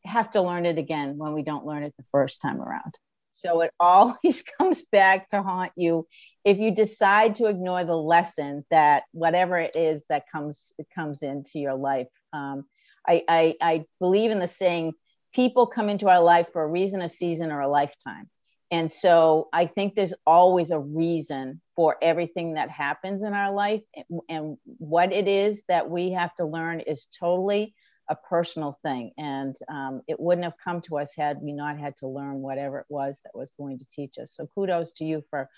have 0.03 0.31
to 0.31 0.41
learn 0.41 0.65
it 0.65 0.77
again 0.77 1.17
when 1.17 1.33
we 1.33 1.43
don't 1.43 1.65
learn 1.65 1.83
it 1.83 1.93
the 1.97 2.05
first 2.11 2.41
time 2.41 2.61
around. 2.61 2.95
So 3.33 3.61
it 3.61 3.71
always 3.79 4.43
comes 4.43 4.83
back 4.91 5.29
to 5.29 5.41
haunt 5.41 5.71
you 5.75 6.07
if 6.43 6.59
you 6.59 6.71
decide 6.71 7.35
to 7.35 7.47
ignore 7.47 7.83
the 7.83 7.95
lesson 7.95 8.65
that 8.71 9.03
whatever 9.11 9.57
it 9.57 9.75
is 9.75 10.05
that 10.09 10.25
comes 10.31 10.73
it 10.77 10.87
comes 10.93 11.23
into 11.23 11.59
your 11.59 11.75
life. 11.75 12.07
Um, 12.33 12.65
I, 13.07 13.23
I 13.27 13.55
i 13.61 13.85
believe 13.99 14.31
in 14.31 14.39
the 14.39 14.47
saying 14.47 14.93
people 15.33 15.67
come 15.67 15.89
into 15.89 16.09
our 16.09 16.21
life 16.21 16.49
for 16.51 16.63
a 16.63 16.67
reason 16.67 17.01
a 17.01 17.07
season 17.07 17.51
or 17.51 17.61
a 17.61 17.69
lifetime 17.69 18.29
and 18.69 18.91
so 18.91 19.47
I 19.53 19.65
think 19.65 19.95
there's 19.95 20.13
always 20.25 20.71
a 20.71 20.79
reason 20.79 21.61
for 21.75 21.95
everything 22.01 22.55
that 22.55 22.69
happens 22.69 23.23
in 23.23 23.33
our 23.33 23.53
life. 23.53 23.81
And 24.27 24.57
what 24.65 25.13
it 25.13 25.27
is 25.27 25.63
that 25.69 25.89
we 25.89 26.11
have 26.11 26.35
to 26.35 26.45
learn 26.45 26.81
is 26.81 27.07
totally 27.19 27.73
a 28.09 28.15
personal 28.15 28.77
thing. 28.83 29.11
And 29.17 29.55
um, 29.69 30.01
it 30.07 30.19
wouldn't 30.19 30.43
have 30.43 30.57
come 30.61 30.81
to 30.81 30.97
us 30.97 31.15
had 31.15 31.41
we 31.41 31.53
not 31.53 31.77
had 31.77 31.95
to 31.97 32.07
learn 32.07 32.41
whatever 32.41 32.79
it 32.79 32.87
was 32.89 33.19
that 33.23 33.35
was 33.35 33.53
going 33.57 33.79
to 33.79 33.85
teach 33.89 34.17
us. 34.17 34.33
So 34.35 34.47
kudos 34.53 34.93
to 34.93 35.05
you 35.05 35.23
for 35.29 35.49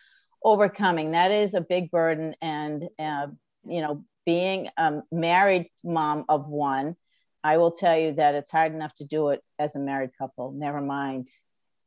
overcoming. 0.43 1.11
That 1.11 1.31
is 1.31 1.55
a 1.55 1.61
big 1.61 1.89
burden. 1.89 2.35
And, 2.41 2.89
uh, 2.99 3.27
you 3.65 3.81
know, 3.81 4.03
being 4.25 4.69
a 4.77 5.01
married 5.11 5.69
mom 5.83 6.25
of 6.29 6.47
one, 6.47 6.95
I 7.43 7.57
will 7.57 7.71
tell 7.71 7.97
you 7.97 8.13
that 8.13 8.35
it's 8.35 8.51
hard 8.51 8.73
enough 8.73 8.93
to 8.95 9.05
do 9.05 9.29
it 9.29 9.41
as 9.57 9.75
a 9.75 9.79
married 9.79 10.11
couple, 10.17 10.51
never 10.51 10.81
mind 10.81 11.29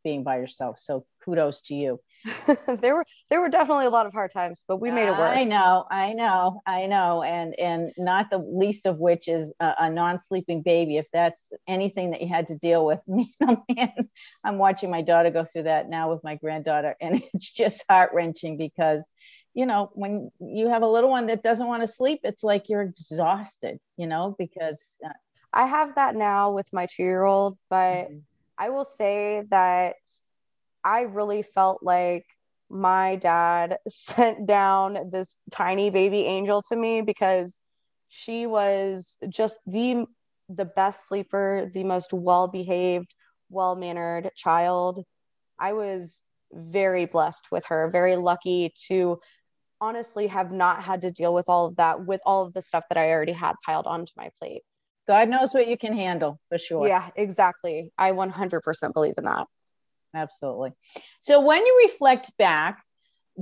being 0.03 0.23
by 0.23 0.39
yourself. 0.39 0.79
So 0.79 1.05
kudos 1.25 1.63
to 1.63 1.75
you. 1.75 2.01
there 2.81 2.95
were 2.95 3.05
there 3.31 3.41
were 3.41 3.49
definitely 3.49 3.87
a 3.87 3.91
lot 3.91 4.07
of 4.07 4.13
hard 4.13 4.33
times, 4.33 4.65
but 4.69 4.77
we 4.81 4.91
made 4.91 5.09
it 5.09 5.19
work. 5.19 5.37
I 5.37 5.45
know, 5.45 5.87
I 5.91 6.13
know, 6.13 6.63
I 6.67 6.87
know, 6.87 7.23
and 7.23 7.59
and 7.59 7.93
not 7.99 8.31
the 8.31 8.39
least 8.39 8.87
of 8.87 8.99
which 8.99 9.27
is 9.27 9.53
a, 9.59 9.75
a 9.81 9.91
non-sleeping 9.91 10.63
baby. 10.63 10.99
If 10.99 11.07
that's 11.13 11.51
anything 11.67 12.13
that 12.13 12.21
you 12.21 12.29
had 12.29 12.49
to 12.49 12.57
deal 12.57 12.87
with, 12.87 13.01
me, 13.09 13.33
I'm 14.45 14.59
watching 14.59 14.91
my 14.91 15.03
daughter 15.03 15.31
go 15.31 15.45
through 15.45 15.65
that 15.65 15.89
now 15.89 16.13
with 16.13 16.23
my 16.23 16.37
granddaughter, 16.37 16.97
and 17.01 17.23
it's 17.35 17.51
just 17.51 17.85
heart 17.89 18.11
wrenching 18.15 18.57
because, 18.57 19.09
you 19.55 19.67
know, 19.67 19.91
when 19.95 20.31
you 20.41 20.69
have 20.69 20.83
a 20.83 20.89
little 20.89 21.11
one 21.11 21.27
that 21.27 21.43
doesn't 21.43 21.67
want 21.67 21.83
to 21.83 21.89
sleep, 21.89 22.21
it's 22.23 22.45
like 22.45 22.69
you're 22.69 22.83
exhausted, 22.83 23.79
you 23.97 24.07
know, 24.07 24.35
because. 24.39 24.99
Uh, 25.05 25.11
I 25.55 25.67
have 25.67 25.97
that 25.97 26.17
now 26.17 26.53
with 26.53 26.73
my 26.73 26.87
two 26.87 27.03
year 27.03 27.25
old, 27.25 27.59
but 27.69 28.07
mm-hmm. 28.07 28.19
I 28.63 28.69
will 28.71 28.85
say 28.85 29.43
that 29.51 29.97
I 30.85 31.01
really 31.01 31.43
felt 31.43 31.83
like 31.83 32.25
my 32.71 33.17
dad 33.17 33.79
sent 33.89 34.47
down 34.47 35.11
this 35.11 35.41
tiny 35.51 35.91
baby 35.91 36.21
angel 36.27 36.63
to 36.69 36.77
me 36.77 37.03
because 37.03 37.59
she 38.09 38.47
was 38.47 39.19
just 39.29 39.59
the 39.67 40.07
the 40.49 40.65
best 40.65 41.09
sleeper, 41.09 41.71
the 41.75 41.83
most 41.83 42.13
well-behaved, 42.13 43.13
well-mannered 43.51 44.31
child. 44.37 45.03
I 45.59 45.73
was 45.73 46.23
very 46.53 47.07
blessed 47.07 47.51
with 47.51 47.65
her, 47.67 47.91
very 47.91 48.15
lucky 48.15 48.75
to 48.89 49.19
honestly 49.81 50.29
have 50.29 50.53
not 50.53 50.85
had 50.85 51.03
to 51.03 51.11
deal 51.11 51.35
with 51.35 51.49
all 51.49 51.67
of 51.67 51.77
that 51.77 52.07
with 52.07 52.21
all 52.25 52.45
of 52.47 52.53
the 52.53 52.63
stuff 52.63 52.85
that 52.91 52.99
I 52.99 53.11
already 53.11 53.33
had 53.33 53.55
piled 53.67 53.89
onto 53.89 54.13
my 54.17 54.31
plate. 54.39 54.63
God 55.07 55.29
knows 55.29 55.53
what 55.53 55.67
you 55.67 55.77
can 55.77 55.97
handle 55.97 56.39
for 56.49 56.59
sure. 56.59 56.87
Yeah, 56.87 57.11
exactly. 57.17 57.93
I 57.99 58.13
100% 58.13 58.93
believe 58.95 59.15
in 59.19 59.25
that. 59.25 59.47
Absolutely. 60.15 60.73
So 61.23 61.41
when 61.41 61.65
you 61.65 61.83
reflect 61.85 62.31
back, 62.39 62.83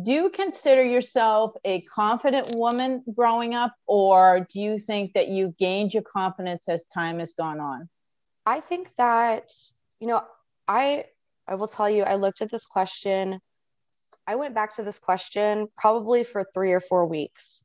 do 0.01 0.13
you 0.13 0.31
consider 0.31 0.85
yourself 0.85 1.53
a 1.65 1.81
confident 1.81 2.55
woman 2.55 3.03
growing 3.15 3.55
up, 3.55 3.75
or 3.87 4.47
do 4.53 4.61
you 4.61 4.79
think 4.79 5.15
that 5.15 5.29
you 5.29 5.55
gained 5.59 5.93
your 5.93 6.05
confidence 6.05 6.69
as 6.69 6.85
time 6.87 7.19
has 7.19 7.35
gone 7.35 7.61
on? 7.61 7.89
I 8.47 8.61
think 8.61 8.91
that, 8.97 9.51
you 9.99 10.07
know, 10.07 10.23
I 10.69 11.07
I 11.49 11.57
will 11.57 11.67
tell 11.67 11.91
you, 11.91 12.05
I 12.05 12.15
looked 12.15 12.41
at 12.41 12.51
this 12.51 12.67
question. 12.67 13.41
I 14.27 14.37
went 14.37 14.55
back 14.55 14.77
to 14.77 14.85
this 14.85 15.01
question 15.01 15.67
probably 15.77 16.23
for 16.23 16.47
three 16.55 16.73
or 16.73 16.81
four 16.81 17.07
weeks, 17.07 17.65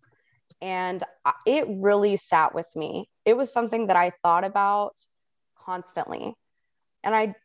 and 0.61 1.03
it 1.45 1.65
really 1.69 2.17
sat 2.17 2.55
with 2.55 2.67
me. 2.75 3.09
It 3.25 3.35
was 3.35 3.51
something 3.51 3.87
that 3.87 3.95
I 3.95 4.11
thought 4.23 4.43
about 4.43 4.93
constantly. 5.57 6.33
And 7.03 7.15
I 7.15 7.35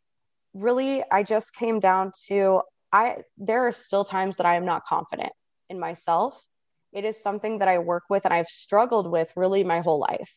really 0.54 1.02
I 1.10 1.22
just 1.22 1.54
came 1.54 1.80
down 1.80 2.12
to 2.26 2.62
I 2.92 3.18
there 3.38 3.66
are 3.66 3.72
still 3.72 4.04
times 4.04 4.36
that 4.38 4.46
I 4.46 4.56
am 4.56 4.64
not 4.64 4.84
confident 4.84 5.32
in 5.68 5.78
myself. 5.78 6.42
It 6.92 7.04
is 7.04 7.22
something 7.22 7.58
that 7.58 7.68
I 7.68 7.78
work 7.78 8.04
with 8.10 8.24
and 8.24 8.34
I've 8.34 8.48
struggled 8.48 9.10
with 9.10 9.32
really 9.36 9.64
my 9.64 9.80
whole 9.80 10.00
life. 10.00 10.34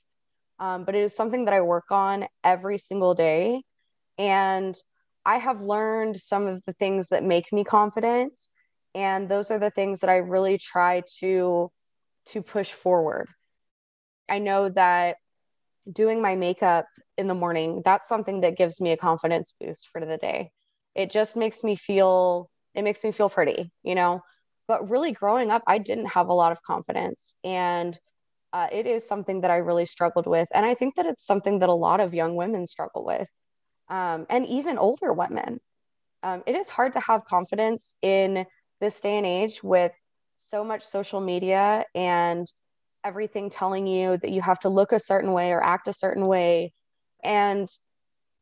Um, 0.59 0.85
but 0.85 0.95
it 0.95 1.01
is 1.01 1.15
something 1.15 1.45
that 1.45 1.53
I 1.53 1.61
work 1.61 1.91
on 1.91 2.27
every 2.43 2.77
single 2.77 3.15
day. 3.15 3.63
And 4.17 4.75
I 5.25 5.37
have 5.37 5.61
learned 5.61 6.17
some 6.17 6.45
of 6.45 6.61
the 6.65 6.73
things 6.73 7.07
that 7.09 7.23
make 7.23 7.51
me 7.51 7.63
confident. 7.63 8.39
And 8.93 9.27
those 9.27 9.49
are 9.49 9.57
the 9.57 9.71
things 9.71 10.01
that 10.01 10.09
I 10.11 10.17
really 10.17 10.59
try 10.59 11.01
to 11.19 11.71
to 12.27 12.41
push 12.41 12.71
forward. 12.71 13.27
I 14.29 14.39
know 14.39 14.69
that 14.69 15.17
doing 15.91 16.21
my 16.21 16.35
makeup 16.35 16.85
in 17.17 17.27
the 17.27 17.35
morning, 17.35 17.81
that's 17.83 18.07
something 18.07 18.41
that 18.41 18.57
gives 18.57 18.79
me 18.79 18.91
a 18.91 18.97
confidence 18.97 19.53
boost 19.59 19.89
for 19.91 20.05
the 20.05 20.17
day. 20.17 20.51
It 20.95 21.11
just 21.11 21.35
makes 21.35 21.63
me 21.63 21.75
feel 21.75 22.49
it 22.73 22.83
makes 22.83 23.03
me 23.03 23.11
feel 23.11 23.29
pretty, 23.29 23.71
you 23.83 23.95
know. 23.95 24.21
But 24.67 24.89
really 24.89 25.11
growing 25.11 25.51
up, 25.51 25.63
I 25.67 25.77
didn't 25.77 26.07
have 26.07 26.29
a 26.29 26.33
lot 26.33 26.51
of 26.51 26.63
confidence 26.63 27.35
and 27.43 27.97
uh, 28.53 28.67
it 28.71 28.85
is 28.85 29.07
something 29.07 29.41
that 29.41 29.51
I 29.51 29.57
really 29.57 29.85
struggled 29.85 30.27
with. 30.27 30.47
And 30.53 30.65
I 30.65 30.75
think 30.75 30.95
that 30.95 31.07
it's 31.07 31.25
something 31.25 31.59
that 31.59 31.69
a 31.69 31.73
lot 31.73 31.99
of 31.99 32.13
young 32.13 32.35
women 32.35 32.67
struggle 32.67 33.03
with, 33.03 33.27
um, 33.89 34.27
and 34.29 34.45
even 34.47 34.77
older 34.77 35.11
women. 35.11 35.59
Um, 36.21 36.43
it 36.45 36.55
is 36.55 36.69
hard 36.69 36.93
to 36.93 36.99
have 37.01 37.25
confidence 37.25 37.97
in 38.01 38.45
this 38.79 39.01
day 39.01 39.17
and 39.17 39.25
age 39.25 39.63
with 39.63 39.91
so 40.43 40.63
much 40.63 40.83
social 40.83 41.21
media 41.21 41.85
and 41.95 42.45
everything 43.03 43.49
telling 43.49 43.87
you 43.87 44.17
that 44.17 44.31
you 44.31 44.41
have 44.41 44.59
to 44.59 44.69
look 44.69 44.91
a 44.91 44.99
certain 44.99 45.31
way 45.31 45.51
or 45.51 45.63
act 45.63 45.87
a 45.87 45.93
certain 45.93 46.23
way. 46.23 46.73
And 47.23 47.67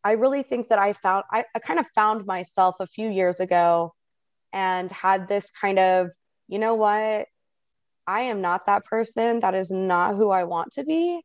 I 0.04 0.14
really 0.14 0.44
think 0.44 0.70
that 0.70 0.80
I 0.80 0.94
found, 0.94 1.26
I, 1.32 1.46
I 1.56 1.60
kind 1.60 1.80
of 1.80 1.86
found 1.94 2.26
myself 2.26 2.76
a 2.80 2.88
few 2.88 3.10
years 3.10 3.40
ago 3.40 3.94
and 4.52 4.92
had 4.92 5.28
this 5.28 5.52
kind 5.52 5.80
of, 5.80 6.10
you 6.48 6.60
know 6.60 6.76
what? 6.76 7.28
I 8.08 8.22
am 8.22 8.42
not 8.42 8.66
that 8.66 8.84
person. 8.86 9.40
That 9.40 9.54
is 9.54 9.72
not 9.72 10.16
who 10.16 10.32
I 10.32 10.44
want 10.46 10.72
to 10.74 10.84
be. 10.84 11.22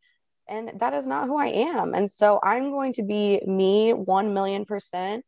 And 0.48 0.72
that 0.78 0.94
is 0.94 1.06
not 1.06 1.26
who 1.26 1.36
I 1.36 1.48
am. 1.48 1.94
And 1.94 2.10
so 2.10 2.38
I'm 2.42 2.70
going 2.70 2.92
to 2.94 3.02
be 3.02 3.40
me 3.46 3.92
1 3.92 4.34
million 4.34 4.64
percent. 4.64 5.24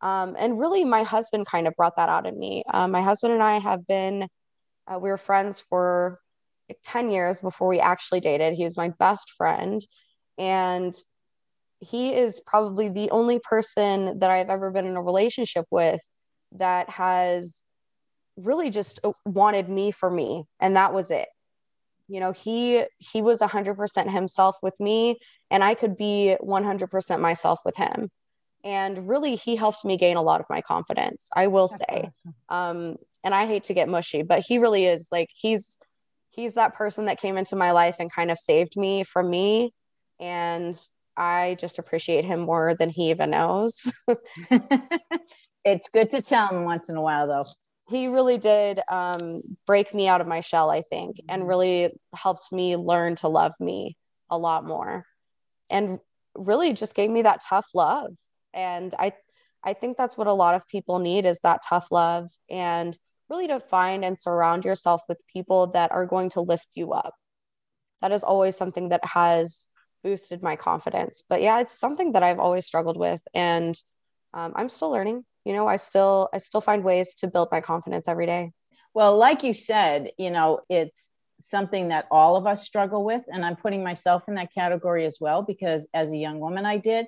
Um, 0.00 0.34
and 0.38 0.58
really, 0.58 0.84
my 0.84 1.02
husband 1.02 1.46
kind 1.46 1.68
of 1.68 1.74
brought 1.76 1.96
that 1.96 2.08
out 2.08 2.26
in 2.26 2.38
me. 2.38 2.64
Um, 2.72 2.90
my 2.90 3.02
husband 3.02 3.34
and 3.34 3.42
I 3.42 3.58
have 3.58 3.86
been, 3.86 4.28
uh, 4.86 4.98
we 4.98 5.10
were 5.10 5.16
friends 5.16 5.60
for 5.60 6.18
like 6.68 6.78
10 6.84 7.10
years 7.10 7.38
before 7.38 7.68
we 7.68 7.80
actually 7.80 8.20
dated. 8.20 8.54
He 8.54 8.64
was 8.64 8.76
my 8.76 8.90
best 8.98 9.30
friend. 9.36 9.80
And 10.38 10.94
he 11.80 12.14
is 12.14 12.40
probably 12.46 12.88
the 12.88 13.10
only 13.10 13.40
person 13.40 14.18
that 14.20 14.30
I've 14.30 14.50
ever 14.50 14.70
been 14.70 14.86
in 14.86 14.96
a 14.96 15.02
relationship 15.02 15.66
with 15.70 16.00
that 16.52 16.88
has 16.90 17.64
really 18.36 18.70
just 18.70 19.00
wanted 19.26 19.68
me 19.68 19.90
for 19.90 20.10
me. 20.10 20.44
And 20.60 20.76
that 20.76 20.94
was 20.94 21.10
it. 21.10 21.28
You 22.08 22.20
know, 22.20 22.32
he 22.32 22.84
he 22.98 23.22
was 23.22 23.40
100% 23.40 24.10
himself 24.10 24.56
with 24.62 24.78
me 24.78 25.18
and 25.50 25.64
I 25.64 25.74
could 25.74 25.96
be 25.96 26.36
100% 26.40 27.20
myself 27.20 27.60
with 27.64 27.76
him. 27.76 28.10
And 28.64 29.08
really 29.08 29.36
he 29.36 29.56
helped 29.56 29.84
me 29.84 29.96
gain 29.96 30.16
a 30.16 30.22
lot 30.22 30.40
of 30.40 30.46
my 30.48 30.60
confidence. 30.60 31.28
I 31.34 31.48
will 31.48 31.68
That's 31.68 31.80
say. 31.80 32.08
Awesome. 32.08 32.34
Um 32.48 32.96
and 33.24 33.34
I 33.34 33.46
hate 33.46 33.64
to 33.64 33.74
get 33.74 33.88
mushy, 33.88 34.22
but 34.22 34.40
he 34.40 34.58
really 34.58 34.86
is 34.86 35.08
like 35.12 35.28
he's 35.32 35.78
he's 36.32 36.54
that 36.54 36.74
person 36.74 37.04
that 37.04 37.20
came 37.20 37.36
into 37.36 37.56
my 37.56 37.70
life 37.70 37.96
and 38.00 38.12
kind 38.12 38.30
of 38.30 38.38
saved 38.38 38.76
me 38.76 39.04
from 39.04 39.30
me 39.30 39.72
and 40.18 40.78
i 41.16 41.56
just 41.60 41.78
appreciate 41.78 42.24
him 42.24 42.40
more 42.40 42.74
than 42.74 42.88
he 42.88 43.10
even 43.10 43.30
knows 43.30 43.90
it's 45.64 45.88
good 45.90 46.10
to 46.10 46.20
tell 46.20 46.48
him 46.48 46.64
once 46.64 46.88
in 46.88 46.96
a 46.96 47.02
while 47.02 47.26
though 47.26 47.44
he 47.88 48.06
really 48.06 48.38
did 48.38 48.80
um, 48.88 49.42
break 49.66 49.92
me 49.92 50.08
out 50.08 50.20
of 50.20 50.26
my 50.26 50.40
shell 50.40 50.70
i 50.70 50.82
think 50.82 51.20
and 51.28 51.42
mm-hmm. 51.42 51.48
really 51.48 51.90
helped 52.14 52.50
me 52.50 52.76
learn 52.76 53.14
to 53.14 53.28
love 53.28 53.52
me 53.60 53.96
a 54.30 54.38
lot 54.38 54.64
more 54.64 55.04
and 55.68 55.98
really 56.34 56.72
just 56.72 56.94
gave 56.94 57.10
me 57.10 57.22
that 57.22 57.42
tough 57.46 57.68
love 57.74 58.12
and 58.54 58.94
i 58.98 59.12
i 59.64 59.72
think 59.72 59.96
that's 59.96 60.16
what 60.16 60.26
a 60.26 60.32
lot 60.32 60.54
of 60.54 60.66
people 60.68 60.98
need 60.98 61.24
is 61.24 61.40
that 61.40 61.62
tough 61.68 61.88
love 61.90 62.30
and 62.50 62.98
really 63.32 63.48
to 63.48 63.60
find 63.60 64.04
and 64.04 64.18
surround 64.18 64.64
yourself 64.64 65.00
with 65.08 65.18
people 65.32 65.68
that 65.68 65.90
are 65.90 66.06
going 66.06 66.28
to 66.28 66.42
lift 66.42 66.68
you 66.74 66.92
up. 66.92 67.14
That 68.02 68.12
is 68.12 68.24
always 68.24 68.56
something 68.56 68.90
that 68.90 69.04
has 69.04 69.66
boosted 70.04 70.42
my 70.42 70.56
confidence. 70.56 71.22
But 71.28 71.40
yeah, 71.40 71.60
it's 71.60 71.78
something 71.78 72.12
that 72.12 72.22
I've 72.22 72.38
always 72.38 72.66
struggled 72.66 72.98
with, 72.98 73.22
and 73.32 73.74
um, 74.34 74.52
I'm 74.54 74.68
still 74.68 74.90
learning. 74.90 75.24
You 75.44 75.54
know, 75.54 75.66
I 75.66 75.76
still 75.76 76.28
I 76.32 76.38
still 76.38 76.60
find 76.60 76.84
ways 76.84 77.14
to 77.16 77.28
build 77.28 77.48
my 77.50 77.60
confidence 77.60 78.06
every 78.06 78.26
day. 78.26 78.52
Well, 78.92 79.16
like 79.16 79.42
you 79.42 79.54
said, 79.54 80.10
you 80.18 80.30
know, 80.30 80.60
it's 80.68 81.10
something 81.42 81.88
that 81.88 82.06
all 82.10 82.36
of 82.36 82.46
us 82.46 82.64
struggle 82.64 83.04
with, 83.04 83.22
and 83.28 83.44
I'm 83.44 83.56
putting 83.56 83.82
myself 83.82 84.24
in 84.28 84.34
that 84.34 84.52
category 84.52 85.06
as 85.06 85.18
well 85.20 85.42
because 85.42 85.88
as 85.94 86.10
a 86.10 86.16
young 86.16 86.38
woman, 86.38 86.66
I 86.66 86.78
did. 86.78 87.06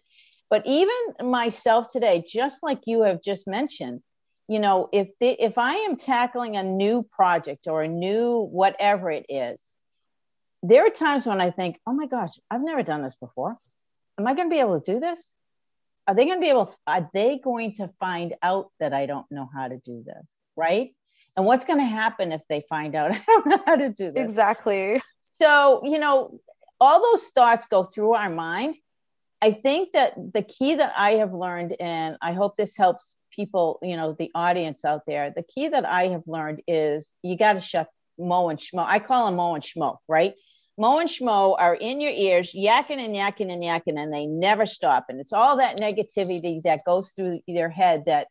But 0.51 0.67
even 0.67 0.95
myself 1.23 1.89
today, 1.91 2.25
just 2.27 2.63
like 2.63 2.81
you 2.87 3.03
have 3.03 3.23
just 3.23 3.47
mentioned, 3.47 4.03
you 4.49 4.59
know 4.59 4.89
if 4.93 5.09
the, 5.21 5.29
if 5.29 5.59
i 5.59 5.75
am 5.75 5.97
tackling 5.97 6.57
a 6.57 6.63
new 6.63 7.03
project 7.03 7.67
or 7.67 7.83
a 7.83 7.89
new 7.89 8.41
whatever 8.41 9.11
it 9.11 9.27
is 9.29 9.75
there 10.63 10.87
are 10.87 10.91
times 10.91 11.27
when 11.27 11.41
i 11.41 11.51
think 11.51 11.81
oh 11.87 11.93
my 11.93 12.07
gosh 12.07 12.31
i've 12.51 12.63
never 12.63 12.83
done 12.83 13.03
this 13.03 13.17
before. 13.17 13.57
Am 14.19 14.27
i 14.27 14.35
going 14.35 14.49
to 14.49 14.55
be 14.55 14.61
able 14.61 14.81
to 14.81 14.93
do 14.93 15.01
this? 15.01 15.33
Are 16.07 16.15
they 16.15 16.27
going 16.27 16.37
to 16.37 16.41
be 16.41 16.51
able 16.51 16.73
are 16.87 17.11
they 17.13 17.39
going 17.39 17.75
to 17.77 17.91
find 17.99 18.35
out 18.43 18.71
that 18.81 18.93
i 18.93 19.07
don't 19.07 19.27
know 19.31 19.49
how 19.55 19.69
to 19.69 19.79
do 19.79 20.03
this? 20.05 20.43
Right? 20.57 20.95
And 21.37 21.47
what's 21.47 21.65
going 21.65 21.81
to 21.81 21.85
happen 21.85 22.31
if 22.31 22.43
they 22.49 22.63
find 22.69 22.95
out 22.95 23.11
i 23.15 23.21
don't 23.27 23.47
know 23.47 23.63
how 23.67 23.77
to 23.77 23.91
do 23.91 24.13
this? 24.13 24.23
Exactly. 24.23 25.01
So 25.33 25.83
you 25.85 25.99
know 25.99 26.39
all 26.81 27.01
those 27.01 27.27
thoughts 27.29 27.67
go 27.67 27.85
through 27.85 28.15
our 28.15 28.31
mind 28.31 28.77
I 29.45 29.53
think 29.53 29.93
that 29.93 30.15
the 30.33 30.41
key 30.41 30.77
that 30.77 30.95
I 30.97 31.17
have 31.17 31.35
learned, 31.35 31.77
and 31.79 32.17
I 32.23 32.33
hope 32.33 32.57
this 32.57 32.79
helps 32.79 33.19
people, 33.31 33.79
you 33.83 33.99
know, 33.99 34.17
the 34.19 34.31
audience 34.35 34.87
out 34.87 35.03
there, 35.07 35.33
the 35.37 35.43
key 35.43 35.69
that 35.69 35.85
I 35.85 36.09
have 36.09 36.23
learned 36.27 36.63
is 36.67 37.13
you 37.23 37.37
got 37.37 37.53
to 37.53 37.61
shut 37.61 37.89
Mo 38.19 38.49
and 38.49 38.59
Schmo. 38.59 38.87
I 38.87 39.01
call 39.01 39.27
them 39.27 39.37
Mo 39.37 39.55
and 39.55 39.63
Schmo, 39.63 39.99
right? 40.09 40.33
Mo 40.79 40.99
and 40.99 41.11
Schmo 41.11 41.57
are 41.59 41.75
in 41.75 42.01
your 42.01 42.13
ears, 42.13 42.55
yakking 42.55 42.99
and 43.05 43.15
yakking 43.15 43.53
and 43.53 43.63
yakking, 43.63 43.99
and 44.03 44.11
they 44.11 44.25
never 44.25 44.65
stop. 44.65 45.07
And 45.11 45.21
it's 45.21 45.35
all 45.35 45.59
that 45.59 45.79
negativity 45.79 46.63
that 46.63 46.81
goes 46.87 47.11
through 47.11 47.41
their 47.47 47.69
head 47.69 48.05
that, 48.07 48.29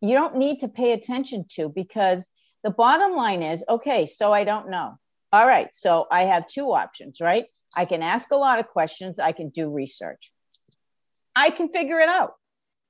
you 0.00 0.14
don't 0.14 0.36
need 0.36 0.58
to 0.60 0.68
pay 0.68 0.92
attention 0.92 1.44
to 1.56 1.68
because 1.68 2.28
the 2.64 2.70
bottom 2.70 3.16
line 3.16 3.42
is 3.42 3.64
okay, 3.68 4.06
so 4.06 4.32
I 4.32 4.44
don't 4.44 4.68
know. 4.68 4.96
All 5.32 5.46
right, 5.46 5.68
so 5.72 6.06
I 6.10 6.24
have 6.24 6.46
two 6.46 6.72
options, 6.72 7.20
right? 7.20 7.46
I 7.76 7.84
can 7.84 8.02
ask 8.02 8.30
a 8.32 8.36
lot 8.36 8.58
of 8.58 8.66
questions, 8.68 9.18
I 9.18 9.32
can 9.32 9.50
do 9.50 9.70
research. 9.72 10.31
I 11.34 11.50
can 11.50 11.68
figure 11.68 12.00
it 12.00 12.08
out. 12.08 12.34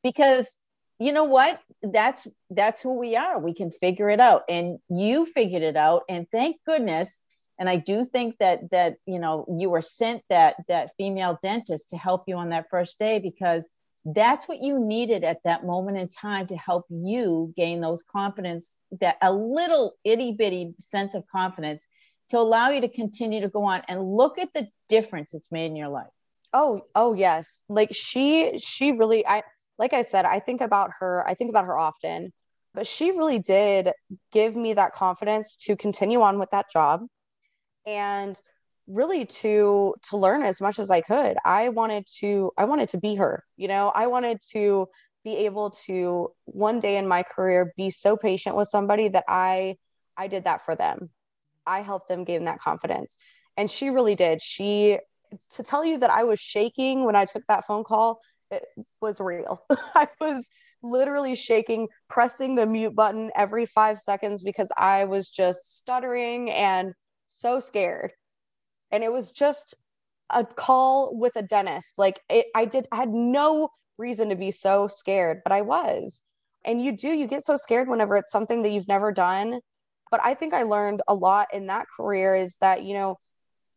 Because 0.03 0.57
you 0.99 1.12
know 1.12 1.24
what? 1.24 1.61
That's 1.82 2.26
that's 2.51 2.80
who 2.80 2.99
we 2.99 3.16
are. 3.16 3.38
We 3.38 3.55
can 3.55 3.70
figure 3.70 4.11
it 4.11 4.20
out. 4.20 4.43
And 4.49 4.78
you 4.88 5.26
figured 5.26 5.62
it 5.62 5.76
out. 5.76 6.03
And 6.09 6.26
thank 6.30 6.57
goodness 6.66 7.22
and 7.59 7.68
i 7.68 7.76
do 7.76 8.05
think 8.05 8.36
that 8.38 8.70
that 8.70 8.97
you 9.07 9.18
know 9.18 9.47
you 9.59 9.70
were 9.70 9.82
sent 9.82 10.22
that 10.28 10.57
that 10.68 10.90
female 10.97 11.38
dentist 11.43 11.90
to 11.90 11.97
help 11.97 12.24
you 12.26 12.36
on 12.36 12.49
that 12.51 12.66
first 12.70 12.99
day 12.99 13.18
because 13.18 13.70
that's 14.05 14.49
what 14.49 14.61
you 14.61 14.80
needed 14.80 15.22
at 15.22 15.38
that 15.45 15.64
moment 15.64 15.97
in 15.97 16.09
time 16.09 16.49
to 16.49 16.57
help 16.57 16.84
you 16.88 17.55
gain 17.57 17.80
those 17.80 18.03
confidence 18.03 18.78
that 19.01 19.16
a 19.22 19.32
little 19.32 19.93
itty 20.05 20.32
bitty 20.32 20.74
sense 20.80 21.14
of 21.14 21.24
confidence 21.30 21.86
to 22.30 22.38
allow 22.38 22.70
you 22.70 22.80
to 22.80 22.88
continue 22.88 23.40
to 23.40 23.49
go 23.49 23.64
on 23.64 23.82
and 23.86 24.03
look 24.03 24.38
at 24.38 24.49
the 24.55 24.66
difference 24.88 25.32
it's 25.34 25.53
made 25.53 25.66
in 25.66 25.76
your 25.76 25.88
life 25.88 26.11
oh 26.53 26.83
oh 26.95 27.15
yes 27.15 27.65
like 27.69 27.95
she 27.95 28.59
she 28.59 28.93
really 28.93 29.27
i 29.27 29.43
like 29.79 29.93
I 29.93 30.03
said, 30.03 30.25
I 30.25 30.39
think 30.39 30.61
about 30.61 30.91
her, 31.01 31.27
I 31.27 31.35
think 31.35 31.51
about 31.51 31.65
her 31.65 31.79
often, 31.79 32.33
but 32.75 32.87
she 32.87 33.11
really 33.11 33.39
did 33.41 33.91
give 34.31 34.55
me 34.55 34.75
that 34.75 34.93
confidence 34.93 35.57
to 35.65 35.77
continue 35.77 36.23
on 36.23 36.39
with 36.39 36.51
that 36.51 36.71
job 36.71 37.01
and 37.87 38.41
really 38.87 39.25
to 39.27 39.95
to 40.11 40.17
learn 40.17 40.43
as 40.43 40.61
much 40.61 40.79
as 40.79 40.91
I 40.91 41.01
could. 41.01 41.37
I 41.45 41.71
wanted 41.71 42.07
to 42.21 42.53
I 42.57 42.65
wanted 42.65 42.91
to 42.91 42.99
be 42.99 43.17
her, 43.17 43.45
you 43.57 43.69
know. 43.69 43.91
I 43.95 44.07
wanted 44.07 44.41
to 44.53 44.89
be 45.25 45.37
able 45.47 45.71
to 45.87 46.31
one 46.45 46.81
day 46.81 46.97
in 46.97 47.07
my 47.09 47.23
career 47.23 47.73
be 47.77 47.91
so 47.91 48.17
patient 48.17 48.57
with 48.57 48.69
somebody 48.69 49.09
that 49.09 49.25
I 49.29 49.77
I 50.17 50.29
did 50.29 50.45
that 50.45 50.65
for 50.65 50.77
them. 50.77 51.11
I 51.67 51.83
helped 51.83 52.09
them 52.09 52.25
gain 52.25 52.45
that 52.45 52.61
confidence. 52.61 53.19
And 53.57 53.71
she 53.71 53.91
really 53.91 54.15
did. 54.15 54.43
She 54.43 54.99
to 55.51 55.62
tell 55.62 55.85
you 55.85 55.99
that 55.99 56.11
I 56.11 56.24
was 56.24 56.41
shaking 56.41 57.05
when 57.05 57.16
I 57.16 57.24
took 57.24 57.43
that 57.49 57.66
phone 57.66 57.85
call 57.85 58.20
it 58.53 58.64
was 59.01 59.20
real. 59.20 59.64
I 59.95 60.09
was 60.20 60.51
literally 60.83 61.35
shaking, 61.35 61.89
pressing 62.09 62.55
the 62.55 62.66
mute 62.66 62.95
button 62.95 63.30
every 63.35 63.66
five 63.66 63.99
seconds 63.99 64.43
because 64.43 64.70
I 64.76 65.05
was 65.07 65.30
just 65.30 65.78
stuttering 65.78 66.51
and 66.51 66.93
so 67.26 67.59
scared. 67.59 68.12
And 68.91 69.03
it 69.03 69.12
was 69.12 69.33
just 69.33 69.74
a 70.30 70.45
call 70.45 71.16
with 71.16 71.35
a 71.37 71.43
dentist. 71.43 71.99
Like 71.99 72.20
it, 72.28 72.47
I 72.55 72.66
did, 72.66 72.87
I 72.93 72.97
had 72.97 73.11
no 73.11 73.70
reason 73.99 74.28
to 74.28 74.37
be 74.37 74.51
so 74.51 74.87
scared, 74.87 75.41
but 75.45 75.53
I 75.53 75.62
was. 75.62 76.22
And 76.64 76.83
you 76.83 76.97
do, 76.97 77.09
you 77.09 77.26
get 77.26 77.45
so 77.45 77.57
scared 77.57 77.89
whenever 77.89 78.16
it's 78.16 78.30
something 78.30 78.62
that 78.62 78.70
you've 78.70 78.89
never 78.89 79.12
done. 79.12 79.61
But 80.11 80.20
I 80.22 80.35
think 80.35 80.53
I 80.53 80.64
learned 80.64 81.01
a 81.09 81.14
lot 81.14 81.49
in 81.55 81.66
that 81.66 81.87
career 81.97 82.35
is 82.35 82.57
that, 82.61 82.83
you 82.85 82.95
know, 82.95 83.16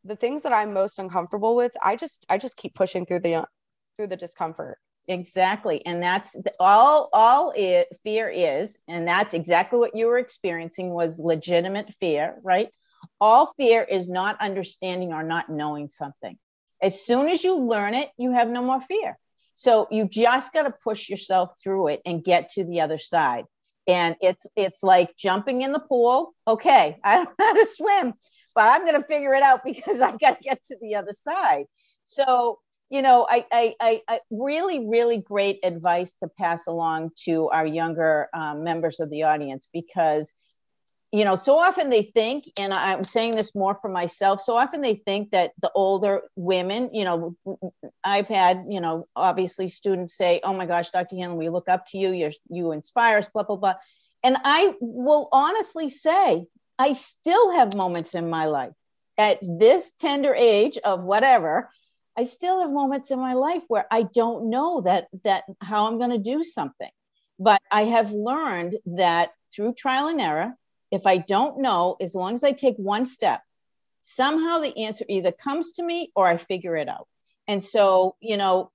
the 0.06 0.16
things 0.16 0.44
that 0.44 0.54
I'm 0.54 0.74
most 0.74 1.00
uncomfortable 1.00 1.56
with, 1.56 1.74
I 1.84 1.96
just 1.96 2.26
I 2.30 2.38
just 2.38 2.58
keep 2.58 2.76
pushing 2.76 3.06
through 3.06 3.20
the 3.20 3.46
through 3.98 4.08
the 4.08 4.16
discomfort. 4.16 4.78
Exactly. 5.08 5.86
And 5.86 6.02
that's 6.02 6.36
all 6.60 7.10
all 7.14 7.54
it 7.56 7.88
fear 8.04 8.30
is 8.30 8.78
and 8.88 9.08
that's 9.08 9.34
exactly 9.34 9.78
what 9.80 9.96
you 9.96 10.08
were 10.08 10.18
experiencing 10.18 10.90
was 10.90 11.20
legitimate 11.20 11.94
fear 12.00 12.36
right? 12.44 12.70
All 13.22 13.54
fear 13.58 13.84
is 13.84 14.08
not 14.10 14.42
understanding 14.42 15.14
or 15.14 15.24
not 15.24 15.50
knowing 15.50 15.90
something. 15.90 16.38
As 16.82 17.06
soon 17.06 17.30
as 17.30 17.44
you 17.44 17.58
learn 17.60 17.94
it 17.94 18.10
you 18.18 18.32
have 18.32 18.50
no 18.50 18.62
more 18.62 18.82
fear. 18.82 19.18
So 19.56 19.88
you 19.92 20.08
just 20.08 20.52
got 20.54 20.64
to 20.64 20.74
push 20.84 21.08
yourself 21.08 21.54
through 21.62 21.90
it 21.90 22.02
and 22.06 22.24
get 22.24 22.50
to 22.54 22.66
the 22.66 22.82
other 22.82 23.00
side. 23.00 23.46
And 23.88 24.16
it's 24.22 24.48
it's 24.56 24.82
like 24.82 25.16
jumping 25.16 25.62
in 25.62 25.72
the 25.72 25.80
pool. 25.80 26.34
Okay 26.48 26.98
i 27.04 27.18
don't 27.18 27.30
know 27.38 27.46
how 27.46 27.54
to 27.54 27.66
swim 27.68 28.14
but 28.56 28.64
i'm 28.74 28.86
going 28.86 29.00
to 29.00 29.08
figure 29.08 29.34
it 29.34 29.44
out 29.44 29.64
because 29.66 30.02
I've 30.02 30.20
got 30.20 30.38
to 30.38 30.44
get 30.44 30.64
to 30.66 30.78
the 30.82 30.96
other 30.96 31.14
side 31.14 31.66
so 32.06 32.60
you 32.90 33.02
know, 33.02 33.28
I, 33.30 33.46
I, 33.52 33.76
I, 33.82 34.02
I, 34.08 34.20
really, 34.32 34.88
really 34.88 35.18
great 35.18 35.60
advice 35.64 36.16
to 36.22 36.30
pass 36.30 36.68
along 36.68 37.12
to 37.26 37.50
our 37.50 37.66
younger 37.66 38.30
um, 38.34 38.64
members 38.64 39.00
of 39.00 39.10
the 39.10 39.24
audience 39.24 39.68
because, 39.74 40.32
you 41.12 41.26
know, 41.26 41.36
so 41.36 41.60
often 41.60 41.90
they 41.90 42.04
think, 42.04 42.46
and 42.60 42.74
I'm 42.74 43.04
saying 43.04 43.36
this 43.36 43.56
more 43.56 43.78
for 43.82 43.90
myself, 43.90 44.40
so 44.40 44.56
often 44.56 44.82
they 44.82 44.96
think 44.96 45.32
that 45.32 45.54
the 45.62 45.72
older 45.74 46.22
women, 46.36 46.92
you 46.94 47.06
know, 47.06 47.36
I've 48.04 48.28
had, 48.28 48.66
you 48.70 48.82
know, 48.82 49.06
obviously 49.16 49.68
students 49.68 50.16
say, 50.16 50.42
oh 50.44 50.54
my 50.54 50.68
gosh, 50.68 50.92
Dr. 50.92 51.16
Hanlon, 51.16 51.38
we 51.38 51.50
look 51.50 51.70
up 51.70 51.88
to 51.88 51.98
you, 51.98 52.12
You're, 52.12 52.34
you 52.50 52.72
inspire 52.72 53.18
us, 53.18 53.30
blah, 53.34 53.44
blah, 53.44 53.56
blah. 53.56 53.76
And 54.24 54.38
I 54.44 54.74
will 54.80 55.28
honestly 55.32 55.90
say, 55.90 56.46
I 56.78 56.94
still 56.94 57.52
have 57.54 57.76
moments 57.76 58.16
in 58.16 58.30
my 58.30 58.46
life 58.46 58.74
at 59.18 59.40
this 59.42 59.94
tender 59.94 60.34
age 60.36 60.78
of 60.78 61.04
whatever 61.04 61.70
I 62.18 62.24
still 62.24 62.62
have 62.62 62.72
moments 62.72 63.12
in 63.12 63.20
my 63.20 63.34
life 63.34 63.64
where 63.68 63.86
I 63.92 64.04
don't 64.04 64.50
know 64.50 64.82
that 64.82 65.08
that 65.24 65.44
how 65.62 65.88
I'm 65.88 65.98
going 65.98 66.12
to 66.12 66.18
do 66.18 66.44
something. 66.44 66.90
But 67.38 67.62
I 67.70 67.84
have 67.84 68.14
learned 68.14 68.78
that 68.86 69.32
through 69.54 69.74
trial 69.74 70.08
and 70.08 70.22
error, 70.22 70.54
if 70.92 71.06
I 71.06 71.18
don't 71.18 71.60
know, 71.60 71.98
as 72.00 72.16
long 72.16 72.34
as 72.34 72.46
I 72.46 72.54
take 72.54 72.78
one 72.78 73.06
step, 73.06 73.42
somehow 74.00 74.60
the 74.60 74.86
answer 74.86 75.04
either 75.10 75.34
comes 75.34 75.74
to 75.74 75.84
me 75.84 76.12
or 76.16 76.26
I 76.26 76.38
figure 76.38 76.78
it 76.78 76.88
out. 76.88 77.08
And 77.48 77.62
so, 77.62 78.16
you 78.22 78.38
know, 78.38 78.72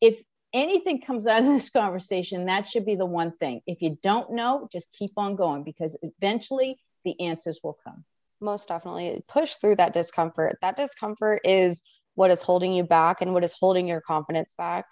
if 0.00 0.20
anything 0.52 1.00
comes 1.00 1.28
out 1.28 1.42
of 1.42 1.46
this 1.46 1.70
conversation, 1.70 2.46
that 2.46 2.66
should 2.66 2.84
be 2.84 2.96
the 2.96 3.06
one 3.06 3.30
thing. 3.30 3.60
If 3.66 3.82
you 3.82 3.96
don't 4.02 4.32
know, 4.32 4.68
just 4.72 4.88
keep 4.92 5.12
on 5.16 5.36
going 5.36 5.62
because 5.62 5.96
eventually 6.02 6.78
the 7.06 7.18
answers 7.22 7.60
will 7.64 7.78
come. 7.82 8.04
Most 8.42 8.68
definitely. 8.68 9.24
Push 9.28 9.54
through 9.54 9.76
that 9.76 9.94
discomfort. 9.94 10.58
That 10.60 10.76
discomfort 10.76 11.40
is 11.44 11.80
what 12.16 12.30
is 12.30 12.42
holding 12.42 12.72
you 12.72 12.82
back 12.82 13.22
and 13.22 13.32
what 13.32 13.44
is 13.44 13.54
holding 13.58 13.86
your 13.86 14.00
confidence 14.00 14.52
back 14.58 14.86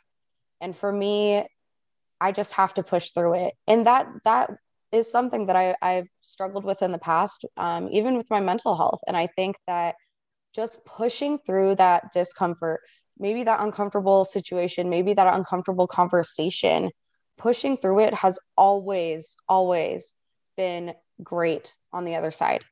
and 0.61 0.77
for 0.77 0.93
me 0.93 1.45
i 2.21 2.31
just 2.31 2.53
have 2.53 2.73
to 2.75 2.83
push 2.83 3.11
through 3.11 3.35
it 3.35 3.55
and 3.67 3.87
that 3.87 4.07
that 4.25 4.51
is 4.93 5.11
something 5.11 5.47
that 5.47 5.57
I, 5.57 5.75
i've 5.83 6.07
struggled 6.21 6.65
with 6.65 6.83
in 6.83 6.93
the 6.93 6.99
past 6.99 7.45
um, 7.57 7.89
even 7.91 8.17
with 8.17 8.31
my 8.31 8.41
mental 8.41 8.77
health 8.77 9.01
and 9.09 9.17
i 9.17 9.27
think 9.27 9.57
that 9.67 9.97
just 10.55 10.85
pushing 10.85 11.39
through 11.39 11.75
that 11.77 12.13
discomfort 12.13 12.81
maybe 13.19 13.43
that 13.45 13.61
uncomfortable 13.61 14.25
situation 14.25 14.89
maybe 14.89 15.15
that 15.15 15.35
uncomfortable 15.35 15.87
conversation 15.87 16.91
pushing 17.37 17.77
through 17.77 18.01
it 18.01 18.15
has 18.15 18.39
always 18.57 19.37
always 19.49 20.15
been 20.57 20.95
great 21.23 21.77
on 21.93 22.05
the 22.05 22.17
other 22.17 22.31
side 22.31 22.65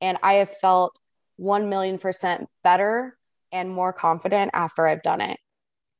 and 0.00 0.18
i 0.22 0.34
have 0.34 0.50
felt 0.58 0.98
1 1.36 1.68
million 1.68 1.98
percent 1.98 2.48
better 2.62 3.16
and 3.54 3.70
more 3.70 3.92
confident 3.92 4.50
after 4.52 4.86
I've 4.86 5.02
done 5.02 5.20
it. 5.20 5.38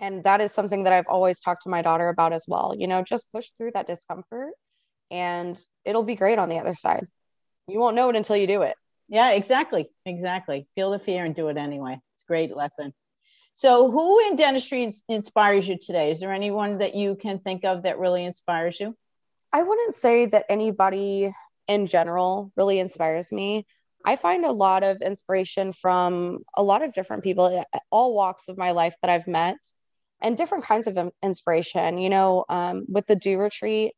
And 0.00 0.24
that 0.24 0.40
is 0.40 0.52
something 0.52 0.82
that 0.82 0.92
I've 0.92 1.06
always 1.06 1.40
talked 1.40 1.62
to 1.62 1.70
my 1.70 1.82
daughter 1.82 2.08
about 2.08 2.32
as 2.32 2.44
well. 2.48 2.74
You 2.76 2.88
know, 2.88 3.02
just 3.02 3.30
push 3.32 3.46
through 3.56 3.70
that 3.74 3.86
discomfort 3.86 4.52
and 5.10 5.58
it'll 5.84 6.02
be 6.02 6.16
great 6.16 6.38
on 6.38 6.48
the 6.48 6.58
other 6.58 6.74
side. 6.74 7.06
You 7.68 7.78
won't 7.78 7.94
know 7.96 8.10
it 8.10 8.16
until 8.16 8.36
you 8.36 8.48
do 8.48 8.62
it. 8.62 8.74
Yeah, 9.08 9.30
exactly. 9.30 9.88
Exactly. 10.04 10.66
Feel 10.74 10.90
the 10.90 10.98
fear 10.98 11.24
and 11.24 11.34
do 11.34 11.48
it 11.48 11.56
anyway. 11.56 12.00
It's 12.14 12.24
a 12.24 12.26
great 12.26 12.54
lesson. 12.54 12.92
So, 13.56 13.88
who 13.88 14.18
in 14.26 14.34
dentistry 14.34 14.90
inspires 15.08 15.68
you 15.68 15.78
today? 15.78 16.10
Is 16.10 16.18
there 16.18 16.32
anyone 16.32 16.78
that 16.78 16.96
you 16.96 17.14
can 17.14 17.38
think 17.38 17.64
of 17.64 17.84
that 17.84 18.00
really 18.00 18.24
inspires 18.24 18.80
you? 18.80 18.96
I 19.52 19.62
wouldn't 19.62 19.94
say 19.94 20.26
that 20.26 20.46
anybody 20.48 21.32
in 21.68 21.86
general 21.86 22.52
really 22.56 22.78
inspires 22.78 23.32
me. 23.32 23.66
I 24.04 24.16
find 24.16 24.44
a 24.44 24.52
lot 24.52 24.82
of 24.82 25.00
inspiration 25.00 25.72
from 25.72 26.40
a 26.54 26.62
lot 26.62 26.82
of 26.82 26.92
different 26.92 27.24
people, 27.24 27.64
all 27.90 28.14
walks 28.14 28.48
of 28.48 28.58
my 28.58 28.72
life 28.72 28.94
that 29.00 29.10
I've 29.10 29.26
met, 29.26 29.56
and 30.20 30.36
different 30.36 30.64
kinds 30.64 30.86
of 30.86 30.98
inspiration. 31.22 31.98
You 31.98 32.10
know, 32.10 32.44
um, 32.48 32.84
with 32.88 33.06
the 33.06 33.16
DEW 33.16 33.38
Retreat, 33.38 33.92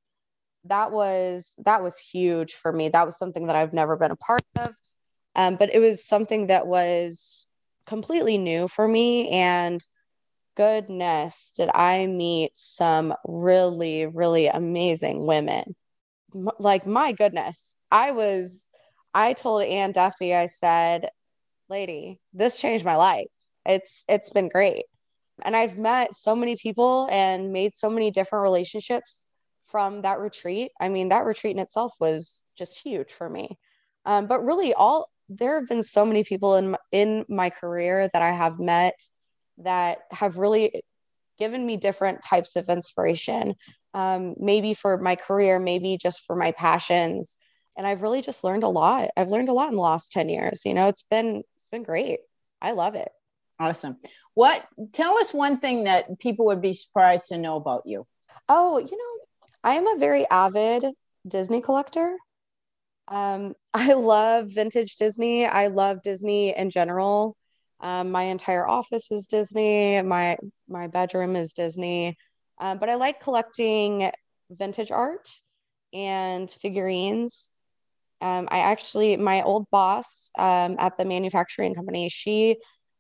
that 0.65 0.93
was 0.93 1.59
that 1.65 1.83
was 1.83 1.99
huge 1.99 2.55
for 2.55 2.73
me. 2.73 2.89
That 2.89 3.07
was 3.07 3.19
something 3.19 3.47
that 3.47 3.57
I've 3.57 3.73
never 3.73 3.97
been 3.97 4.13
a 4.13 4.17
part 4.17 4.43
of, 4.57 4.75
um, 5.35 5.57
but 5.57 5.75
it 5.75 5.81
was 5.81 6.05
something 6.05 6.49
that 6.49 6.67
was 6.67 7.49
completely 7.87 8.39
new 8.39 8.69
for 8.69 8.87
me. 8.87 9.29
And 9.31 9.81
goodness, 10.57 11.53
did 11.57 11.71
I 11.73 12.07
meet 12.07 12.53
some 12.55 13.15
really, 13.25 14.07
really 14.07 14.49
amazing 14.49 15.27
women? 15.27 15.75
Like 16.59 16.87
my 16.87 17.13
goodness, 17.13 17.79
I 17.91 18.13
was 18.13 18.69
I 19.15 19.33
told 19.33 19.63
Anne 19.63 19.93
Duffy, 19.93 20.35
I 20.35 20.47
said, 20.47 21.09
lady, 21.69 22.21
this 22.35 22.61
changed 22.61 22.85
my 22.85 22.97
life. 22.97 23.27
It's 23.65 24.05
it's 24.09 24.31
been 24.31 24.49
great. 24.49 24.85
And 25.45 25.57
I've 25.57 25.79
met 25.79 26.15
so 26.15 26.35
many 26.37 26.57
people 26.57 27.09
and 27.11 27.53
made 27.53 27.75
so 27.75 27.91
many 27.91 28.11
different 28.11 28.43
relationships 28.43 29.29
from 29.69 30.03
that 30.03 30.19
retreat. 30.19 30.71
I 30.81 30.89
mean, 30.89 31.09
that 31.09 31.25
retreat 31.25 31.57
in 31.57 31.63
itself 31.63 31.95
was 32.01 32.43
just 32.57 32.79
huge 32.79 33.13
for 33.13 33.29
me. 33.29 33.59
Um, 34.05 34.27
but 34.27 34.45
really, 34.45 34.73
all 34.75 35.11
there 35.29 35.59
have 35.61 35.69
been 35.69 35.83
so 35.83 36.07
many 36.07 36.25
people 36.25 36.57
in 36.57 36.77
in 36.93 37.25
my 37.29 37.51
career 37.51 38.09
that 38.13 38.23
I 38.23 38.33
have 38.33 38.59
met 38.59 38.99
that 39.59 39.99
have 40.11 40.39
really 40.39 40.83
given 41.39 41.65
me 41.65 41.77
different 41.77 42.23
types 42.23 42.57
of 42.57 42.69
inspiration, 42.69 43.55
um, 43.95 44.35
maybe 44.39 44.75
for 44.75 44.99
my 44.99 45.17
career, 45.17 45.59
maybe 45.59 45.99
just 46.01 46.25
for 46.27 46.37
my 46.37 46.53
passions. 46.53 47.37
And 47.77 47.87
I've 47.87 48.03
really 48.03 48.23
just 48.23 48.45
learned 48.45 48.63
a 48.63 48.69
lot. 48.69 49.11
I've 49.17 49.29
learned 49.29 49.49
a 49.49 49.53
lot 49.53 49.69
in 49.69 49.75
the 49.75 49.81
last 49.81 50.13
10 50.13 50.29
years. 50.29 50.63
You 50.65 50.75
know, 50.75 50.89
it's 50.89 51.05
been, 51.11 51.43
it's 51.57 51.69
been 51.69 51.83
great. 51.83 52.21
I 52.61 52.73
love 52.73 52.95
it. 52.95 53.09
Awesome. 53.59 53.97
What, 54.35 54.63
tell 54.93 55.19
us 55.19 55.33
one 55.33 55.61
thing 55.61 55.85
that 55.85 56.19
people 56.19 56.47
would 56.47 56.61
be 56.61 56.75
surprised 56.75 57.29
to 57.29 57.39
know 57.39 57.57
about 57.57 57.83
you. 57.87 58.07
Oh, 58.49 58.79
you 58.79 58.97
know, 58.97 59.25
I 59.65 59.75
am 59.75 59.87
a 59.87 59.99
very 59.99 60.29
avid 60.31 60.85
Disney 61.27 61.61
collector. 61.61 62.17
Um, 63.09 63.55
I 63.75 63.95
love 63.95 64.49
vintage 64.49 64.97
Disney. 64.97 65.47
I 65.47 65.69
love 65.69 66.03
Disney 66.03 66.57
in 66.57 66.71
general. 66.71 67.37
Um, 67.81 68.11
my 68.11 68.25
entire 68.25 68.67
office 68.67 69.11
is 69.11 69.27
Disney. 69.27 70.01
My 70.03 70.39
my 70.69 70.87
bedroom 70.87 71.37
is 71.37 71.53
Disney. 71.53 72.17
Um, 72.59 72.79
but 72.79 72.89
I 72.89 72.95
like 72.95 73.21
collecting 73.21 74.11
vintage 74.51 74.91
art 74.91 75.29
and 75.93 76.51
figurines. 76.51 77.53
Um, 78.21 78.49
I 78.51 78.61
actually, 78.61 79.17
my 79.17 79.43
old 79.43 79.67
boss 79.71 80.31
um, 80.39 80.77
at 80.79 80.97
the 80.97 81.05
manufacturing 81.05 81.75
company, 81.75 82.09
she 82.09 82.57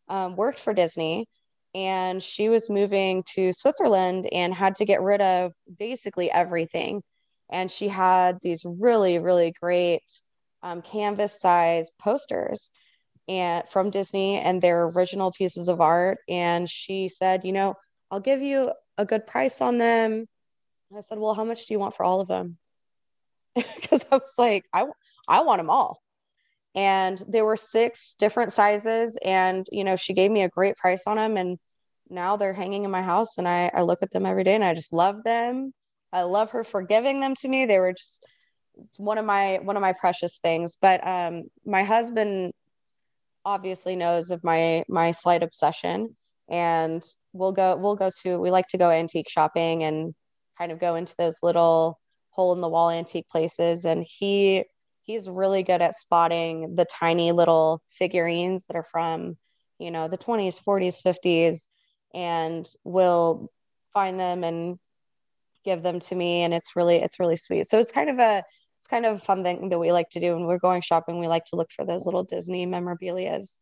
um, 0.09 0.37
worked 0.37 0.61
for 0.61 0.75
Disney 0.75 1.27
and 1.75 2.23
she 2.23 2.49
was 2.49 2.71
moving 2.71 3.23
to 3.35 3.53
Switzerland 3.53 4.29
and 4.33 4.55
had 4.55 4.77
to 4.77 4.85
get 4.85 5.03
rid 5.03 5.21
of 5.21 5.53
basically 5.79 6.31
everything. 6.31 7.03
And 7.51 7.71
she 7.71 7.89
had 7.89 8.39
these 8.43 8.65
really, 8.81 9.19
really 9.19 9.53
great 9.61 10.03
um, 10.63 10.83
canvas 10.83 11.41
size 11.41 11.93
posters 12.01 12.71
and 13.29 13.69
from 13.69 13.91
Disney 13.91 14.39
and 14.39 14.63
their 14.63 14.85
original 14.85 15.33
pieces 15.33 15.69
of 15.69 15.81
art. 15.81 16.19
And 16.29 16.69
she 16.69 17.09
said, 17.09 17.45
you 17.45 17.53
know, 17.53 17.75
I'll 18.11 18.21
give 18.21 18.43
you 18.43 18.71
a 18.99 19.05
good 19.05 19.27
price 19.27 19.61
on 19.61 19.79
them. 19.79 20.27
And 20.91 20.99
I 20.99 21.01
said, 21.01 21.19
well, 21.19 21.35
how 21.35 21.45
much 21.45 21.67
do 21.67 21.75
you 21.75 21.81
want 21.81 21.97
for 21.97 22.05
all 22.05 22.21
of 22.21 22.29
them? 22.29 22.59
Because 23.77 24.07
I 24.11 24.17
was 24.17 24.35
like, 24.39 24.65
I, 24.73 24.87
I 25.27 25.43
want 25.43 25.59
them 25.59 25.71
all. 25.71 26.03
And 26.75 27.21
there 27.27 27.45
were 27.45 27.57
six 27.57 28.15
different 28.19 28.53
sizes. 28.53 29.19
And, 29.25 29.67
you 29.73 29.83
know, 29.83 29.97
she 29.97 30.13
gave 30.13 30.31
me 30.31 30.43
a 30.43 30.49
great 30.49 30.77
price 30.77 31.05
on 31.07 31.17
them. 31.17 31.37
And 31.37 31.59
now 32.09 32.37
they're 32.37 32.53
hanging 32.53 32.85
in 32.85 32.91
my 32.91 33.03
house 33.03 33.39
and 33.39 33.49
I, 33.49 33.71
I 33.75 33.83
look 33.83 34.03
at 34.03 34.11
them 34.11 34.27
every 34.27 34.45
day 34.45 34.55
and 34.55 34.65
I 34.65 34.75
just 34.75 34.93
love 34.93 35.25
them. 35.25 35.73
I 36.13 36.23
love 36.23 36.51
her 36.51 36.65
for 36.65 36.83
giving 36.83 37.21
them 37.21 37.35
to 37.37 37.49
me. 37.49 37.67
They 37.67 37.79
were 37.79 37.93
just 37.93 38.25
one 38.97 39.19
of 39.19 39.25
my 39.25 39.59
one 39.63 39.77
of 39.77 39.81
my 39.81 39.93
precious 39.93 40.39
things. 40.39 40.77
But 40.81 41.07
um 41.07 41.45
my 41.65 41.83
husband 41.83 42.53
obviously 43.47 43.95
knows 43.95 44.31
of 44.31 44.45
my 44.45 44.85
my 44.89 45.13
slight 45.13 45.43
obsession. 45.43 46.17
And 46.49 47.03
we'll 47.33 47.53
go 47.53 47.77
we'll 47.77 47.97
go 47.97 48.11
to 48.23 48.39
we 48.39 48.51
like 48.51 48.69
to 48.69 48.79
go 48.79 48.91
antique 48.91 49.31
shopping 49.31 49.85
and 49.85 50.15
kind 50.59 50.73
of 50.73 50.81
go 50.81 50.97
into 50.97 51.15
those 51.17 51.39
little 51.43 51.99
hole 52.31 52.53
in 52.53 52.61
the 52.61 52.69
wall 52.69 52.91
antique 52.91 53.29
places. 53.29 53.87
And 53.87 54.05
he 54.07 54.65
he's 55.03 55.31
really 55.31 55.63
good 55.63 55.81
at 55.81 55.95
spotting 55.95 56.75
the 56.75 56.85
tiny 56.85 57.33
little 57.33 57.81
figurines 57.89 58.67
that 58.67 58.77
are 58.77 58.85
from 58.91 59.37
you 59.79 59.91
know 59.91 60.09
the 60.09 60.19
20s 60.19 60.63
40s 60.63 61.03
50s 61.03 61.69
and 62.15 62.67
will 62.83 63.51
find 63.95 64.19
them 64.19 64.43
and 64.43 64.79
give 65.65 65.83
them 65.83 66.01
to 66.01 66.15
me. 66.15 66.43
And 66.43 66.53
it's 66.53 66.75
really 66.75 66.97
it's 66.97 67.21
really 67.21 67.37
sweet. 67.37 67.67
So 67.67 67.79
it's 67.79 67.93
kind 67.93 68.11
of 68.11 68.19
a 68.19 68.43
it's 68.87 68.91
kind 68.93 69.05
of 69.05 69.17
a 69.17 69.21
fun 69.21 69.43
thing 69.43 69.71
that 69.71 69.81
we 69.81 69.91
like 69.91 70.11
to 70.11 70.21
do 70.21 70.35
when 70.35 70.45
we're 70.45 70.61
going 70.61 70.81
shopping. 70.81 71.19
We 71.19 71.27
like 71.27 71.45
to 71.47 71.57
look 71.57 71.73
for 71.73 71.85
those 71.85 72.07
little 72.07 72.23
disney 72.23 72.69
memorabilias. 72.69 73.59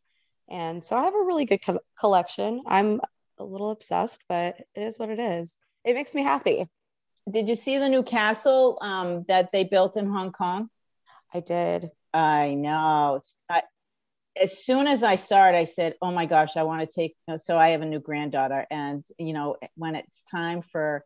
And 0.51 0.85
so 0.85 0.99
i 0.99 1.05
have 1.05 1.15
a 1.15 1.25
really 1.25 1.47
good 1.47 1.65
co- 1.65 1.81
collection. 1.99 2.63
I'm 2.67 3.01
a 3.39 3.45
little 3.45 3.71
obsessed 3.71 4.23
but 4.29 4.57
it 4.75 4.83
is 4.83 4.99
what 4.99 5.09
it 5.09 5.19
is. 5.19 5.57
It 5.83 5.95
makes 5.95 6.15
me 6.15 6.23
happy. 6.23 6.69
Did 7.31 7.49
you 7.49 7.55
see 7.55 7.79
the 7.79 7.89
new 7.89 8.03
castle 8.03 8.77
um, 8.83 9.25
that 9.29 9.49
they 9.51 9.65
built 9.65 9.97
in 9.97 10.11
hong 10.11 10.33
kong? 10.33 10.69
I 11.33 11.41
did. 11.41 11.91
I 12.13 12.53
know. 12.53 13.23
I, 13.49 13.63
as 14.39 14.63
soon 14.63 14.87
as 14.87 15.03
I 15.03 15.15
saw 15.15 15.49
it, 15.49 15.55
I 15.55 15.65
said, 15.65 15.95
"Oh 16.03 16.11
my 16.11 16.27
gosh, 16.27 16.59
I 16.59 16.65
want 16.65 16.83
to 16.83 16.95
take." 16.95 17.17
So 17.39 17.57
I 17.57 17.71
have 17.71 17.81
a 17.81 17.87
new 17.87 17.99
granddaughter, 17.99 18.67
and 18.71 19.03
you 19.19 19.33
know, 19.33 19.57
when 19.75 19.95
it's 19.95 20.23
time 20.23 20.61
for 20.61 21.03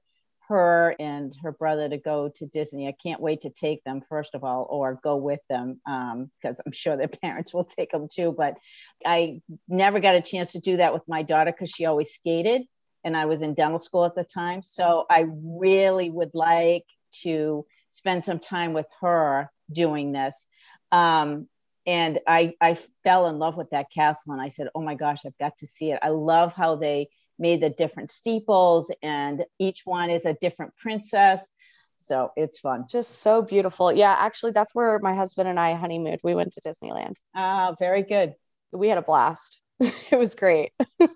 her 0.48 0.94
and 0.98 1.34
her 1.42 1.52
brother 1.52 1.88
to 1.88 1.98
go 1.98 2.30
to 2.36 2.46
Disney, 2.46 2.88
I 2.88 2.94
can't 3.02 3.20
wait 3.20 3.42
to 3.42 3.50
take 3.50 3.84
them 3.84 4.02
first 4.08 4.34
of 4.34 4.44
all, 4.44 4.66
or 4.68 4.98
go 5.02 5.16
with 5.16 5.40
them 5.48 5.80
because 5.84 6.58
um, 6.58 6.62
I'm 6.66 6.72
sure 6.72 6.96
their 6.96 7.08
parents 7.22 7.54
will 7.54 7.64
take 7.64 7.90
them 7.92 8.08
too. 8.12 8.34
But 8.36 8.56
I 9.04 9.42
never 9.68 10.00
got 10.00 10.16
a 10.16 10.22
chance 10.22 10.52
to 10.52 10.60
do 10.60 10.78
that 10.78 10.92
with 10.92 11.02
my 11.06 11.22
daughter 11.22 11.52
because 11.52 11.70
she 11.70 11.86
always 11.86 12.12
skated, 12.12 12.62
and 13.04 13.16
I 13.16 13.26
was 13.26 13.42
in 13.42 13.54
dental 13.54 13.78
school 13.78 14.04
at 14.04 14.14
the 14.14 14.24
time. 14.24 14.62
So 14.62 15.06
I 15.10 15.26
really 15.30 16.10
would 16.10 16.34
like 16.34 16.84
to 17.22 17.66
spend 17.90 18.24
some 18.24 18.38
time 18.38 18.72
with 18.72 18.86
her 19.00 19.50
doing 19.70 20.12
this. 20.12 20.46
Um, 20.92 21.48
and 21.86 22.20
I 22.26 22.54
I 22.60 22.78
fell 23.04 23.28
in 23.28 23.38
love 23.38 23.56
with 23.56 23.70
that 23.70 23.90
castle 23.90 24.32
and 24.32 24.42
I 24.42 24.48
said, 24.48 24.68
"Oh 24.74 24.82
my 24.82 24.94
gosh, 24.94 25.24
I've 25.24 25.38
got 25.38 25.56
to 25.58 25.66
see 25.66 25.92
it." 25.92 25.98
I 26.02 26.08
love 26.08 26.52
how 26.52 26.76
they 26.76 27.08
made 27.38 27.62
the 27.62 27.70
different 27.70 28.10
steeples 28.10 28.92
and 29.02 29.44
each 29.58 29.82
one 29.84 30.10
is 30.10 30.24
a 30.26 30.34
different 30.34 30.76
princess. 30.76 31.52
So 31.96 32.30
it's 32.36 32.58
fun. 32.60 32.86
Just 32.88 33.20
so 33.20 33.42
beautiful. 33.42 33.92
Yeah, 33.92 34.14
actually 34.18 34.52
that's 34.52 34.74
where 34.74 34.98
my 35.00 35.14
husband 35.14 35.48
and 35.48 35.58
I 35.58 35.74
honeymooned. 35.74 36.20
We 36.22 36.34
went 36.34 36.52
to 36.54 36.60
Disneyland. 36.60 37.14
Ah, 37.34 37.74
very 37.78 38.02
good. 38.02 38.34
We 38.72 38.88
had 38.88 38.98
a 38.98 39.02
blast. 39.02 39.60
it 39.80 40.18
was 40.18 40.34
great. 40.34 40.72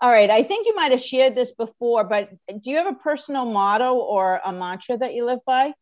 All 0.00 0.10
right. 0.10 0.30
I 0.30 0.42
think 0.42 0.66
you 0.66 0.74
might 0.74 0.90
have 0.90 1.02
shared 1.02 1.34
this 1.34 1.52
before, 1.52 2.04
but 2.04 2.30
do 2.48 2.70
you 2.70 2.76
have 2.76 2.86
a 2.86 2.96
personal 2.96 3.44
motto 3.44 3.94
or 3.94 4.40
a 4.44 4.52
mantra 4.52 4.98
that 4.98 5.14
you 5.14 5.24
live 5.24 5.40
by? 5.46 5.72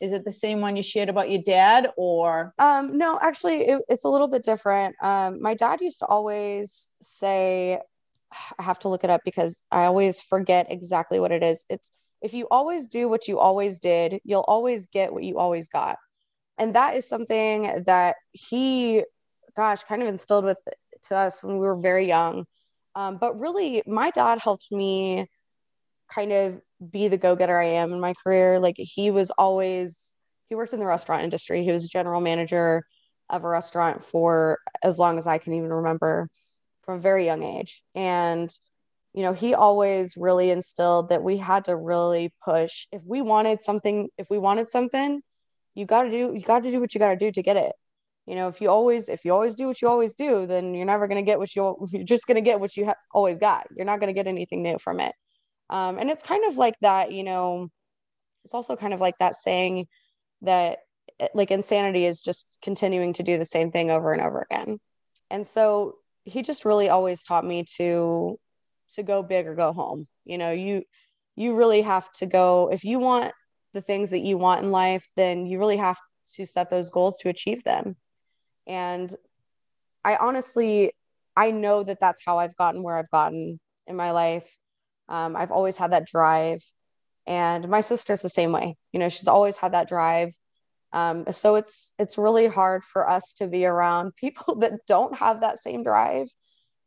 is 0.00 0.12
it 0.12 0.24
the 0.24 0.30
same 0.30 0.60
one 0.60 0.76
you 0.76 0.82
shared 0.82 1.08
about 1.08 1.30
your 1.30 1.42
dad 1.42 1.88
or 1.96 2.52
um 2.58 2.98
no 2.98 3.18
actually 3.20 3.62
it, 3.62 3.80
it's 3.88 4.04
a 4.04 4.08
little 4.08 4.28
bit 4.28 4.42
different 4.42 4.94
um 5.02 5.40
my 5.40 5.54
dad 5.54 5.80
used 5.80 6.00
to 6.00 6.06
always 6.06 6.90
say 7.00 7.78
i 8.58 8.62
have 8.62 8.78
to 8.78 8.88
look 8.88 9.04
it 9.04 9.10
up 9.10 9.20
because 9.24 9.62
i 9.70 9.84
always 9.84 10.20
forget 10.20 10.66
exactly 10.70 11.20
what 11.20 11.32
it 11.32 11.42
is 11.42 11.64
it's 11.68 11.92
if 12.22 12.32
you 12.32 12.46
always 12.50 12.86
do 12.86 13.08
what 13.08 13.28
you 13.28 13.38
always 13.38 13.80
did 13.80 14.20
you'll 14.24 14.44
always 14.46 14.86
get 14.86 15.12
what 15.12 15.24
you 15.24 15.38
always 15.38 15.68
got 15.68 15.96
and 16.58 16.74
that 16.74 16.96
is 16.96 17.08
something 17.08 17.82
that 17.86 18.16
he 18.32 19.02
gosh 19.56 19.82
kind 19.84 20.02
of 20.02 20.08
instilled 20.08 20.44
with 20.44 20.58
to 21.02 21.16
us 21.16 21.42
when 21.42 21.54
we 21.54 21.60
were 21.60 21.76
very 21.76 22.06
young 22.06 22.44
um, 22.94 23.18
but 23.18 23.38
really 23.38 23.82
my 23.86 24.10
dad 24.10 24.38
helped 24.40 24.70
me 24.70 25.26
kind 26.08 26.32
of 26.32 26.60
be 26.90 27.08
the 27.08 27.16
go-getter 27.16 27.58
I 27.58 27.64
am 27.64 27.92
in 27.92 28.00
my 28.00 28.14
career. 28.22 28.58
Like 28.58 28.76
he 28.78 29.10
was 29.10 29.30
always 29.32 30.14
he 30.48 30.54
worked 30.54 30.72
in 30.72 30.78
the 30.78 30.86
restaurant 30.86 31.22
industry. 31.22 31.64
He 31.64 31.72
was 31.72 31.88
general 31.88 32.20
manager 32.20 32.84
of 33.30 33.44
a 33.44 33.48
restaurant 33.48 34.04
for 34.04 34.58
as 34.82 34.98
long 34.98 35.16
as 35.18 35.26
I 35.26 35.38
can 35.38 35.54
even 35.54 35.72
remember 35.72 36.28
from 36.84 36.98
a 36.98 37.00
very 37.00 37.24
young 37.24 37.42
age. 37.42 37.82
And 37.94 38.50
you 39.12 39.22
know, 39.22 39.32
he 39.32 39.54
always 39.54 40.16
really 40.16 40.50
instilled 40.50 41.10
that 41.10 41.22
we 41.22 41.36
had 41.36 41.66
to 41.66 41.76
really 41.76 42.32
push 42.44 42.86
if 42.90 43.00
we 43.04 43.22
wanted 43.22 43.62
something, 43.62 44.08
if 44.18 44.28
we 44.28 44.38
wanted 44.38 44.70
something, 44.70 45.22
you 45.74 45.86
got 45.86 46.02
to 46.02 46.10
do 46.10 46.32
you 46.34 46.40
got 46.40 46.64
to 46.64 46.70
do 46.70 46.80
what 46.80 46.94
you 46.94 46.98
got 46.98 47.10
to 47.10 47.16
do 47.16 47.30
to 47.30 47.42
get 47.42 47.56
it. 47.56 47.72
You 48.26 48.34
know, 48.34 48.48
if 48.48 48.60
you 48.60 48.70
always 48.70 49.08
if 49.08 49.24
you 49.24 49.32
always 49.32 49.54
do 49.54 49.68
what 49.68 49.80
you 49.80 49.88
always 49.88 50.14
do, 50.14 50.46
then 50.46 50.74
you're 50.74 50.86
never 50.86 51.06
going 51.06 51.24
to 51.24 51.28
get 51.30 51.38
what 51.38 51.54
you 51.54 51.76
you're 51.92 52.04
just 52.04 52.26
going 52.26 52.36
to 52.36 52.40
get 52.40 52.60
what 52.60 52.76
you 52.76 52.86
ha- 52.86 52.94
always 53.12 53.38
got. 53.38 53.68
You're 53.76 53.86
not 53.86 54.00
going 54.00 54.08
to 54.08 54.14
get 54.14 54.26
anything 54.26 54.62
new 54.62 54.78
from 54.78 55.00
it. 55.00 55.14
Um, 55.70 55.98
and 55.98 56.10
it's 56.10 56.22
kind 56.22 56.44
of 56.46 56.56
like 56.56 56.74
that, 56.80 57.12
you 57.12 57.22
know, 57.24 57.68
it's 58.44 58.54
also 58.54 58.76
kind 58.76 58.92
of 58.92 59.00
like 59.00 59.16
that 59.18 59.34
saying 59.34 59.86
that 60.42 60.78
like 61.34 61.50
insanity 61.50 62.04
is 62.04 62.20
just 62.20 62.48
continuing 62.62 63.12
to 63.14 63.22
do 63.22 63.38
the 63.38 63.44
same 63.44 63.70
thing 63.70 63.90
over 63.90 64.12
and 64.12 64.20
over 64.20 64.46
again. 64.50 64.78
And 65.30 65.46
so 65.46 65.96
he 66.24 66.42
just 66.42 66.64
really 66.64 66.88
always 66.88 67.22
taught 67.22 67.44
me 67.44 67.64
to 67.76 68.38
to 68.94 69.02
go 69.02 69.22
big 69.22 69.46
or 69.46 69.54
go 69.54 69.72
home. 69.72 70.06
You 70.24 70.38
know, 70.38 70.52
you 70.52 70.84
you 71.36 71.54
really 71.54 71.82
have 71.82 72.10
to 72.12 72.26
go 72.26 72.70
if 72.72 72.84
you 72.84 72.98
want 72.98 73.32
the 73.72 73.82
things 73.82 74.10
that 74.10 74.20
you 74.20 74.38
want 74.38 74.64
in 74.64 74.70
life, 74.70 75.10
then 75.16 75.46
you 75.46 75.58
really 75.58 75.76
have 75.78 75.98
to 76.36 76.46
set 76.46 76.70
those 76.70 76.90
goals 76.90 77.16
to 77.18 77.28
achieve 77.28 77.64
them. 77.64 77.96
And 78.66 79.12
I 80.04 80.16
honestly 80.16 80.92
I 81.36 81.50
know 81.50 81.82
that 81.82 82.00
that's 82.00 82.22
how 82.24 82.38
I've 82.38 82.56
gotten 82.56 82.82
where 82.82 82.96
I've 82.96 83.10
gotten 83.10 83.58
in 83.86 83.96
my 83.96 84.12
life 84.12 84.48
um, 85.08 85.36
I've 85.36 85.50
always 85.50 85.76
had 85.76 85.92
that 85.92 86.06
drive. 86.06 86.62
And 87.26 87.68
my 87.68 87.80
sister's 87.80 88.22
the 88.22 88.28
same 88.28 88.52
way. 88.52 88.76
You 88.92 89.00
know, 89.00 89.08
she's 89.08 89.28
always 89.28 89.56
had 89.56 89.72
that 89.72 89.88
drive. 89.88 90.34
Um, 90.94 91.24
so 91.32 91.56
it's 91.56 91.92
it's 91.98 92.16
really 92.16 92.46
hard 92.46 92.84
for 92.84 93.10
us 93.10 93.34
to 93.38 93.48
be 93.48 93.66
around 93.66 94.14
people 94.16 94.56
that 94.60 94.86
don't 94.86 95.16
have 95.16 95.40
that 95.40 95.58
same 95.58 95.82
drive, 95.82 96.28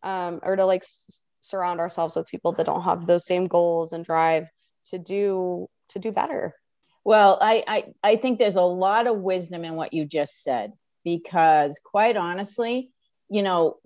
um, 0.02 0.40
or 0.44 0.56
to 0.56 0.66
like 0.66 0.84
s- 0.84 1.24
surround 1.42 1.80
ourselves 1.82 2.16
with 2.16 2.28
people 2.28 2.54
that 2.54 2.66
don't 2.66 2.84
have 2.84 3.06
those 3.06 3.26
same 3.26 3.48
goals 3.48 3.94
and 3.94 4.06
drive 4.06 4.50
to 4.92 4.98
do 4.98 5.68
to 5.90 6.00
do 6.00 6.12
better. 6.12 6.56
Well, 7.04 7.38
I, 7.42 7.64
I 7.68 7.84
I 8.04 8.16
think 8.16 8.40
there's 8.40 8.56
a 8.56 8.62
lot 8.62 9.08
of 9.08 9.20
wisdom 9.20 9.66
in 9.66 9.76
what 9.76 9.94
you 9.94 10.06
just 10.06 10.42
said 10.42 10.74
because 11.04 11.80
quite 11.84 12.18
honestly, 12.18 12.92
you 13.30 13.44
know, 13.44 13.78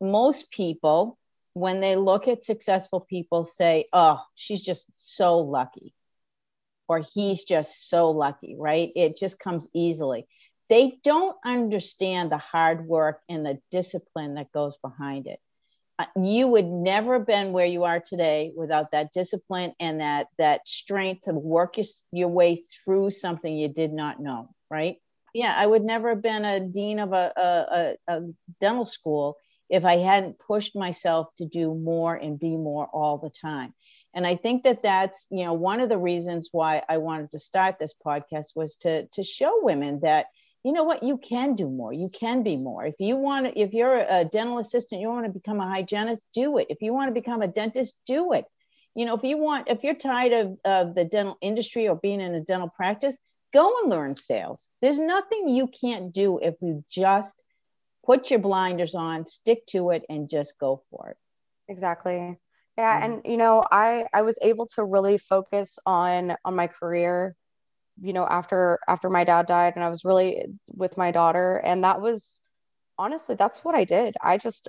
most 0.00 0.50
people 0.50 1.18
when 1.54 1.80
they 1.80 1.96
look 1.96 2.28
at 2.28 2.42
successful 2.42 3.00
people 3.00 3.44
say, 3.44 3.84
oh, 3.92 4.22
she's 4.36 4.62
just 4.62 5.16
so 5.16 5.38
lucky, 5.38 5.92
or 6.88 7.04
he's 7.14 7.44
just 7.44 7.88
so 7.88 8.10
lucky, 8.10 8.56
right? 8.58 8.90
It 8.96 9.16
just 9.16 9.38
comes 9.38 9.68
easily. 9.74 10.26
They 10.68 10.98
don't 11.04 11.36
understand 11.44 12.30
the 12.30 12.38
hard 12.38 12.86
work 12.86 13.20
and 13.28 13.44
the 13.44 13.60
discipline 13.70 14.34
that 14.34 14.52
goes 14.52 14.76
behind 14.78 15.26
it. 15.26 15.38
Uh, 15.98 16.06
you 16.20 16.46
would 16.46 16.66
never 16.66 17.14
have 17.14 17.26
been 17.26 17.52
where 17.52 17.66
you 17.66 17.84
are 17.84 18.00
today 18.00 18.52
without 18.56 18.92
that 18.92 19.12
discipline 19.12 19.72
and 19.80 20.00
that 20.00 20.28
that 20.38 20.66
strength 20.66 21.22
to 21.22 21.32
work 21.32 21.76
your, 21.76 21.86
your 22.12 22.28
way 22.28 22.56
through 22.56 23.10
something 23.10 23.56
you 23.56 23.68
did 23.68 23.92
not 23.92 24.20
know 24.20 24.48
right 24.70 24.98
yeah 25.34 25.52
i 25.56 25.66
would 25.66 25.82
never 25.82 26.10
have 26.10 26.22
been 26.22 26.44
a 26.44 26.60
dean 26.60 27.00
of 27.00 27.12
a, 27.12 27.96
a, 28.06 28.14
a 28.14 28.20
dental 28.60 28.86
school 28.86 29.36
if 29.68 29.84
I 29.84 29.98
hadn't 29.98 30.38
pushed 30.38 30.74
myself 30.74 31.28
to 31.36 31.46
do 31.46 31.74
more 31.74 32.14
and 32.14 32.38
be 32.38 32.56
more 32.56 32.86
all 32.86 33.18
the 33.18 33.30
time. 33.30 33.74
And 34.14 34.26
I 34.26 34.36
think 34.36 34.64
that 34.64 34.82
that's, 34.82 35.26
you 35.30 35.44
know, 35.44 35.52
one 35.52 35.80
of 35.80 35.88
the 35.88 35.98
reasons 35.98 36.48
why 36.50 36.82
I 36.88 36.98
wanted 36.98 37.30
to 37.32 37.38
start 37.38 37.78
this 37.78 37.94
podcast 38.04 38.56
was 38.56 38.76
to 38.78 39.06
to 39.08 39.22
show 39.22 39.60
women 39.62 40.00
that 40.00 40.26
you 40.64 40.72
know 40.72 40.84
what 40.84 41.02
you 41.02 41.18
can 41.18 41.54
do 41.54 41.68
more. 41.68 41.92
You 41.92 42.10
can 42.12 42.42
be 42.42 42.56
more. 42.56 42.84
If 42.84 42.96
you 42.98 43.16
want 43.16 43.52
if 43.56 43.74
you're 43.74 43.98
a 43.98 44.24
dental 44.24 44.58
assistant 44.58 45.00
you 45.00 45.08
want 45.08 45.26
to 45.26 45.32
become 45.32 45.60
a 45.60 45.68
hygienist 45.68 46.22
do 46.34 46.58
it. 46.58 46.66
If 46.70 46.82
you 46.82 46.92
want 46.92 47.08
to 47.08 47.20
become 47.20 47.42
a 47.42 47.48
dentist 47.48 47.96
do 48.06 48.32
it. 48.32 48.44
You 48.94 49.06
know 49.06 49.14
if 49.14 49.22
you 49.22 49.38
want 49.38 49.68
if 49.68 49.84
you're 49.84 49.94
tired 49.94 50.32
of, 50.32 50.58
of 50.64 50.94
the 50.94 51.04
dental 51.04 51.36
industry 51.40 51.88
or 51.88 51.96
being 51.96 52.20
in 52.20 52.34
a 52.34 52.40
dental 52.40 52.68
practice 52.68 53.16
go 53.52 53.72
and 53.82 53.90
learn 53.90 54.14
sales. 54.14 54.68
There's 54.80 54.98
nothing 54.98 55.48
you 55.48 55.68
can't 55.68 56.12
do 56.12 56.38
if 56.38 56.54
you 56.60 56.84
just 56.90 57.42
put 58.04 58.30
your 58.30 58.40
blinders 58.40 58.94
on, 58.94 59.26
stick 59.26 59.66
to 59.66 59.90
it, 59.90 60.04
and 60.08 60.30
just 60.30 60.58
go 60.58 60.82
for 60.90 61.10
it. 61.10 61.16
Exactly. 61.68 62.38
Yeah, 62.78 63.00
mm-hmm. 63.02 63.12
and 63.12 63.22
you 63.24 63.36
know, 63.36 63.64
I 63.70 64.06
I 64.14 64.22
was 64.22 64.38
able 64.40 64.66
to 64.76 64.84
really 64.84 65.18
focus 65.18 65.78
on 65.84 66.36
on 66.44 66.54
my 66.54 66.68
career, 66.68 67.34
you 68.00 68.12
know, 68.12 68.24
after 68.24 68.78
after 68.88 69.10
my 69.10 69.24
dad 69.24 69.46
died, 69.46 69.74
and 69.74 69.84
I 69.84 69.90
was 69.90 70.04
really 70.04 70.46
with 70.68 70.96
my 70.96 71.10
daughter, 71.10 71.56
and 71.56 71.82
that 71.84 72.00
was 72.00 72.40
honestly 72.96 73.34
that's 73.34 73.64
what 73.64 73.74
I 73.74 73.84
did. 73.84 74.14
I 74.22 74.38
just 74.38 74.68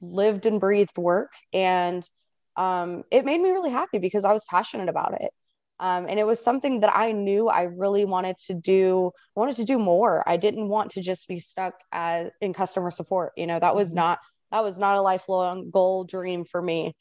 lived 0.00 0.46
and 0.46 0.60
breathed 0.60 0.96
work, 0.96 1.32
and 1.52 2.08
um, 2.56 3.02
it 3.10 3.24
made 3.24 3.40
me 3.40 3.50
really 3.50 3.70
happy 3.70 3.98
because 3.98 4.24
I 4.24 4.32
was 4.32 4.44
passionate 4.48 4.88
about 4.88 5.20
it. 5.20 5.32
Um, 5.80 6.06
and 6.08 6.20
it 6.20 6.26
was 6.26 6.38
something 6.42 6.80
that 6.80 6.96
I 6.96 7.10
knew 7.10 7.48
I 7.48 7.64
really 7.64 8.04
wanted 8.04 8.38
to 8.46 8.54
do, 8.54 9.10
wanted 9.34 9.56
to 9.56 9.64
do 9.64 9.76
more. 9.76 10.22
I 10.28 10.36
didn't 10.36 10.68
want 10.68 10.92
to 10.92 11.02
just 11.02 11.26
be 11.26 11.40
stuck 11.40 11.74
as 11.90 12.30
in 12.40 12.54
customer 12.54 12.92
support. 12.92 13.32
You 13.36 13.48
know, 13.48 13.58
that 13.58 13.74
was 13.74 13.88
mm-hmm. 13.88 13.96
not 13.96 14.18
that 14.52 14.62
was 14.62 14.78
not 14.78 14.96
a 14.96 15.02
lifelong 15.02 15.70
goal 15.70 16.04
dream 16.04 16.44
for 16.44 16.62
me. 16.62 16.94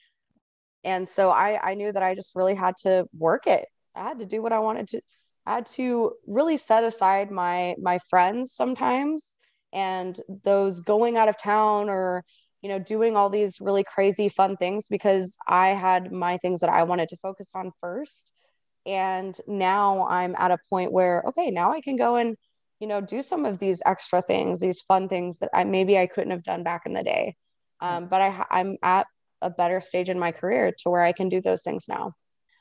And 0.83 1.07
so 1.07 1.29
I 1.31 1.71
I 1.71 1.73
knew 1.75 1.91
that 1.91 2.03
I 2.03 2.15
just 2.15 2.35
really 2.35 2.55
had 2.55 2.75
to 2.83 3.07
work 3.17 3.47
it. 3.47 3.65
I 3.95 4.03
had 4.03 4.19
to 4.19 4.25
do 4.25 4.41
what 4.41 4.53
I 4.53 4.59
wanted 4.59 4.87
to. 4.89 5.01
I 5.45 5.55
had 5.55 5.65
to 5.77 6.13
really 6.27 6.57
set 6.57 6.83
aside 6.83 7.31
my 7.31 7.75
my 7.81 7.99
friends 8.09 8.53
sometimes 8.53 9.35
and 9.73 10.19
those 10.43 10.79
going 10.79 11.17
out 11.17 11.29
of 11.29 11.41
town 11.41 11.89
or 11.89 12.23
you 12.61 12.69
know 12.69 12.79
doing 12.79 13.15
all 13.17 13.29
these 13.29 13.59
really 13.61 13.83
crazy 13.83 14.29
fun 14.29 14.57
things 14.57 14.87
because 14.89 15.37
I 15.47 15.69
had 15.69 16.11
my 16.11 16.37
things 16.37 16.61
that 16.61 16.69
I 16.69 16.83
wanted 16.83 17.09
to 17.09 17.17
focus 17.17 17.49
on 17.55 17.71
first 17.81 18.33
and 18.85 19.37
now 19.47 20.05
i'm 20.09 20.35
at 20.37 20.51
a 20.51 20.57
point 20.69 20.91
where 20.91 21.23
okay 21.27 21.49
now 21.51 21.71
i 21.71 21.81
can 21.81 21.95
go 21.95 22.15
and 22.15 22.35
you 22.79 22.87
know 22.87 22.99
do 22.99 23.21
some 23.21 23.45
of 23.45 23.59
these 23.59 23.81
extra 23.85 24.21
things 24.21 24.59
these 24.59 24.81
fun 24.81 25.07
things 25.07 25.39
that 25.39 25.49
i 25.53 25.63
maybe 25.63 25.97
i 25.97 26.07
couldn't 26.07 26.31
have 26.31 26.43
done 26.43 26.63
back 26.63 26.81
in 26.85 26.93
the 26.93 27.03
day 27.03 27.35
um, 27.79 28.07
but 28.07 28.21
i 28.21 28.45
i'm 28.51 28.77
at 28.83 29.07
a 29.43 29.49
better 29.49 29.81
stage 29.81 30.09
in 30.09 30.17
my 30.17 30.31
career 30.31 30.73
to 30.79 30.89
where 30.89 31.01
i 31.01 31.11
can 31.11 31.29
do 31.29 31.41
those 31.41 31.63
things 31.63 31.85
now 31.87 32.13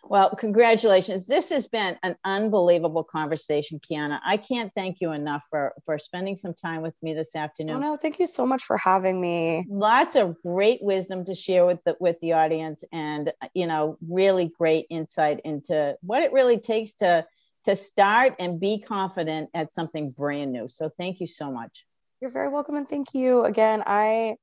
well, 0.05 0.31
congratulations. 0.31 1.27
This 1.27 1.51
has 1.51 1.69
been 1.69 1.97
an 2.03 2.17
unbelievable 2.25 3.05
conversation, 3.05 3.79
Kiana. 3.79 4.19
I 4.25 4.37
can't 4.37 4.73
thank 4.75 5.01
you 5.01 5.13
enough 5.13 5.43
for, 5.49 5.75
for 5.87 5.99
spending 5.99 6.37
some 6.37 6.55
time 6.55 6.83
with 6.83 6.95
me 7.03 7.15
this 7.15 7.37
afternoon. 7.37 7.77
Oh, 7.77 7.81
no, 7.81 7.97
thank 7.97 8.19
you 8.19 8.27
so 8.27 8.45
much 8.45 8.65
for 8.65 8.77
having 8.77 9.21
me. 9.21 9.65
Lots 9.69 10.17
of 10.17 10.37
great 10.43 10.83
wisdom 10.83 11.25
to 11.27 11.35
share 11.35 11.65
with 11.65 11.79
the, 11.85 11.97
with 12.01 12.19
the 12.21 12.33
audience 12.33 12.83
and, 12.93 13.33
you 13.55 13.67
know, 13.67 13.97
really 14.07 14.51
great 14.59 14.87
insight 14.91 15.41
into 15.45 15.97
what 16.03 16.23
it 16.23 16.33
really 16.33 16.59
takes 16.59 16.95
to, 16.95 17.25
to 17.67 17.77
start 17.77 18.35
and 18.41 18.59
be 18.59 18.81
confident 18.81 19.51
at 19.55 19.73
something 19.73 20.11
brand 20.11 20.53
new. 20.53 20.69
So 20.69 20.91
thank 20.99 21.21
you 21.21 21.29
so 21.29 21.53
much. 21.53 21.87
You're 22.21 22.31
very 22.31 22.49
welcome. 22.49 22.75
And 22.75 22.89
thank 22.89 23.15
you 23.15 23.45
again. 23.45 23.85
I, 23.87 24.37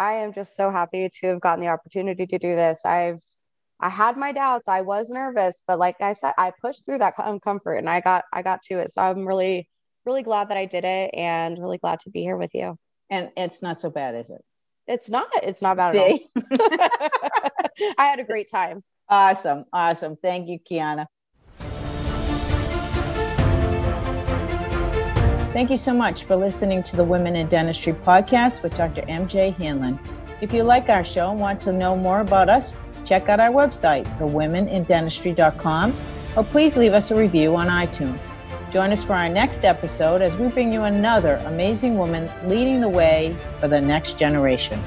I 0.00 0.14
am 0.14 0.32
just 0.32 0.56
so 0.56 0.70
happy 0.70 1.10
to 1.20 1.26
have 1.26 1.42
gotten 1.42 1.60
the 1.62 1.68
opportunity 1.70 2.26
to 2.26 2.38
do 2.38 2.56
this. 2.56 2.86
I've 2.86 3.20
I 3.78 3.90
had 3.90 4.16
my 4.16 4.32
doubts. 4.32 4.66
I 4.66 4.80
was 4.80 5.10
nervous, 5.10 5.62
but 5.68 5.78
like 5.78 5.96
I 6.00 6.14
said, 6.14 6.32
I 6.38 6.52
pushed 6.62 6.86
through 6.86 6.98
that 6.98 7.16
uncomfort 7.16 7.78
and 7.78 7.88
I 7.88 8.00
got 8.00 8.24
I 8.32 8.40
got 8.40 8.62
to 8.64 8.78
it. 8.78 8.90
So 8.90 9.02
I'm 9.02 9.28
really 9.28 9.68
really 10.06 10.22
glad 10.22 10.48
that 10.48 10.56
I 10.56 10.64
did 10.64 10.84
it 10.84 11.10
and 11.12 11.58
really 11.58 11.76
glad 11.76 12.00
to 12.00 12.10
be 12.10 12.22
here 12.22 12.38
with 12.38 12.54
you. 12.54 12.76
And 13.10 13.28
it's 13.36 13.60
not 13.60 13.78
so 13.82 13.90
bad, 13.90 14.14
is 14.14 14.30
it? 14.30 14.40
It's 14.86 15.10
not. 15.10 15.28
It's 15.42 15.60
not 15.60 15.76
bad 15.76 15.92
See? 15.92 16.28
at 16.34 16.60
all. 16.60 17.58
I 17.98 18.06
had 18.06 18.20
a 18.20 18.24
great 18.24 18.50
time. 18.50 18.82
Awesome. 19.12 19.64
Awesome. 19.72 20.14
Thank 20.14 20.48
you, 20.48 20.60
Kiana. 20.60 21.06
Thank 25.52 25.70
you 25.70 25.76
so 25.76 25.92
much 25.92 26.24
for 26.24 26.36
listening 26.36 26.84
to 26.84 26.96
the 26.96 27.02
Women 27.02 27.34
in 27.34 27.48
Dentistry 27.48 27.92
podcast 27.92 28.62
with 28.62 28.76
Dr. 28.76 29.02
MJ 29.02 29.52
Hanlon. 29.56 29.98
If 30.40 30.52
you 30.52 30.62
like 30.62 30.88
our 30.88 31.02
show 31.02 31.32
and 31.32 31.40
want 31.40 31.62
to 31.62 31.72
know 31.72 31.96
more 31.96 32.20
about 32.20 32.48
us, 32.48 32.76
check 33.04 33.28
out 33.28 33.40
our 33.40 33.50
website, 33.50 34.04
thewomenindentistry.com, 34.18 35.92
or 36.36 36.44
please 36.44 36.76
leave 36.76 36.92
us 36.92 37.10
a 37.10 37.16
review 37.16 37.56
on 37.56 37.66
iTunes. 37.66 38.30
Join 38.72 38.92
us 38.92 39.02
for 39.02 39.14
our 39.14 39.28
next 39.28 39.64
episode 39.64 40.22
as 40.22 40.36
we 40.36 40.46
bring 40.46 40.72
you 40.72 40.84
another 40.84 41.34
amazing 41.44 41.98
woman 41.98 42.30
leading 42.48 42.80
the 42.80 42.88
way 42.88 43.36
for 43.58 43.66
the 43.66 43.80
next 43.80 44.20
generation. 44.20 44.80